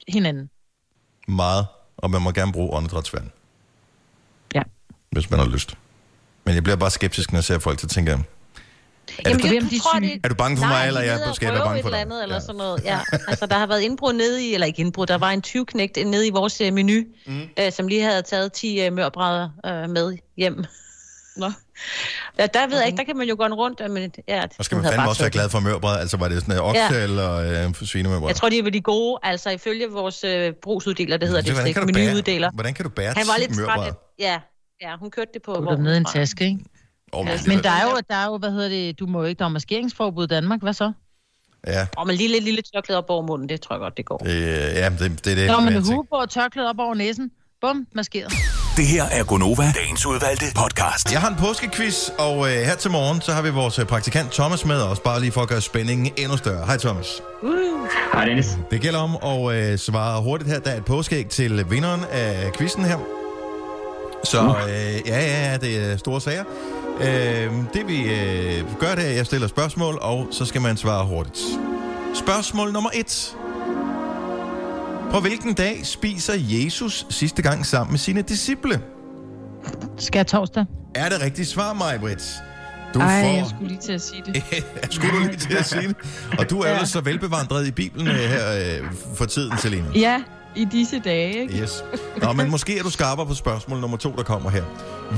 [0.08, 0.50] hinanden.
[1.28, 1.66] Meget.
[1.96, 3.30] Og man må gerne bruge åndedrætsvand.
[4.54, 4.62] Ja.
[5.10, 5.78] Hvis man har lyst.
[6.44, 8.22] Men jeg bliver bare skeptisk, når jeg ser folk, så tænker jeg,
[9.08, 10.20] er, Jamen, du, det, du tror, det...
[10.24, 12.00] er du bange for Nej, mig, eller jeg, skal jeg være bange for et dig?
[12.00, 12.84] eller andet, eller sådan noget.
[12.84, 12.98] Ja.
[13.28, 16.26] altså, der har været indbrud nede i, eller ikke indbrud, der var en 20-knægt nede
[16.26, 17.40] i vores øh, menu, mm.
[17.58, 20.64] øh, som lige havde taget 10 øh, mørbrædder øh, med hjem.
[21.36, 21.52] Nå.
[22.38, 24.64] Ja, der ved jeg ikke, der kan man jo gå rundt, øh, men ja, Og
[24.64, 25.98] skal man fandme også være glad for mørbræd?
[26.00, 27.02] Altså, var det sådan en okse Ja.
[27.02, 28.28] eller øh, svinemørbræd?
[28.28, 29.18] Jeg tror, de er de gode.
[29.22, 32.50] Altså, ifølge vores øh, brugsuddeler, det hedder det, hvordan, det kan ikke, du bære, menuuddeler.
[32.54, 33.92] hvordan kan du bære Han var 10 lidt mørbræd?
[34.18, 34.40] Ja,
[34.82, 36.20] ja, hun kørte det på Du er nede i en jeg.
[36.20, 36.58] taske, ikke?
[37.12, 39.24] Oh, men, Men der er jo, der er jo, hvad hedder det, du må jo
[39.26, 40.92] ikke, der er maskeringsforbud i Danmark, hvad så?
[41.66, 44.04] Ja, Og med lige lidt lille tørklæde op over munden, det tror jeg godt, det
[44.04, 44.18] går.
[44.18, 44.34] det,
[44.74, 45.46] ja, det, det er det.
[45.46, 45.94] Nå, men jeg en tænker.
[45.94, 47.30] hue på og tørklæde op over næsen.
[47.60, 48.32] Bum, maskeret.
[48.76, 51.12] Det her er Gonova, dagens udvalgte podcast.
[51.12, 54.32] Jeg har en påskequiz, og øh, her til morgen, så har vi vores øh, praktikant
[54.32, 56.66] Thomas med os, bare lige for at gøre spændingen endnu større.
[56.66, 57.22] Hej Thomas.
[58.12, 58.46] Hej Dennis.
[58.70, 59.16] Det gælder om
[59.48, 60.58] at øh, svare hurtigt her.
[60.60, 63.21] Der er et påskeæg til vinderen af quizzen her.
[64.24, 64.74] Så øh,
[65.08, 66.44] ja, ja, ja, det er store sager.
[67.00, 70.76] Øh, det vi øh, gør, det er, at jeg stiller spørgsmål, og så skal man
[70.76, 71.38] svare hurtigt.
[72.14, 73.36] Spørgsmål nummer et.
[75.10, 78.80] På hvilken dag spiser Jesus sidste gang sammen med sine disciple?
[79.98, 80.64] Skal torsdag?
[80.94, 82.34] Er det rigtigt svar, Majbrit?
[82.94, 83.28] Du Ej, får...
[83.36, 84.42] jeg skulle lige til at sige det.
[84.94, 85.96] Skulle du lige til at sige det?
[86.38, 86.84] Og du er jo Ja.
[86.84, 89.84] så velbevandret i Bibelen øh, her øh, for tiden, Selina.
[89.94, 90.22] Ja,
[90.56, 91.62] i disse dage, ikke?
[91.62, 91.84] Yes.
[92.22, 94.64] Nå, men måske er du skarpere på spørgsmål nummer to, der kommer her.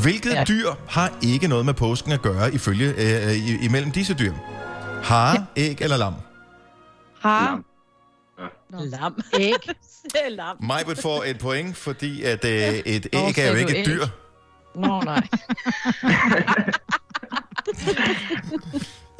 [0.02, 0.44] Hvilket ja.
[0.44, 4.32] Dyr har ikke noget med påsken at gøre ifølge øh, i, imellem disse dyr?
[5.02, 6.14] Hare, æg eller lam?
[7.20, 7.60] Har.
[8.70, 9.22] Lam.
[9.40, 9.54] Æg.
[10.28, 10.56] Lam.
[10.60, 13.76] Majbert får et point, fordi at øh, et Nå, æg er sagde jo ikke et
[13.78, 13.86] æg?
[13.86, 14.06] dyr.
[14.74, 15.26] Nå, nej.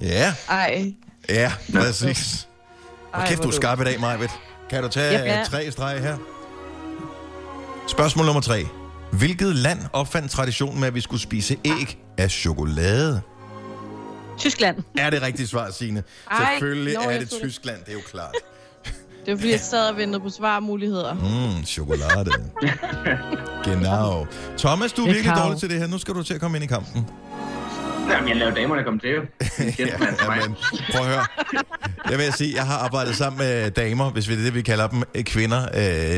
[0.03, 0.93] Ja, Ej.
[1.29, 2.49] ja, præcis.
[3.12, 4.31] Og Ej, kæft, du er skarp i dag, Majbert.
[4.75, 5.25] Kan du tage Yep.
[5.27, 5.41] Ja.
[5.41, 5.47] yep.
[5.47, 6.16] tre streg her?
[7.89, 8.66] Spørgsmål nummer tre.
[9.12, 13.20] Hvilket land opfandt traditionen med, at vi skulle spise æg af chokolade?
[14.39, 14.77] Tyskland.
[14.99, 16.03] Er det rigtigt svar, Signe?
[16.31, 18.33] Ej, Selvfølgelig nå, er det Tyskland, det er jo klart.
[19.27, 21.14] Det var fordi, jeg sad og ventede på svarmuligheder.
[21.14, 22.31] Mm, chokolade.
[23.64, 24.27] genau.
[24.59, 25.45] Thomas, du er er virkelig kav.
[25.45, 25.87] dårlig til det her.
[25.87, 27.07] Nu skal du til at komme ind i kampen.
[28.11, 29.21] Jamen, jeg laver damerne komme til jo.
[29.79, 30.09] ja, men,
[30.93, 31.27] prøv at høre.
[32.11, 34.63] Jeg vil sige, jeg har arbejdet sammen med damer, hvis vi det er det, vi
[34.63, 35.69] kalder dem, øh, kvinder,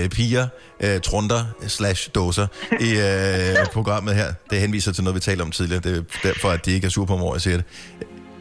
[0.03, 0.49] øh, piger,
[0.81, 2.47] øh, trunder, slash dåser,
[2.81, 4.33] i øh, programmet her.
[4.51, 5.83] Det henviser til noget, vi talte om tidligere.
[5.83, 7.67] Det er derfor, at de ikke er sure på mig, jeg siger det.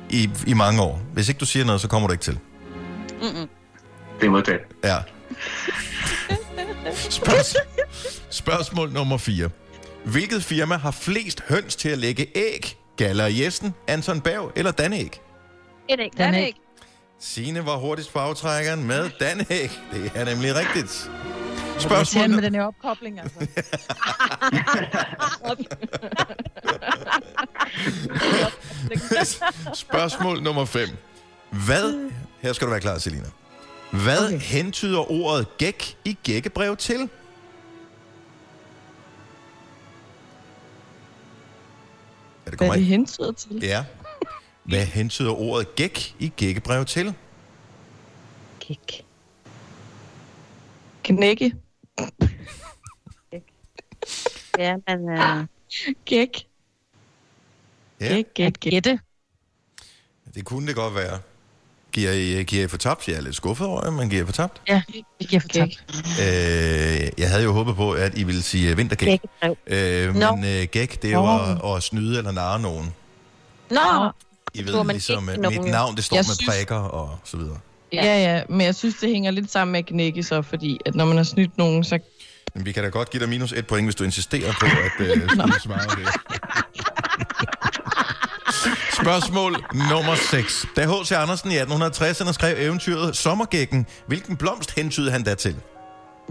[0.10, 1.02] I, I mange år.
[1.14, 2.40] Hvis ikke du siger noget, så kommer du ikke til.
[3.22, 3.50] Mm-mm.
[4.20, 4.62] Det er modtaget.
[4.84, 4.98] Ja.
[6.94, 7.64] Spørgsmål,
[8.30, 9.50] spørgsmål nummer 4.
[10.06, 12.78] Hvilket firma har flest høns til at lægge æg?
[12.98, 15.22] Galler Jessen, Anton Berg eller Danæg?
[15.90, 16.12] Et æg.
[16.18, 16.44] Den Den æg.
[16.44, 16.56] æg.
[17.20, 19.72] Signe var hurtigst på aftrækkeren med Danæg.
[19.94, 21.12] Det er nemlig rigtigt.
[21.80, 23.48] Spørgsmål med den her opkobling, altså.
[29.86, 30.90] spørgsmål nummer 5.
[31.66, 32.10] Hvad,
[32.42, 33.26] her skal du være klar, Selina.
[33.92, 34.40] Hvad okay.
[34.40, 37.10] hentyder ordet gæk i gækkebrev til?
[42.56, 43.60] Det Hvad kommer er det hentyder til?
[43.62, 43.86] Ja.
[44.64, 47.14] Hvad hentyder ordet gæk i gækkebrev til?
[48.60, 49.06] Kik.
[51.04, 51.56] Knække.
[54.58, 55.10] Ja, men...
[55.10, 55.46] Uh...
[56.06, 56.48] Gæk.
[58.02, 58.72] Ja, Gæk, gæk, gæk.
[58.72, 59.00] Gætte.
[60.36, 61.20] det kunne det godt være.
[61.96, 63.08] Giver I, giver I for tabt?
[63.08, 64.62] Jeg er lidt skuffet over, men giver I for tabt?
[64.68, 64.82] Ja,
[65.20, 65.84] det giver for tabt.
[66.22, 69.20] Øh, jeg havde jo håbet på, at I ville sige øh, vintergæk.
[69.68, 70.36] Øh, Nå.
[70.36, 72.94] men øh, gæk, det er jo at, at snyde eller narre nogen.
[73.70, 73.78] Nå!
[74.54, 77.18] I Tror ved man ligesom, at mit navn, det står Jeg med synes- prikker og
[77.24, 77.58] så videre.
[77.94, 78.04] Ja,
[78.36, 81.06] ja, men jeg synes, det hænger lidt sammen med at knække så, fordi at når
[81.06, 82.00] man har snydt nogen, så...
[82.56, 85.08] Men vi kan da godt give dig minus et point, hvis du insisterer på, at
[85.08, 85.30] øh,
[85.64, 86.08] svare det.
[89.10, 90.66] Spørgsmål nummer 6.
[90.76, 91.12] Da H.C.
[91.12, 95.56] Andersen i 1860'erne skrev eventyret Sommergækken, hvilken blomst hentydede han da til?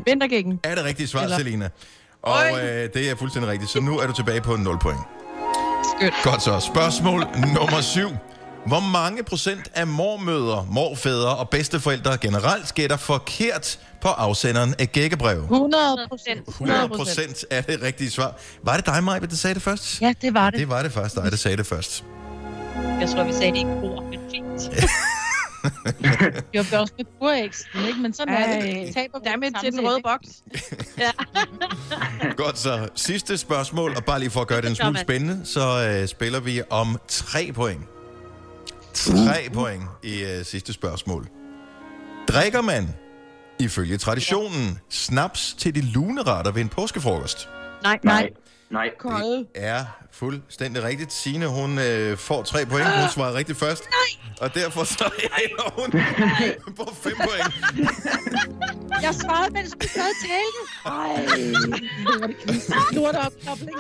[0.07, 0.61] Vintergækken.
[0.64, 1.68] Er det rigtigt svar, Eller- Selina?
[2.22, 4.99] Og øh, det er fuldstændig rigtigt, så nu er du tilbage på 0 point.
[5.99, 6.14] Skønt.
[6.22, 6.61] Godt så.
[6.61, 8.09] Spørgsmål nummer 7.
[8.66, 15.43] Hvor mange procent af mormøder, morfædre og bedsteforældre generelt gætter forkert på afsenderen af gækkebrev?
[15.43, 16.49] 100 procent.
[16.49, 18.37] 100 procent er det rigtige svar.
[18.62, 20.01] Var det dig, Maja, der sagde det først?
[20.01, 20.61] Ja, det var det.
[20.61, 22.05] Det var det først dig, der sagde det først.
[23.01, 24.70] Jeg tror, vi sagde det i kor, men fint.
[26.55, 28.01] Jeg var også med burægsen, ikke?
[28.01, 28.95] Men sådan er det.
[28.95, 30.09] Taber samme til den røde ikke?
[30.09, 30.43] boks.
[30.99, 31.11] ja.
[32.43, 32.89] Godt så.
[32.95, 36.41] Sidste spørgsmål, og bare lige for at gøre det en smule spændende, så øh, spiller
[36.41, 37.83] vi om tre point.
[38.95, 41.29] Tre point i øh, sidste spørgsmål.
[42.29, 42.89] Drikker man,
[43.59, 47.49] ifølge traditionen, snaps til de luneretter ved en påskefrokost?
[47.83, 47.99] Nej.
[48.03, 48.31] Nej.
[48.75, 48.91] Nej.
[48.99, 49.47] Kolde.
[49.55, 51.12] er fuldstændig rigtigt.
[51.12, 52.87] Signe, hun øh, får tre point.
[53.01, 53.85] Hun svarer rigtigt først.
[53.85, 54.37] Nej.
[54.41, 55.05] Og derfor så
[55.45, 55.91] ender hun
[56.79, 57.55] på fem point.
[59.03, 60.61] Jeg svarede, mens du sad og talte.
[60.87, 61.27] Ej,
[62.97, 63.77] lort opkobling.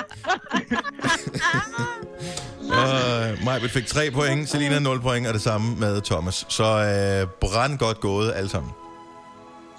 [2.60, 6.46] Uh, Majbet fik tre point, Selina 0 point, og det samme med Thomas.
[6.48, 8.72] Så øh, brand godt gået alle sammen.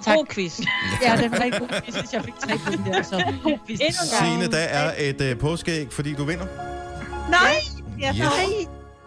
[0.03, 0.15] Tak.
[0.17, 0.59] God quiz.
[1.03, 3.03] Ja, det var rigtig god quiz, hvis jeg fik tre point der.
[3.03, 3.79] Så god quiz.
[4.19, 6.45] Signe, der er et øh, påskeæg, fordi du vinder.
[7.29, 7.55] Nej!
[7.99, 8.19] Ja, Yes.
[8.19, 8.45] nej!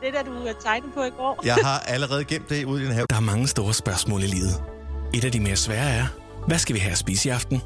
[0.02, 1.40] Det der, du tegnede på i går.
[1.44, 3.06] Jeg har allerede gemt det ude i din have.
[3.10, 4.62] Der er mange store spørgsmål i livet.
[5.14, 6.06] Et af de mere svære er,
[6.46, 7.62] hvad skal vi have at spise i aften?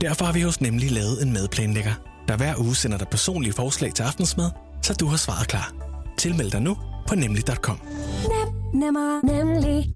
[0.00, 1.92] Derfor har vi hos Nemlig lavet en madplanlægger,
[2.28, 4.50] der hver uge sender dig personlige forslag til aftensmad,
[4.82, 5.72] så du har svaret klar.
[6.18, 6.76] Tilmeld dig nu
[7.08, 7.80] på nemlig.com.
[8.74, 9.95] Nemmer, nemlig.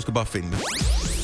[0.00, 0.60] Du skal bare finde det.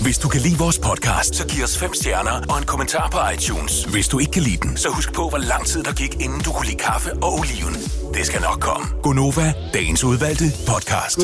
[0.02, 3.18] Hvis du kan lide vores podcast, så giv os fem stjerner og en kommentar på
[3.34, 3.84] iTunes.
[3.84, 6.40] Hvis du ikke kan lide den, så husk på, hvor lang tid der gik, inden
[6.40, 7.74] du kunne lide kaffe og oliven.
[8.14, 8.86] Det skal nok komme.
[9.02, 11.18] Gonova, dagens udvalgte podcast.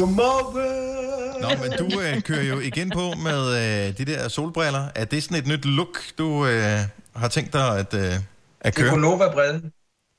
[1.43, 4.89] Nå, men du øh, kører jo igen på med øh, de der solbriller.
[4.95, 6.79] Er det sådan et nyt look, du øh,
[7.17, 8.13] har tænkt dig at, øh,
[8.61, 8.99] at køre?
[8.99, 9.73] Nova-brillen.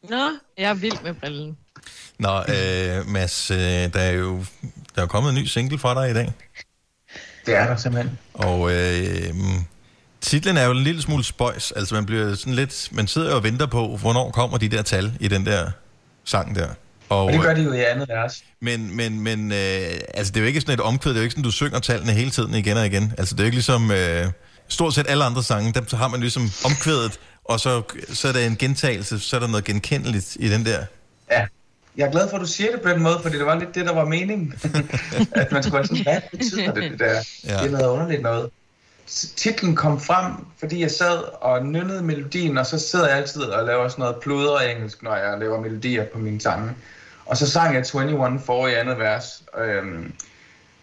[0.09, 1.57] Nå, jeg er vild med brillen.
[2.19, 4.45] Nå, øh, Mads, øh, der er jo
[4.95, 6.34] der er jo kommet en ny single fra dig i dag.
[7.46, 8.18] Det er der simpelthen.
[8.34, 9.34] Og øh,
[10.22, 11.72] titlen er jo en lille smule spøjs.
[11.72, 12.89] Altså, man bliver sådan lidt...
[12.91, 15.72] Man sidder jo og venter på, hvornår kommer de der tal i den der
[16.26, 16.68] sang der.
[17.10, 18.44] Og det gør de jo i andet vers.
[18.60, 19.58] Men, men, men øh,
[20.14, 21.12] altså, det er jo ikke sådan et omkvæd.
[21.12, 23.14] Det er jo ikke sådan, du synger tallene hele tiden igen og igen.
[23.18, 23.91] Altså, det er jo ikke ligesom...
[23.91, 24.28] Øh,
[24.68, 27.82] stort set alle andre sange, der har man ligesom omkvædet, og så,
[28.14, 30.86] så er der en gentagelse, så er der noget genkendeligt i den der.
[31.32, 31.46] Ja.
[31.98, 33.76] Jeg er glad for, at du siger det på den måde, fordi det var lidt
[33.76, 34.54] det, der var meningen.
[35.32, 37.24] at man skulle være sådan, hvad betyder det, det der?
[37.44, 37.58] Ja.
[37.58, 38.50] Det er noget underligt noget.
[39.36, 43.66] Titlen kom frem, fordi jeg sad og nynnede melodien, og så sidder jeg altid og
[43.66, 46.72] laver sådan noget pluder engelsk, når jeg laver melodier på mine sange.
[47.26, 49.44] Og så sang jeg 21 for i andet vers.
[49.58, 50.14] Øhm,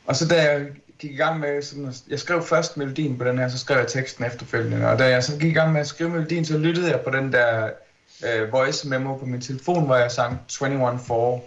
[0.06, 0.66] og så da jeg
[0.98, 3.86] gik i gang med, sådan, jeg skrev først melodien på den her, så skrev jeg
[3.86, 4.88] teksten efterfølgende.
[4.88, 7.10] Og da jeg så gik i gang med at skrive melodien, så lyttede jeg på
[7.10, 7.70] den der
[8.26, 11.42] øh, voice memo på min telefon, hvor jeg sang 21 for.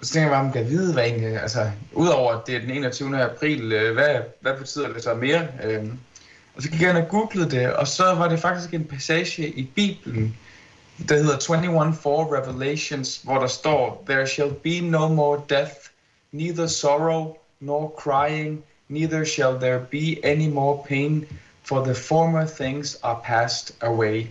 [0.00, 2.60] Og så tænkte jeg bare, om jeg vide, hvad egentlig, altså, udover at det er
[2.60, 3.22] den 21.
[3.22, 5.48] april, øh, hvad, hvad betyder det så mere?
[5.64, 5.84] Øh,
[6.56, 9.48] og så gik jeg ind og googlede det, og så var det faktisk en passage
[9.48, 10.36] i Bibelen,
[11.08, 15.74] der hedder 21 for Revelations, hvor der står, There shall be no more death,
[16.32, 21.26] neither sorrow nor crying, neither shall there be any more pain,
[21.62, 24.26] for the former things are passed away.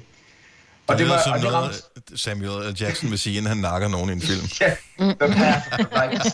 [0.90, 2.18] Og det, det var som og det noget, ramte...
[2.18, 2.76] Samuel L.
[2.82, 4.42] Jackson vil sige, inden han nakker nogen i en film.
[4.62, 6.34] yeah, the path of the righteous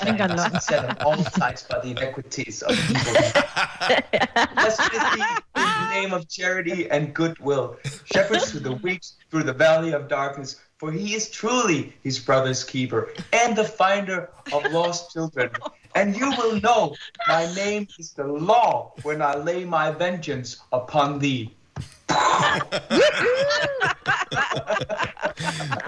[0.70, 3.16] set of all sides by the iniquities of evil.
[4.60, 5.22] Blessed is he
[5.64, 7.66] in the name of charity and goodwill,
[8.14, 10.50] shepherds through the weak through the valley of darkness,
[10.80, 13.02] for he is truly his brother's keeper
[13.34, 15.50] and the finder of lost children.
[15.96, 16.96] And you will know
[17.28, 21.56] my name is the law when I lay my vengeance upon thee.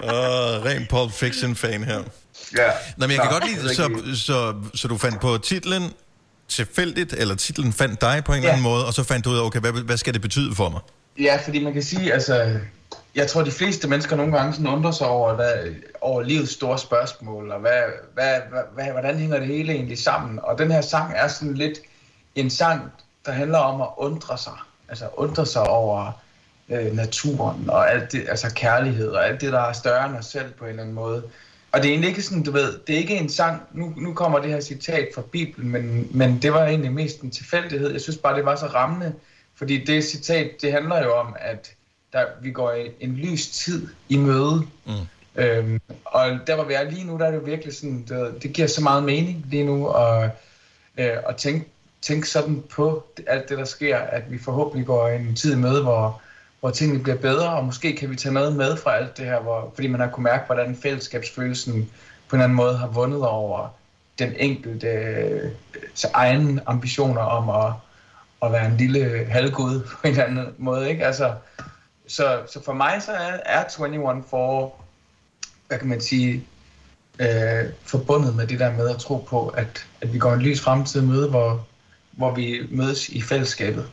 [0.03, 2.03] Uh, ren Pulp Fiction-fan her.
[2.57, 2.71] Ja.
[2.97, 5.93] Nå, men jeg kan godt lide, så, så, så du fandt på titlen
[6.47, 9.37] tilfældigt, eller titlen fandt dig på en eller anden måde, og så fandt du ud
[9.37, 10.81] af, okay, hvad, hvad skal det betyde for mig?
[11.19, 12.59] Ja, fordi man kan sige, altså,
[13.15, 15.53] jeg tror, de fleste mennesker nogle gange sådan undrer sig over, hvad,
[16.01, 17.81] over livets store spørgsmål, og hvad,
[18.13, 20.39] hvad, hvad, hvad, hvordan hænger det hele egentlig sammen?
[20.43, 21.79] Og den her sang er sådan lidt
[22.35, 22.81] en sang,
[23.25, 24.57] der handler om at undre sig.
[24.89, 26.11] Altså undre sig over
[26.69, 30.25] øh, naturen, og alt det, altså kærlighed, og alt det, der er større end os
[30.25, 31.23] selv på en eller anden måde.
[31.71, 34.13] Og det er egentlig ikke sådan, du ved, det er ikke en sang, nu, nu
[34.13, 37.91] kommer det her citat fra Bibelen, men, men det var egentlig mest en tilfældighed.
[37.91, 39.13] Jeg synes bare, det var så rammende,
[39.55, 41.73] fordi det citat, det handler jo om, at
[42.13, 44.61] der, vi går i en lys tid i møde.
[44.85, 44.93] Mm.
[45.35, 48.43] Øhm, og der hvor vi er lige nu, der er det jo virkelig sådan, det,
[48.43, 50.23] det giver så meget mening lige nu, og,
[50.97, 51.67] øh, at tænke,
[52.01, 55.83] tænke sådan på alt det, der sker, at vi forhåbentlig går en tid i møde,
[55.83, 56.21] hvor,
[56.59, 59.39] hvor tingene bliver bedre, og måske kan vi tage noget med fra alt det her,
[59.39, 61.89] hvor, fordi man har kunne mærke, hvordan fællesskabsfølelsen
[62.29, 63.67] på en eller anden måde har vundet over
[64.19, 65.51] den enkelte øh,
[66.13, 67.73] egen ambitioner om at,
[68.43, 71.05] at være en lille halvgud på en eller anden måde, ikke?
[71.05, 71.33] Altså,
[72.07, 74.73] så, så for mig så er, er 21 for,
[75.67, 76.43] hvad kan man sige,
[77.19, 80.61] øh, forbundet med det der med at tro på, at, at vi går en lys
[80.61, 81.67] fremtid møde, hvor,
[82.11, 83.89] hvor vi mødes i fællesskabet.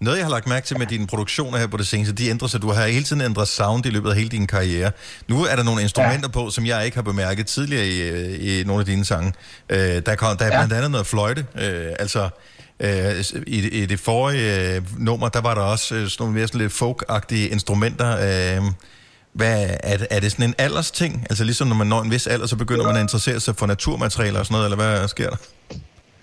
[0.00, 2.48] Noget, jeg har lagt mærke til med dine produktioner her på det seneste, de ændrer
[2.48, 2.62] sig.
[2.62, 4.92] Du har hele tiden ændret sound i løbet af hele din karriere.
[5.28, 6.32] Nu er der nogle instrumenter ja.
[6.32, 9.32] på, som jeg ikke har bemærket tidligere i, i nogle af dine sange.
[9.68, 10.58] Øh, der, kom, der er ja.
[10.58, 11.46] blandt andet noget fløjte.
[11.54, 12.28] Øh, altså,
[12.80, 16.46] øh, i, i det forrige øh, nummer, der var der også øh, sådan nogle mere
[16.46, 18.10] sådan lidt folk-agtige instrumenter.
[18.56, 18.64] Øh,
[19.32, 21.26] hvad, er, det, er det sådan en alders ting?
[21.30, 23.66] Altså ligesom når man når en vis alder, så begynder man at interessere sig for
[23.66, 25.36] naturmaterialer og sådan noget, eller hvad sker der?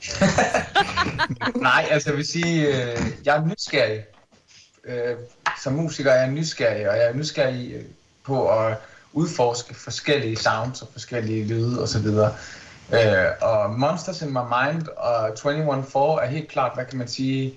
[1.69, 4.03] Nej, altså jeg vil sige, øh, jeg er nysgerrig.
[4.85, 5.15] Øh,
[5.63, 7.83] som musiker er jeg nysgerrig, og jeg er nysgerrig øh,
[8.23, 8.77] på at
[9.13, 12.07] udforske forskellige sounds og forskellige lyde osv.
[12.93, 17.53] Øh, og Monsters in My Mind og 21-4 er helt klart, hvad kan man sige,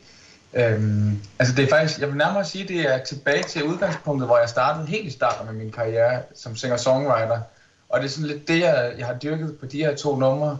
[0.54, 4.38] øhm, altså det er faktisk, jeg vil nærmere sige, det er tilbage til udgangspunktet, hvor
[4.38, 7.40] jeg startede helt i starten af min karriere som singer-songwriter.
[7.88, 10.58] Og det er sådan lidt det, jeg, jeg har dyrket på de her to numre.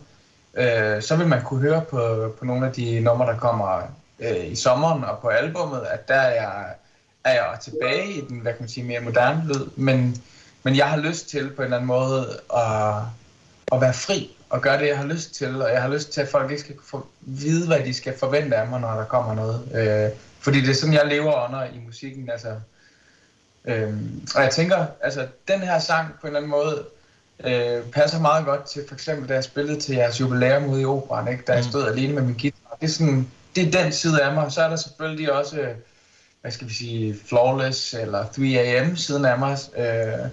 [0.55, 3.83] Øh, så vil man kunne høre på, på nogle af de numre, der kommer
[4.21, 6.65] øh, i sommeren og på albummet, at der er jeg,
[7.25, 9.67] er jeg tilbage i den, hvad kan man sige, mere moderne lyd.
[9.77, 10.23] Men,
[10.63, 12.95] men jeg har lyst til på en eller anden måde at,
[13.73, 15.63] at være fri og gøre det, jeg har lyst til.
[15.63, 18.57] Og jeg har lyst til, at folk ikke skal få, vide, hvad de skal forvente
[18.57, 19.69] af mig, når der kommer noget.
[19.75, 22.31] Øh, fordi det er sådan, jeg lever under i musikken.
[22.31, 22.55] Altså.
[23.65, 23.95] Øh,
[24.35, 26.85] og jeg tænker, altså den her sang på en eller anden måde
[27.45, 30.85] øh, passer meget godt til, for eksempel da jeg spillede til jeres jubilæum ude i
[30.85, 31.45] operan, ikke?
[31.47, 32.77] da jeg stod alene med min guitar.
[32.81, 34.53] Det er, sådan, det er den side af mig.
[34.53, 35.75] Så er der selvfølgelig også, øh,
[36.41, 39.59] hvad skal vi sige, Flawless eller 3AM siden af mig.
[39.77, 40.29] Øh,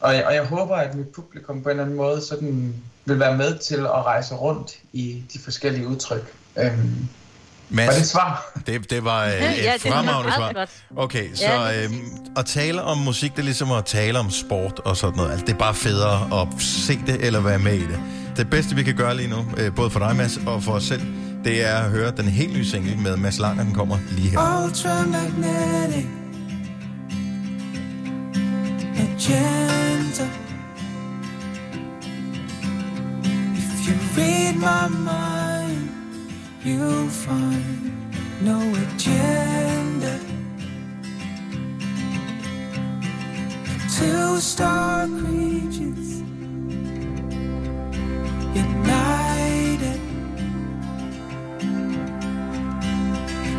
[0.00, 2.74] og, jeg, og jeg håber, at mit publikum på en eller anden måde sådan
[3.04, 6.34] vil være med til at rejse rundt i de forskellige udtryk.
[6.56, 7.08] Øhm,
[7.70, 8.52] Mads, var det et svar?
[8.66, 10.68] Det, det var øh, et ja, fremragende svar.
[10.96, 11.90] Okay, så Ja, øh,
[12.36, 15.30] at tale om musik, det er ligesom at tale om sport og sådan noget.
[15.30, 18.00] Altså, det er bare federe at se det eller være med i det.
[18.36, 20.84] Det bedste, vi kan gøre lige nu, øh, både for dig, Mads, og for os
[20.84, 21.02] selv,
[21.44, 24.64] det er at høre den helt nye single med Mads Langer, den kommer lige her.
[24.64, 26.06] Ultramagnetic
[28.98, 30.28] agenda.
[33.56, 35.57] If you read my mind,
[36.68, 37.92] you'll find
[38.42, 40.20] no agenda.
[43.96, 46.20] Two star creatures
[48.54, 50.00] united.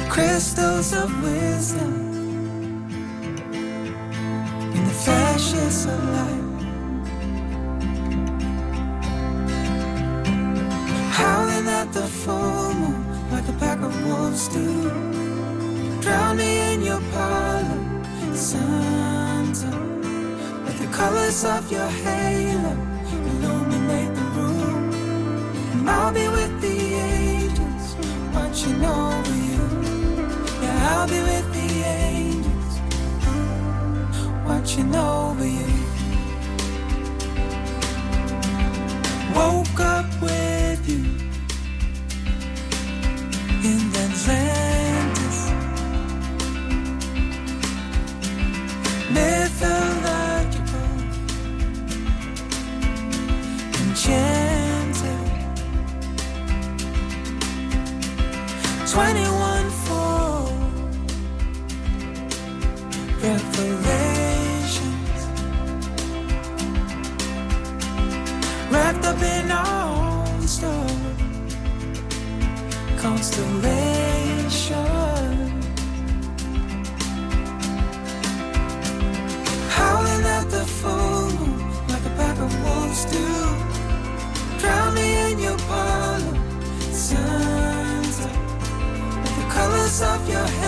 [0.08, 1.94] Crystals of wisdom
[4.76, 6.49] in the flashes of light.
[11.20, 13.00] Howling at the full moon
[13.30, 14.90] like a pack of wolves do.
[16.02, 17.82] Drown me in your parlor,
[18.34, 19.72] Santa.
[20.66, 22.74] Let the colors of your halo
[23.30, 24.94] illuminate the room.
[25.74, 26.78] And I'll be with the
[27.12, 27.86] angels,
[28.34, 29.64] watching over you.
[30.64, 31.70] Yeah, I'll be with the
[32.08, 32.74] angels,
[34.48, 35.72] watching over you.
[39.36, 40.49] Woke up with
[44.28, 45.40] Atlantis.
[49.16, 50.90] Mythological,
[53.80, 55.24] enchanted.
[58.92, 60.52] 21 4
[63.22, 64.70] Revelations.
[68.70, 71.00] Wrapped up in all the stars
[72.98, 73.79] Constellation
[90.02, 90.59] of your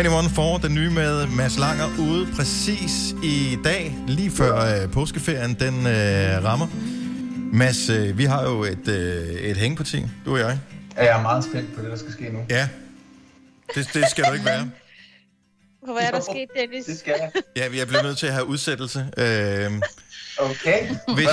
[0.00, 5.54] 21 for den nye med Mads Langer ude præcis i dag, lige før øh, påskeferien
[5.54, 6.66] den øh, rammer.
[7.52, 10.58] Mads, øh, vi har jo et, øh, et hængeparti, du og jeg.
[10.96, 12.38] Ja, jeg er meget spændt på det, der skal ske nu.
[12.50, 12.68] Ja,
[13.74, 14.70] det, det skal du ikke være.
[15.92, 16.84] Hvad er der sket, Dennis?
[16.84, 17.30] Det skal jeg.
[17.56, 19.06] Ja, vi er blevet nødt til at have udsættelse.
[19.16, 19.70] Øh,
[20.38, 20.88] Okay.
[21.14, 21.28] hvis,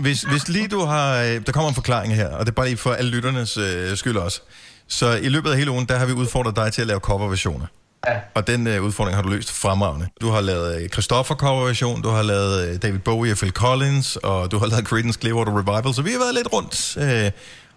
[0.00, 1.18] hvis, hvis lige du har...
[1.22, 3.96] øh, Der kommer en forklaring her, og det er bare lige for alle lytternes øh,
[3.96, 4.40] skyld også.
[4.88, 7.66] Så i løbet af hele ugen, der har vi udfordret dig til at lave coverversioner.
[8.06, 8.20] Ja.
[8.34, 10.08] Og den øh, udfordring har du løst fremragende.
[10.20, 14.16] Du har lavet øh, Christoffer coverversion, du har lavet øh, David Bowie og Phil Collins,
[14.16, 16.96] og du har lavet Creedence Clearwater Revival, så vi har været lidt rundt.
[16.96, 17.30] Øh,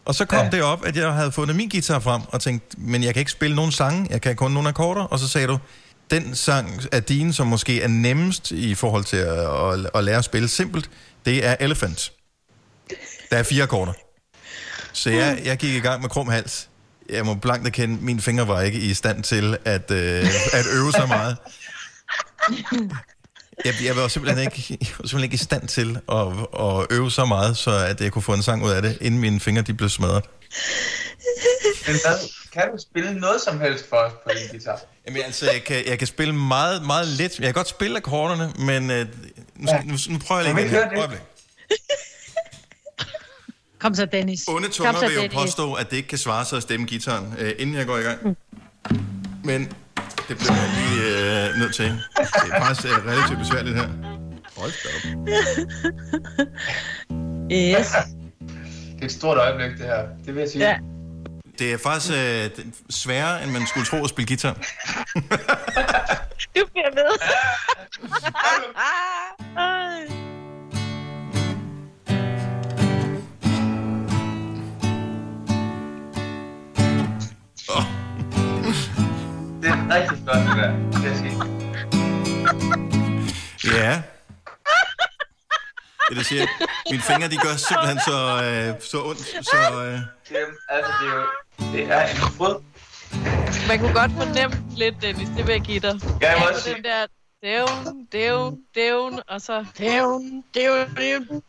[0.06, 0.50] og så kom ja.
[0.50, 3.32] det op, at jeg havde fundet min guitar frem, og tænkte, men jeg kan ikke
[3.32, 5.58] spille nogen sange, jeg kan kun nogle akkorder, og så sagde du,
[6.12, 10.18] den sang af din, som måske er nemmest i forhold til at, at, at lære
[10.18, 10.90] at spille simpelt,
[11.26, 12.12] det er Elephant.
[13.32, 13.94] Der er fire akkorder.
[14.94, 16.70] Så jeg, jeg gik i gang med krum hals.
[17.10, 20.92] Jeg må blankt erkende, mine fingre var ikke i stand til at, øh, at øve
[20.92, 21.38] så meget.
[23.66, 26.28] Jeg, jeg var simpelthen ikke, jeg var simpelthen ikke i stand til at,
[26.60, 29.20] at øve så meget, så at jeg kunne få en sang ud af det, inden
[29.20, 30.24] mine fingre de blev smadret.
[31.88, 34.80] Men hvad, kan du spille noget som helst for os på din guitar?
[35.08, 37.40] Jamen altså, jeg kan, jeg kan spille meget, meget let.
[37.40, 39.06] Jeg kan godt spille akkorderne, men øh,
[39.56, 39.82] nu, ja.
[39.86, 40.98] nu, nu prøver jeg lige igen?
[40.98, 41.20] Øjeblik.
[43.80, 44.48] Kom så, Dennis.
[44.48, 45.36] Onde Kom tunger så, vil jo Dennis.
[45.38, 48.02] påstå, at det ikke kan svare sig at stemme gitaren, øh, inden jeg går i
[48.02, 48.38] gang.
[49.44, 49.62] Men
[50.28, 51.86] det bliver jeg lige øh, nødt til.
[51.86, 53.88] Det er faktisk øh, relativt besværligt her.
[54.58, 55.02] Hold da op.
[57.52, 57.88] Yes.
[58.96, 60.08] Det er et stort øjeblik, det her.
[60.26, 60.68] Det vil jeg sige.
[60.68, 60.78] Ja.
[61.60, 62.50] Det er faktisk øh, er
[62.90, 64.54] sværere, end man skulle tro at spille guitar.
[66.56, 67.12] Du bliver ved.
[79.68, 80.72] Det er rigtig flot, det der.
[80.92, 81.36] Det jeg sige.
[83.78, 84.02] Ja.
[86.10, 86.46] Det, der siger,
[86.92, 89.20] mine fingre, de gør simpelthen så, øh, så ondt.
[89.46, 90.00] Så, øh,
[90.32, 91.26] Jamen, altså, det er jo...
[91.74, 92.56] Det er en fryd.
[93.68, 96.00] Man kunne godt fornemme lidt, Dennis, det vil jeg give dig.
[96.22, 97.06] Ja, jeg må også sige- der
[97.44, 101.42] dævn, dævn, dævn, og så dævn, dævn, dævn.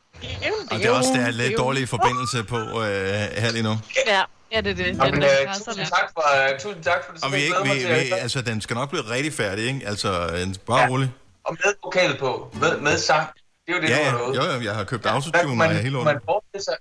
[0.71, 3.75] og det er også der er lidt dårlig forbindelse på øh, her lige nu.
[4.07, 5.01] Ja, ja, det er det.
[5.01, 7.25] Og Den men, der øh, tusind, tak for, øh, tusind tak for det.
[7.25, 7.57] Og vi, er ikke,
[7.89, 9.81] vi, vi, altså, den skal nok blive rigtig færdig, ikke?
[9.87, 10.89] Altså, en- bare Ja.
[10.89, 11.11] rolig.
[11.45, 12.51] Og med vokal på.
[12.61, 13.29] Med, med sang.
[13.67, 14.11] Det er jo det, Ja, du ja.
[14.11, 14.37] har lovet.
[14.37, 16.65] Jo, jo, jeg har købt Hvad autotune, og man, jeg er helt kunne man forestille
[16.65, 16.75] sig,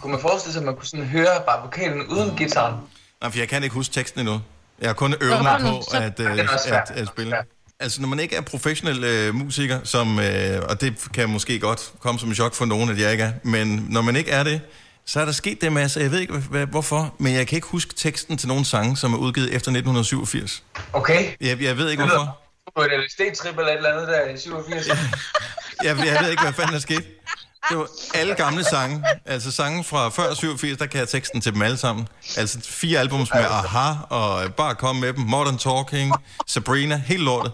[0.00, 2.74] kunne man forestille sig, at man kunne sådan høre bare vokalen uden gitaren?
[3.20, 4.40] Nej, for jeg kan ikke huske teksten endnu.
[4.80, 6.90] Jeg har kun øvet mig på at, øh, Det er også svært.
[6.90, 7.36] at, at spille.
[7.80, 11.92] Altså, når man ikke er professionel øh, musiker, som, øh, og det kan måske godt
[12.00, 14.42] komme som en chok for nogen, at jeg ikke er, men når man ikke er
[14.42, 14.60] det,
[15.06, 16.00] så er der sket det masse.
[16.00, 19.14] Jeg ved ikke, hvad, hvorfor, men jeg kan ikke huske teksten til nogle sange, som
[19.14, 20.62] er udgivet efter 1987.
[20.92, 21.32] Okay.
[21.40, 22.38] Jeg, jeg ved ikke, Det hvorfor.
[22.76, 24.86] På et LSD-trip eller et eller andet der i 87.
[25.84, 27.04] Jeg, jeg ved ikke, hvad fanden der skete.
[27.70, 29.04] Det var alle gamle sange.
[29.26, 32.08] Altså sange fra før 87, der kan jeg teksten til dem alle sammen.
[32.36, 36.12] Altså fire albums med Aha, og Bare Kom Med Dem, Modern Talking,
[36.46, 37.52] Sabrina, helt lortet.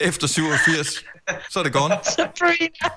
[0.00, 1.04] Efter 87,
[1.50, 1.98] så er det gone.
[2.16, 2.88] Sabrina.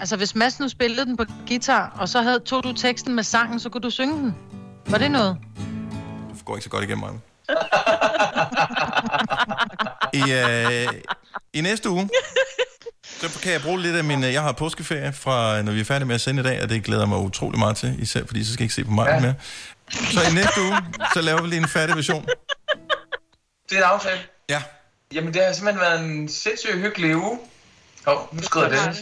[0.00, 3.22] Altså, hvis Mads nu spillede den på guitar, og så havde, tog du teksten med
[3.22, 4.36] sangen, så kunne du synge den.
[4.86, 5.36] Var det noget?
[6.34, 7.20] Det går ikke så godt igennem mig.
[10.20, 10.88] I, øh,
[11.52, 12.08] I næste uge,
[13.04, 14.24] så kan jeg bruge lidt af min...
[14.24, 16.68] øh, Jeg har påskeferie fra, når vi er færdige med at sende i dag, og
[16.68, 18.90] det glæder jeg mig utrolig meget til, især fordi så skal jeg ikke se på
[18.90, 19.20] mig ja.
[19.20, 19.34] mere.
[19.90, 20.76] Så i næste uge,
[21.14, 22.26] så laver vi lige en færdig version.
[23.70, 24.20] Det er en aftale.
[24.48, 24.62] Ja.
[25.14, 27.38] Jamen, det har simpelthen været en sindssygt hyggelig uge.
[28.06, 28.98] Åh, oh, nu skrider Dennis.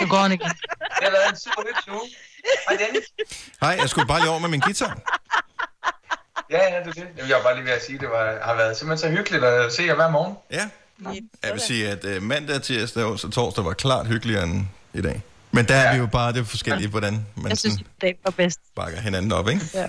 [0.00, 0.44] Nu går han ikke.
[0.44, 2.10] Det har været en super hyggelig uge.
[2.68, 3.02] Hej, Dennis.
[3.60, 4.98] Hej, jeg skulle bare lige over med min guitar.
[6.50, 7.28] Ja, ja, det er det.
[7.28, 9.44] Jeg var bare lige ved at sige, at det var, har været simpelthen så hyggeligt
[9.44, 10.34] at se jer hver morgen.
[10.50, 10.68] Ja.
[11.44, 15.22] Jeg vil sige, at øh, mandag, tirsdag, og torsdag var klart hyggeligere end i dag.
[15.52, 18.30] Men der er vi jo bare det er forskellige, hvordan man Jeg synes, det var
[18.30, 18.60] bedst.
[18.76, 19.60] bakker hinanden op, ikke?
[19.74, 19.86] Ja.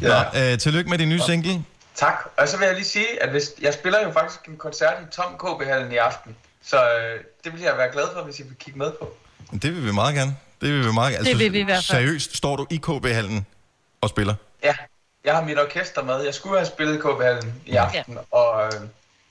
[0.00, 1.64] Nå, øh, tillykke med din nye single.
[1.94, 2.14] Tak.
[2.36, 5.14] Og så vil jeg lige sige, at hvis, jeg spiller jo faktisk en koncert i
[5.14, 6.36] Tom KB-hallen i aften.
[6.64, 9.14] Så øh, det vil jeg være glad for, hvis I vil kigge med på.
[9.52, 10.36] Det vil vi meget gerne.
[10.60, 11.24] Det vil vi meget gerne.
[11.24, 11.98] Det vil vi i hvert fald.
[11.98, 13.46] Seriøst, står du i KB-hallen
[14.00, 14.34] og spiller?
[14.62, 14.74] Ja,
[15.24, 16.20] jeg har mit orkester med.
[16.24, 18.36] Jeg skulle have spillet i KB-hallen i aften, ja.
[18.38, 18.72] og øh,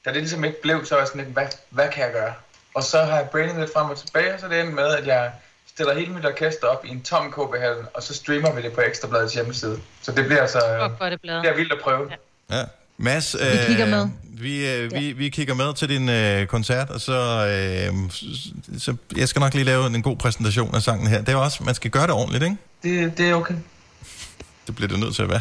[0.05, 2.33] da det ligesom ikke blev, så var jeg sådan lidt, hvad, hvad kan jeg gøre?
[2.73, 4.87] Og så har jeg brainet lidt frem og tilbage, og så er det endt med,
[4.87, 5.31] at jeg
[5.67, 8.81] stiller hele mit orkester op i en tom KB-hallen, og så streamer vi det på
[8.81, 9.79] Ekstrabladets hjemmeside.
[10.01, 10.59] Så det bliver altså
[10.97, 11.11] bladet.
[11.11, 12.07] det bliver vildt at prøve.
[12.09, 12.15] Ja.
[12.51, 12.63] Ja.
[12.97, 14.07] Mads, Vi kigger med.
[14.41, 18.11] Vi, øh, vi, vi kigger med til din øh, koncert, og så, øh,
[18.79, 21.21] så jeg skal nok lige lave en god præsentation af sangen her.
[21.21, 22.57] Det er også, man skal gøre det ordentligt, ikke?
[22.83, 23.55] Det, det er okay.
[24.67, 25.39] Det bliver det nødt til at være.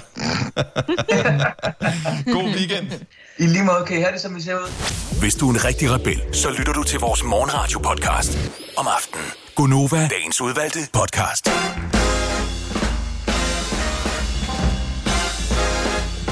[2.37, 2.87] god weekend.
[3.39, 4.71] I lige måde, kan I have det, som vi ser ud?
[5.21, 8.39] Hvis du er en rigtig rebel, så lytter du til vores morgenradio-podcast
[8.77, 9.27] om aftenen.
[9.57, 11.51] Gunova, dagens udvalgte podcast.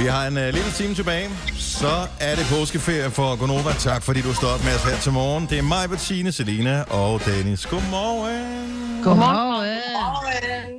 [0.01, 1.29] Vi har en uh, lille time tilbage.
[1.57, 3.73] Så er det påskeferie for Gonova.
[3.73, 5.47] Tak fordi du står op med os her til morgen.
[5.51, 7.67] Det er mig, Bettine, Selina og Dennis.
[7.67, 9.03] Godmorgen.
[9.05, 9.79] Godmorgen.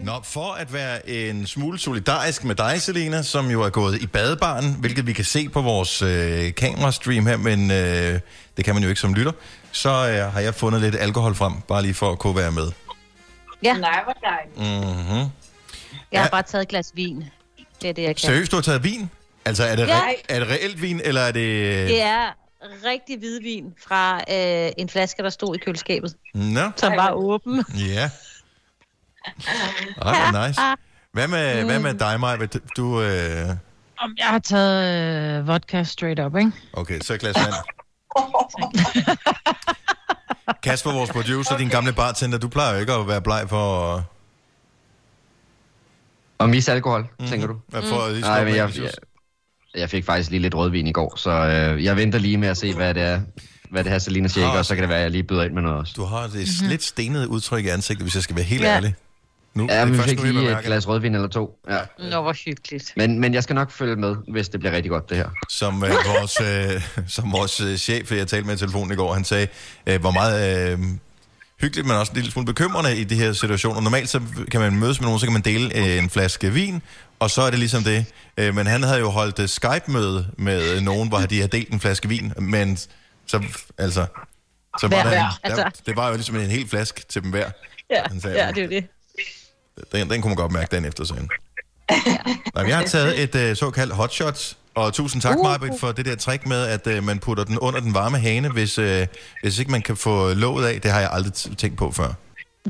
[0.06, 4.08] Nå, for at være en smule solidarisk med dig, Selina, som jo er gået i
[4.08, 8.20] badebaren, hvilket vi kan se på vores øh, kamerastream her, men øh,
[8.58, 9.32] det kan man jo ikke som lytter,
[9.72, 12.72] så øh, har jeg fundet lidt alkohol frem, bare lige for at kunne være med.
[13.64, 13.74] Ja.
[13.74, 14.58] Nej, hvor dejligt.
[14.88, 15.30] Mm-hmm.
[16.12, 16.30] Jeg har Ja.
[16.32, 17.24] bare taget et glas vin.
[17.82, 18.20] Det er det, jeg kan.
[18.20, 19.10] Seriøst, du har taget vin?
[19.46, 20.00] Altså, er det, Ja.
[20.00, 21.88] re- er det reelt vin, eller er det...
[21.90, 22.30] Det er
[22.86, 27.64] rigtig hvidvin fra øh, en flaske, der stod i køleskabet, Nå, som var åben.
[27.78, 28.10] ja.
[30.02, 30.62] Ej, hvor nice.
[31.14, 32.38] Hvad med, hvad med dig, Maja?
[32.78, 33.50] Du, øh...
[34.02, 36.52] Om jeg har taget øh, vodka straight up, ikke?
[36.74, 37.54] Okay, så et glas vand.
[40.64, 44.04] Kasper, vores producer, din gamle bartender, du plejer jo ikke at være bleg for...
[46.40, 47.28] Og miste alkohol, mm-hmm.
[47.28, 47.56] tænker du?
[47.68, 48.92] Hvad at lige Nej, men jeg, jeg,
[49.76, 52.58] jeg fik faktisk lige lidt rødvin i går, så øh, jeg venter lige med at
[52.58, 53.22] se, hvad det er,
[53.72, 54.58] hvad det her Selina Shake, Ah.
[54.58, 55.94] og så kan det være, at jeg lige byder ind med noget også.
[55.96, 56.70] Du har det mm-hmm.
[56.70, 58.76] lidt stenet udtryk i ansigtet, hvis jeg skal være helt Ja.
[58.76, 58.96] ærlig.
[59.54, 61.60] Nu, Ja, det men er vi fik lige et glas rødvin eller to.
[61.70, 61.80] Ja.
[62.10, 62.94] Nå, hvor hyggeligt.
[62.98, 65.30] Men, men jeg skal nok følge med, hvis det bliver rigtig godt, det her.
[65.50, 66.82] Som, øh, vores, øh,
[67.16, 69.48] som vores øh, chef, jeg talte med i telefonen i går, han sagde,
[69.88, 70.80] øh, hvor meget øh,
[71.62, 73.82] hyggeligt, men også en lille smule bekymrende i de her situationer.
[73.82, 76.82] Normalt så kan man mødes med nogen, så kan man dele øh, en flaske vin,
[77.20, 78.06] og så er det ligesom det.
[78.38, 81.70] Øh, men han havde jo holdt øh, Skype-møde med øh, nogen, hvor de havde delt
[81.70, 82.78] en flaske vin, men
[83.26, 83.44] så,
[83.78, 84.06] altså...
[84.80, 85.82] Så var Hver, der, hver, der, altså.
[85.86, 87.50] det var jo ligesom en hel flaske til dem hver.
[87.90, 88.88] Ja, sagde, ja det er jo det.
[89.92, 91.30] Den, den kunne man godt mærke den efter sådan.
[92.56, 94.54] Nej, jeg har taget et øh, såkaldt hotshot,
[94.86, 95.44] og tusind tak, uh.
[95.44, 98.50] Marbet, for det der trick med, at øh, man putter den under den varme hane,
[98.50, 99.08] hvis, øh,
[99.42, 100.82] hvis ikke man kan få låget af.
[100.82, 102.14] Det har jeg aldrig tænkt på før.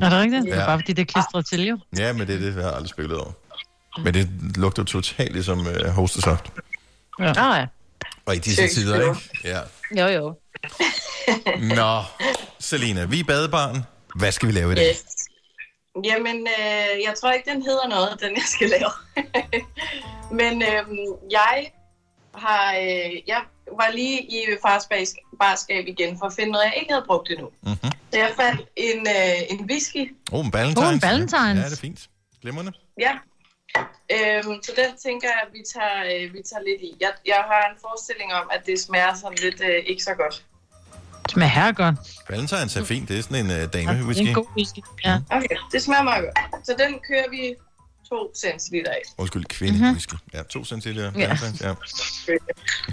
[0.02, 0.46] Er det rigtigt?
[0.46, 0.50] Ja.
[0.50, 1.78] Det er bare fordi, det er klistret til, jo.
[1.98, 3.32] Ja, men det er det, jeg har aldrig spillet over.
[4.04, 6.52] Men det lugter totalt ligesom øh, hostesaft.
[7.20, 7.32] Ja.
[7.36, 7.66] Ah, ja.
[8.26, 9.30] Og i disse Tyk tider, ikke?
[9.44, 9.60] Ja.
[9.98, 10.34] Jo, jo.
[11.76, 12.02] Nå,
[12.60, 13.84] Selina, vi er badebarn.
[14.14, 14.90] Hvad skal vi lave i dag?
[14.90, 15.04] Yes.
[16.04, 18.90] Jamen, øh, jeg tror ikke, den hedder noget, den jeg skal lave.
[20.40, 20.82] Men øh,
[21.30, 21.70] jeg
[22.34, 23.40] har, øh, jeg
[23.72, 27.30] var lige i fars bas- barskab igen for at finde noget, jeg ikke havde brugt
[27.30, 27.48] endnu.
[27.62, 27.90] Mm-hmm.
[28.12, 30.14] Så jeg fandt en, øh, en whisky.
[30.32, 30.88] Oh, en Valentines.
[30.88, 31.58] Oh, en Valentines.
[31.62, 32.08] Ja, det er fint.
[32.42, 32.72] Glimrende.
[33.00, 33.12] Ja.
[34.16, 36.90] Øhm, så den tænker jeg, at vi tager, øh, vi tager lidt i.
[37.00, 40.44] Jeg, jeg har en forestilling om, at det smager sådan lidt øh, ikke så godt.
[41.22, 41.94] Det smager her godt.
[42.30, 43.08] Valentines er fint.
[43.08, 44.22] Det er sådan en øh, dame Det er whisky.
[44.28, 44.78] en god whisky.
[45.04, 45.14] Ja.
[45.30, 46.66] Okay, det smager meget godt.
[46.66, 47.54] Så den kører vi
[48.08, 49.02] 2 centiliter af.
[49.18, 49.90] Undskyld, kvinde Mhm.
[49.92, 50.14] whisky.
[50.34, 51.12] Ja, to centiliter.
[51.16, 51.36] Ja.
[51.60, 51.74] Ja.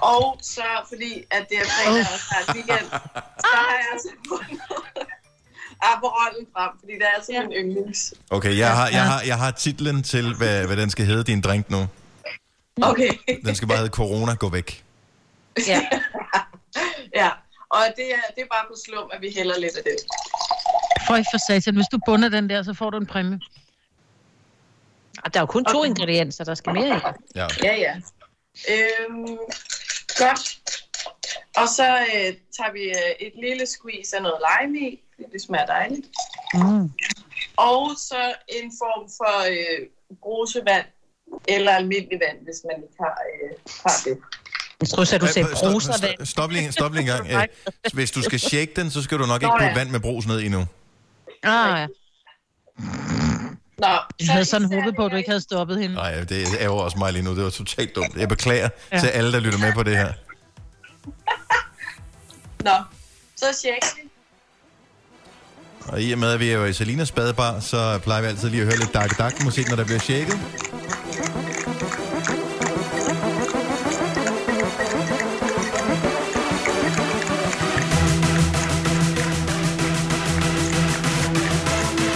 [0.02, 2.90] Og så, fordi at det er fredag og snart weekend,
[3.40, 4.62] så har jeg altså fundet
[5.82, 8.14] Aperollen frem, fordi det er altså min yndlings.
[8.30, 11.42] Okay, jeg har, jeg, har, jeg har titlen til, hvad, hvad den skal hedde, din
[11.42, 11.88] drink nu.
[12.82, 13.10] Okay.
[13.46, 14.84] Den skal bare hedde Corona, gå væk.
[15.68, 15.82] Ja.
[17.22, 17.30] ja.
[17.70, 19.96] Og det er, det er bare på slum, at vi hælder lidt af det.
[21.08, 23.40] For i for satan, hvis du bunder den der, så får du en præmie.
[25.28, 27.02] Og der er jo kun to ingredienser, der skal mere i.
[27.36, 27.48] Ja.
[27.64, 27.94] Ja, ja.
[28.74, 29.38] Øhm,
[30.18, 30.60] godt.
[31.58, 35.00] Og så øh, tager vi øh, et lille squeeze af noget lime i,
[35.34, 36.08] det smager dejligt.
[36.54, 36.92] Mm.
[37.58, 39.88] Og så en form for øh,
[40.24, 40.86] brusevand,
[41.48, 43.50] eller almindelig vand, hvis man ikke har, øh,
[43.86, 44.18] har det.
[44.82, 46.16] Jeg tror, at du sagde stop- bruservand.
[46.18, 47.28] stop- Stop lige, stop lige en gang.
[47.34, 47.48] Øh,
[47.94, 50.40] Hvis du skal shake den, så skal du nok ikke putte vand med brus ned
[50.42, 50.66] endnu.
[51.44, 51.88] Ah, ja.
[53.80, 53.88] Nå,
[54.20, 55.96] Jeg havde sådan håbet på, at du ikke havde stoppet hende.
[55.96, 57.36] Nej, det ærger også mig lige nu.
[57.36, 58.16] Det var totalt dumt.
[58.16, 59.00] Jeg beklager ja.
[59.00, 60.14] Til alle, der lytter med på det her.
[62.68, 62.72] Nå,
[63.36, 64.10] så shake vi.
[65.88, 68.50] Og i og med, at vi er jo i Salinas badebar, så plejer vi altid
[68.50, 70.40] lige at høre lidt dark dark musik, når der bliver shaket.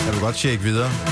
[0.06, 1.11] Jeg vil godt shake videre.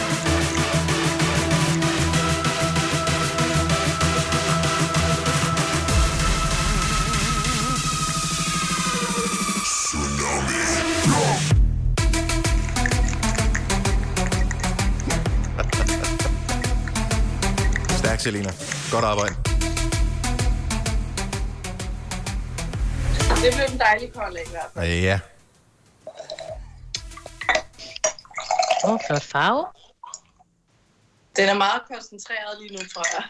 [18.19, 18.51] Stærk, Selina.
[18.91, 19.35] Godt arbejde.
[23.43, 25.01] Det blev en dejlig kold i hvert fald.
[25.01, 25.19] Ja.
[28.83, 29.65] Åh, oh, flot farve.
[31.35, 33.23] Den er meget koncentreret lige nu, tror jeg.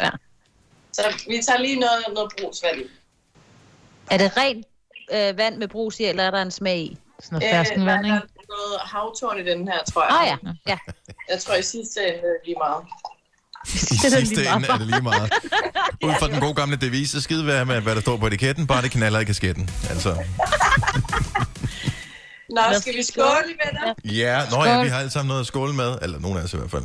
[0.00, 0.10] ja.
[0.92, 2.90] Så vi tager lige noget, noget brugsvand i.
[4.10, 4.66] Er det rent
[5.12, 6.98] øh, vand med brus i, eller er der en smag i?
[7.20, 8.26] Sådan noget ferskenvand, der ikke?
[8.38, 10.10] er noget havtorn i den her, tror jeg.
[10.20, 10.78] Ah ja, ja.
[11.28, 12.84] Jeg tror i sidste ende det lige meget.
[13.66, 13.68] I
[14.18, 15.32] sidste ende er det lige meget.
[16.04, 18.82] Ud fra den gode gamle devise, skide være med, hvad der står på etiketten, bare
[18.82, 19.70] det knaller i kasketten.
[19.90, 20.10] Altså,
[22.56, 23.94] Nå, skal vi skåle, venner?
[24.04, 26.52] ja, nå ja, vi har alle sammen noget at skåle med, eller nogen af os
[26.52, 26.84] i hvert fald.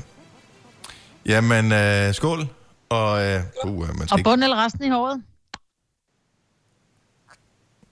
[1.25, 2.47] Jamen, øh, skål,
[2.89, 5.23] og øh, uh, man skal Og bund eller resten i håret?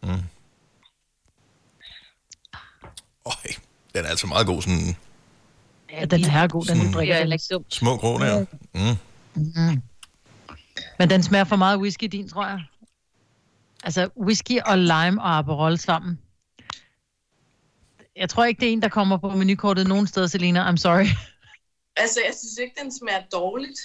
[0.03, 0.10] Mm.
[3.26, 3.53] Øj,
[3.95, 4.95] den er altså meget god, sådan
[5.99, 7.15] Ja, den er god, den Det drikker.
[7.15, 7.73] er ikke dumt.
[7.73, 8.45] små grå der.
[8.73, 8.97] Mm.
[9.35, 9.81] Mm.
[10.99, 12.59] Men den smager for meget whisky, din, tror jeg.
[13.83, 16.19] Altså, whisky og lime og Aperol sammen.
[18.15, 20.71] Jeg tror ikke, det er en, der kommer på menukortet nogen steder, Selina.
[20.71, 21.05] I'm sorry.
[21.95, 23.79] Altså, jeg synes ikke, den smager dårligt.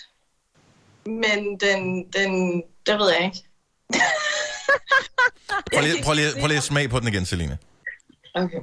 [1.06, 3.44] Men den, den, det ved jeg ikke.
[5.74, 7.56] Prøv lige, prøv, lige, prøv lige at smage på den igen, Selina.
[8.34, 8.58] Okay.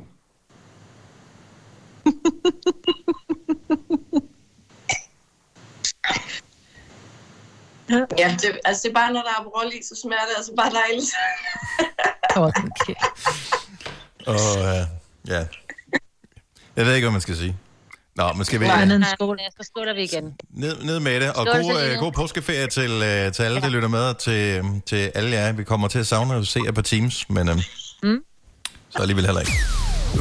[7.90, 10.52] ja, det, altså det er bare, når der er Aperol i, så smager det altså
[10.58, 11.12] bare dejligt.
[12.36, 12.94] okay.
[14.28, 14.88] Og øh,
[15.28, 15.46] ja,
[16.76, 17.58] jeg ved ikke, hvad man skal sige.
[18.16, 19.40] Nå, men skal vi Nej, nej, skål.
[19.62, 20.34] så skåler vi igen.
[20.50, 23.70] ned, ned med det, og Skål, god, øh, god påskeferie til, øh, til alle, der
[23.70, 25.52] lytter med, og til, til alle jer.
[25.52, 27.56] Vi kommer til at savne at se jer på Teams, men øh,
[28.04, 28.24] Mm.
[28.90, 29.52] så alligevel heller ikke.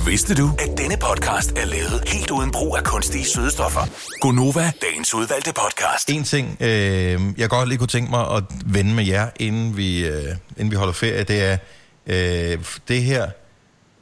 [0.02, 3.80] Vidste du, at denne podcast er lavet helt uden brug af kunstige sødestoffer?
[4.20, 6.10] Gonova, dagens udvalgte podcast.
[6.10, 10.06] En ting, øh, jeg godt lige kunne tænke mig at vende med jer, inden vi,
[10.06, 11.56] øh, inden vi holder ferie, det er
[12.06, 13.30] øh, det her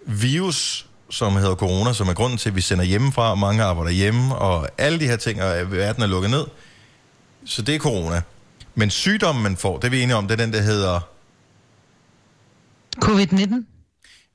[0.07, 3.91] virus, som hedder corona, som er grunden til, at vi sender hjemmefra, og mange arbejder
[3.91, 6.47] hjemme, og alle de her ting, og verden er lukket ned.
[7.45, 8.23] Så det er corona.
[8.75, 11.01] Men sygdommen, man får, det er vi enige om, det er den, der hedder...
[13.05, 13.55] Covid-19?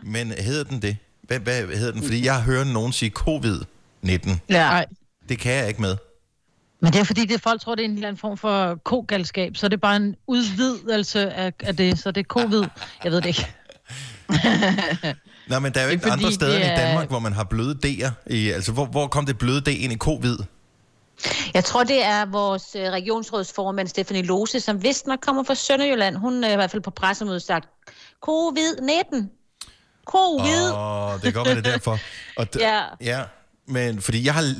[0.03, 0.97] Men hedder den det?
[1.27, 2.03] Hvad, hvad hedder den?
[2.03, 4.37] Fordi jeg har hørt nogen sige covid-19.
[4.49, 4.83] Ja.
[5.29, 5.97] Det kan jeg ikke med.
[6.81, 9.55] Men det er fordi, det folk tror, det er en eller anden form for kogalskab,
[9.57, 12.63] så det er bare en udvidelse af, af det, så det er covid.
[13.03, 13.47] Jeg ved det ikke.
[15.49, 17.19] Nej, men der er jo Det er ikke andre steder end i er- Danmark, hvor
[17.19, 18.11] man har bløde D'er.
[18.33, 20.37] I, altså, hvor, hvor kom det bløde D ind i covid?
[21.53, 26.15] Jeg tror, det er vores øh, regionsrådsformand, Stefanie Lose, som vist nok kommer fra Sønderjylland.
[26.15, 27.69] Hun er i hvert fald på pressemødet sagt,
[28.29, 29.15] covid-19.
[30.11, 30.71] Covid.
[30.75, 31.99] Åh, det kan godt være, det er derfor.
[32.37, 32.81] Og d- Ja.
[33.01, 33.21] ja.
[33.67, 34.53] Men fordi jeg har...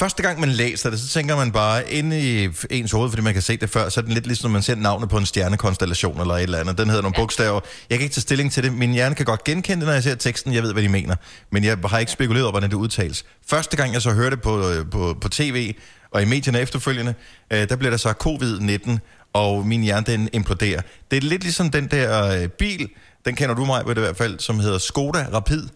[0.00, 3.32] Første gang, man læser det, så tænker man bare inde i ens hoved, fordi man
[3.32, 5.26] kan se det før, så er den lidt ligesom, når man ser navnet på en
[5.26, 6.78] stjernekonstellation eller et eller andet.
[6.78, 7.22] Den hedder nogle ja.
[7.22, 7.60] bogstaver.
[7.90, 8.72] Jeg kan ikke tage stilling til det.
[8.72, 10.54] Min hjerne kan godt genkende det, når jeg ser teksten.
[10.54, 11.16] Jeg ved, hvad de mener.
[11.50, 13.24] Men jeg har ikke spekuleret over, hvordan det udtales.
[13.46, 15.74] Første gang, jeg så hørte det på, øh, på, på tv
[16.10, 17.14] og i medierne efterfølgende,
[17.50, 18.98] øh, der bliver der sagt covid-19,
[19.32, 20.80] og min hjerne, den imploderer.
[21.10, 22.88] Det er lidt ligesom den der øh, bil,
[23.24, 25.68] den kender du mig ved det i hvert fald, som hedder Skoda Rapid.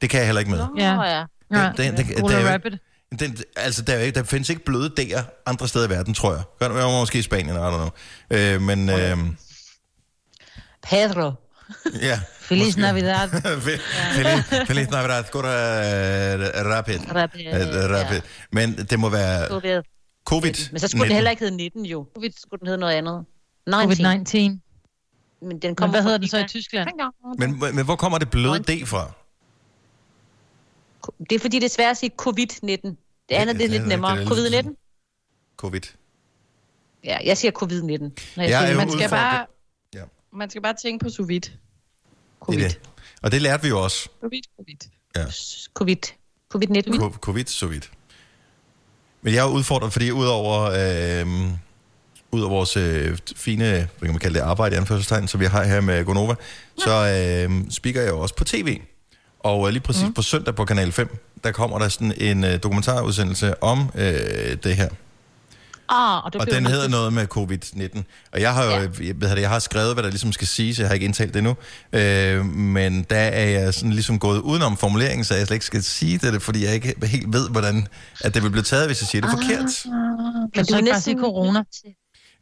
[0.00, 0.60] Det kan jeg heller ikke med.
[0.78, 1.02] Ja.
[1.02, 1.24] Ja.
[1.54, 2.70] Ja, Den- den- Ola der er jo- Rapid.
[3.18, 6.42] Den, altså, der, er der findes ikke bløde D'er andre steder i verden, tror jeg.
[6.60, 7.88] Gør det måske i Spanien, I don't know.
[8.30, 9.16] Øh, men øh,
[10.82, 11.32] Pedro.
[12.00, 12.20] ja.
[12.40, 12.80] Feliz måske.
[12.80, 13.28] Navidad.
[14.16, 15.24] Feliz, Feliz Navidad.
[15.24, 16.98] Skoda uh, Rapid.
[17.14, 18.20] Rapid, Uh, rapid.
[18.52, 19.82] Men det må være Covid.
[20.24, 22.06] covid Men så skulle den heller ikke hedde 19 jo.
[22.14, 23.24] Covid skulle den hedde noget andet.
[23.66, 24.06] 19.
[24.06, 24.67] Covid-19.
[25.42, 26.48] Men den Men kommer hvad fra hedder den så i.
[26.48, 26.88] Tyskland?
[27.38, 29.10] Men, men hvor kommer det bløde D fra?
[31.30, 32.66] Det er fordi, det er svært at sige covid-19.
[33.28, 34.16] Det andet det er lidt nemmere.
[34.20, 35.54] det er lidt- Covid-19?
[35.56, 35.80] Covid.
[37.04, 37.62] Ja, jeg siger covid-19.
[38.36, 39.46] Når jeg Jeg er siger, jo Man skal bare,
[39.94, 40.02] Ja.
[40.32, 41.40] man skal bare tænke på sous vide.
[41.40, 42.80] Det er det.
[43.22, 44.08] Og det lærte vi jo også.
[44.20, 44.90] Sous vide, sous vide.
[45.16, 45.24] Ja.
[45.74, 45.96] Covid.
[46.54, 47.02] Covid-19.
[47.02, 47.90] Co- Covid, så vidt.
[49.22, 51.26] Men jeg er udfordret, fordi udover, øh,
[52.38, 55.64] udover vores øh, fine, hvad kan man kalde det, arbejde i anførselstegn, som vi har
[55.64, 56.34] her med Gonova,
[56.78, 58.80] så øh, speaker jeg jo også på tv.
[59.40, 60.12] Og øh, lige præcis mm.
[60.12, 64.76] på søndag på Kanal 5, der kommer der sådan en øh, dokumentarudsendelse om øh, det
[64.76, 64.88] her.
[65.90, 68.02] Ah, og, du Og den hedder noget med covid-19.
[68.32, 68.80] Og jeg har jo, ja.
[68.80, 70.78] jeg, ved det, jeg har skrevet, hvad der ligesom skal siges.
[70.78, 71.56] Jeg har ikke indtalt det endnu.
[71.92, 75.82] Øh, men der er jeg sådan ligesom gået udenom formuleringen, så jeg slet ikke skal
[75.82, 77.86] sige det, fordi jeg ikke helt ved, hvordan
[78.20, 79.60] at det vil blive taget, hvis jeg siger det forkert.
[79.60, 81.62] Ah, Kan du så ikke bare sige corona?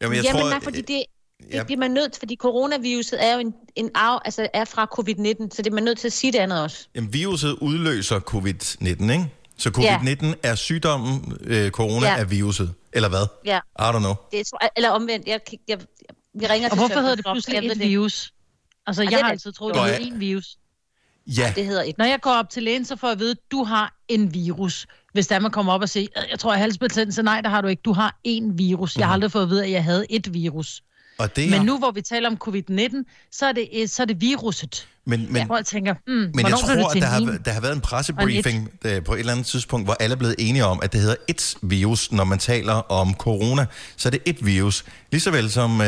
[0.01, 1.03] Jamen, jeg Jamen tror, nej, fordi det,
[1.51, 1.57] Ja.
[1.57, 4.87] det bliver man nødt til, fordi coronaviruset er jo en, en arv, altså er fra
[4.99, 6.87] covid-19, så det er man nødt til at sige det andet også.
[6.95, 9.25] Jamen, viruset udløser covid-19, ikke?
[9.57, 12.17] Så covid-19 er sygdommen, øh, corona Ja.
[12.17, 12.73] er viruset.
[12.93, 13.27] Eller hvad?
[13.45, 13.57] Ja.
[13.79, 14.13] I don't know.
[14.31, 15.77] Det er, eller omvendt, jeg, jeg, jeg,
[16.33, 18.33] vi ringer Og til hvorfor hedder det pludselig jeg et det virus?
[18.87, 19.31] Altså, Ej, jeg det er har det.
[19.31, 19.97] altid troet, det ja.
[19.97, 20.57] hed en virus.
[21.27, 21.53] Ja.
[21.55, 21.97] Det hedder et.
[21.97, 24.33] Når jeg går op til lægen, så får jeg at vide, at du har en
[24.33, 24.87] virus.
[25.13, 27.23] Hvis der man kommer op og siger, "Øh, jeg tror, jeg har halsbetændelse.
[27.23, 27.81] Nej, der har du ikke.
[27.85, 28.97] Du har en virus.
[28.97, 30.81] Jeg har aldrig fået at vide, at jeg havde et virus.
[31.19, 34.01] Og det Men er- nu, hvor vi taler om covid-19, så er det, øh, så
[34.01, 34.87] er det viruset.
[35.05, 37.61] Men, men, Hvor jeg tænker, hmm, Men jeg det tror, at der har, der har
[37.61, 40.79] været en pressebriefing øh, på et eller andet tidspunkt, hvor alle er blevet enige om,
[40.83, 43.65] at det hedder et virus, når man taler om corona.
[43.97, 44.85] Så er det et virus.
[45.11, 45.87] Lige vel som, øh,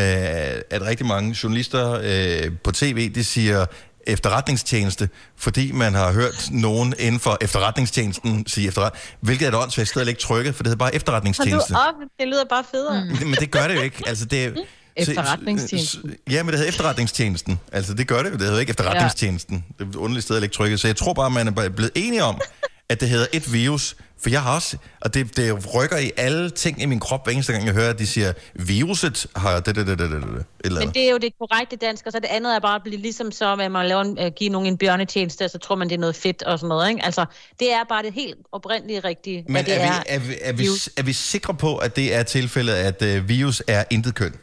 [0.70, 3.66] at rigtig mange journalister øh, på tv, de siger
[4.10, 8.92] efterretningstjeneste, fordi man har hørt nogen inden for efterretningstjenesten sige efterret,
[9.22, 11.74] hvilket er et åndssvagt sted at lægge trykket, for det hedder bare efterretningstjeneste.
[11.74, 13.06] Hold op, det lyder bare federe.
[13.06, 13.28] Mm.
[13.28, 14.04] Men det gør det jo ikke.
[14.08, 14.52] Altså, det er,
[14.96, 16.16] Efterretningstjenesten.
[16.30, 17.60] Ja, men det hedder efterretningstjenesten.
[17.72, 18.34] Altså, det gør det jo.
[18.34, 19.66] Det hedder ikke efterretningstjenesten.
[19.78, 20.80] Det er et underligt sted at lægge trykket.
[20.80, 22.42] Så jeg tror bare, man er blevet enige om,
[22.90, 23.96] at det hedder et virus.
[24.22, 27.34] For jeg har også, og det, det rykker i alle ting i min krop, hver
[27.34, 30.30] eneste gang jeg hører, at de siger, viruset har det, det, det, det, det, det,
[30.30, 32.76] et eller Men det er jo det korrekte dansk, og så det andet er bare
[32.76, 35.58] at blive ligesom som, at man laver en, uh, give nogen en bjørnetjeneste, og så
[35.58, 36.90] tror man, det er noget fedt og sådan noget.
[36.90, 37.06] Ikke?
[37.06, 37.26] Altså,
[37.60, 40.66] det er bare det helt oprindelige rigtige, Men det er, vi, er, vi, er, vi,
[40.98, 44.36] er vi sikre på, at det er tilfældet, at øh, virus er intet køn?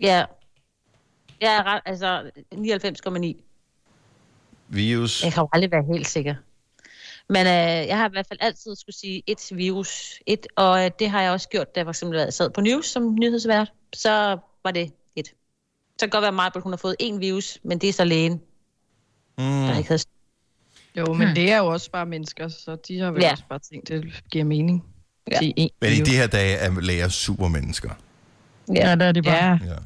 [0.00, 0.24] Ja.
[1.40, 3.42] Jeg er ret, altså 99,9.
[4.68, 5.24] Virus...
[5.24, 6.34] Jeg kan jo aldrig være helt sikker.
[7.32, 10.90] Men øh, jeg har i hvert fald altid skulle sige et virus, et, og øh,
[10.98, 13.72] det har jeg også gjort, da jeg for eksempel jeg sad på News som nyhedsvært.
[13.94, 15.26] Så var det et.
[15.26, 15.34] Så
[15.98, 18.04] kan det godt være meget, at hun har fået én virus, men det er så
[18.04, 18.32] lægen,
[19.38, 19.44] mm.
[19.44, 20.02] der ikke havde...
[20.96, 23.26] Jo, men det er jo også bare mennesker, så de har vel Ja.
[23.26, 23.32] ja.
[23.32, 24.84] også bare tænkt, det giver mening.
[25.30, 25.38] Ja.
[25.38, 27.90] Sige en Men i de her dage er læger supermennesker.
[28.68, 29.34] Ja, der er det bare.
[29.34, 29.58] Ja.
[29.66, 29.76] Ja.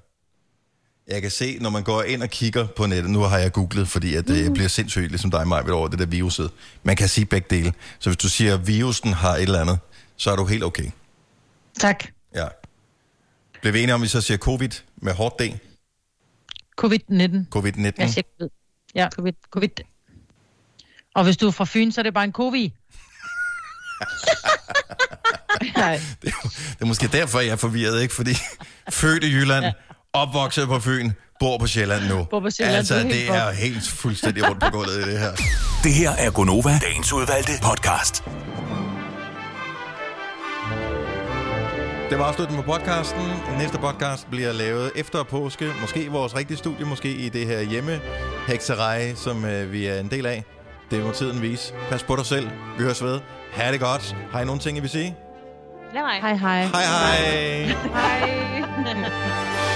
[1.08, 3.88] Jeg kan se, når man går ind og kigger på nettet, nu har jeg googlet,
[3.88, 6.50] fordi at det bliver sindssygt, ligesom dig, Maja, over det der viruset.
[6.82, 7.72] Man kan sige begge dele.
[7.98, 9.78] Så hvis du siger, at virusen har et eller andet,
[10.16, 10.90] så er du helt okay.
[11.78, 12.04] Tak.
[12.34, 12.46] Ja.
[13.60, 15.42] Bliver vi enige om, vi så siger covid med hårdt D?
[16.80, 17.36] Covid-19.
[17.56, 17.92] Covid-19?
[17.98, 18.50] Jeg siger covid.
[18.94, 19.32] Ja, covid.
[19.50, 19.68] covid.
[21.14, 22.70] Og hvis du er fra Fyn, så er det bare en covid.
[25.76, 26.00] Nej.
[26.22, 26.32] Det
[26.80, 28.14] er måske derfor, jeg er forvirret, ikke?
[28.14, 28.34] Fordi
[28.90, 29.64] født i Jylland,
[30.16, 31.10] opvokset på Fyn,
[31.40, 32.24] bor på Sjælland nu.
[32.30, 35.10] Bor på Sjælland, altså, du er helt det er helt fuldstændig rundt på gulvet i
[35.10, 35.30] det her.
[35.84, 38.24] Det her er Gonova, dagens udvalgte podcast.
[42.10, 43.22] Det var afslutningen på podcasten.
[43.58, 45.72] Næste podcast bliver lavet efter påske.
[45.80, 48.00] Måske i vores rigtige studie, måske i det her hjemme
[48.48, 50.44] hekserej, som øh, vi er en del af.
[50.90, 51.72] Det må tiden vise.
[51.90, 52.48] Pas på dig selv.
[52.78, 53.20] Vi høres ved.
[53.52, 54.16] Ha' det godt.
[54.32, 55.16] Har I nogle ting, I vil sige?
[55.92, 56.34] Hej hej.
[56.34, 57.74] Hej Hej hej.
[58.74, 59.75] Hej.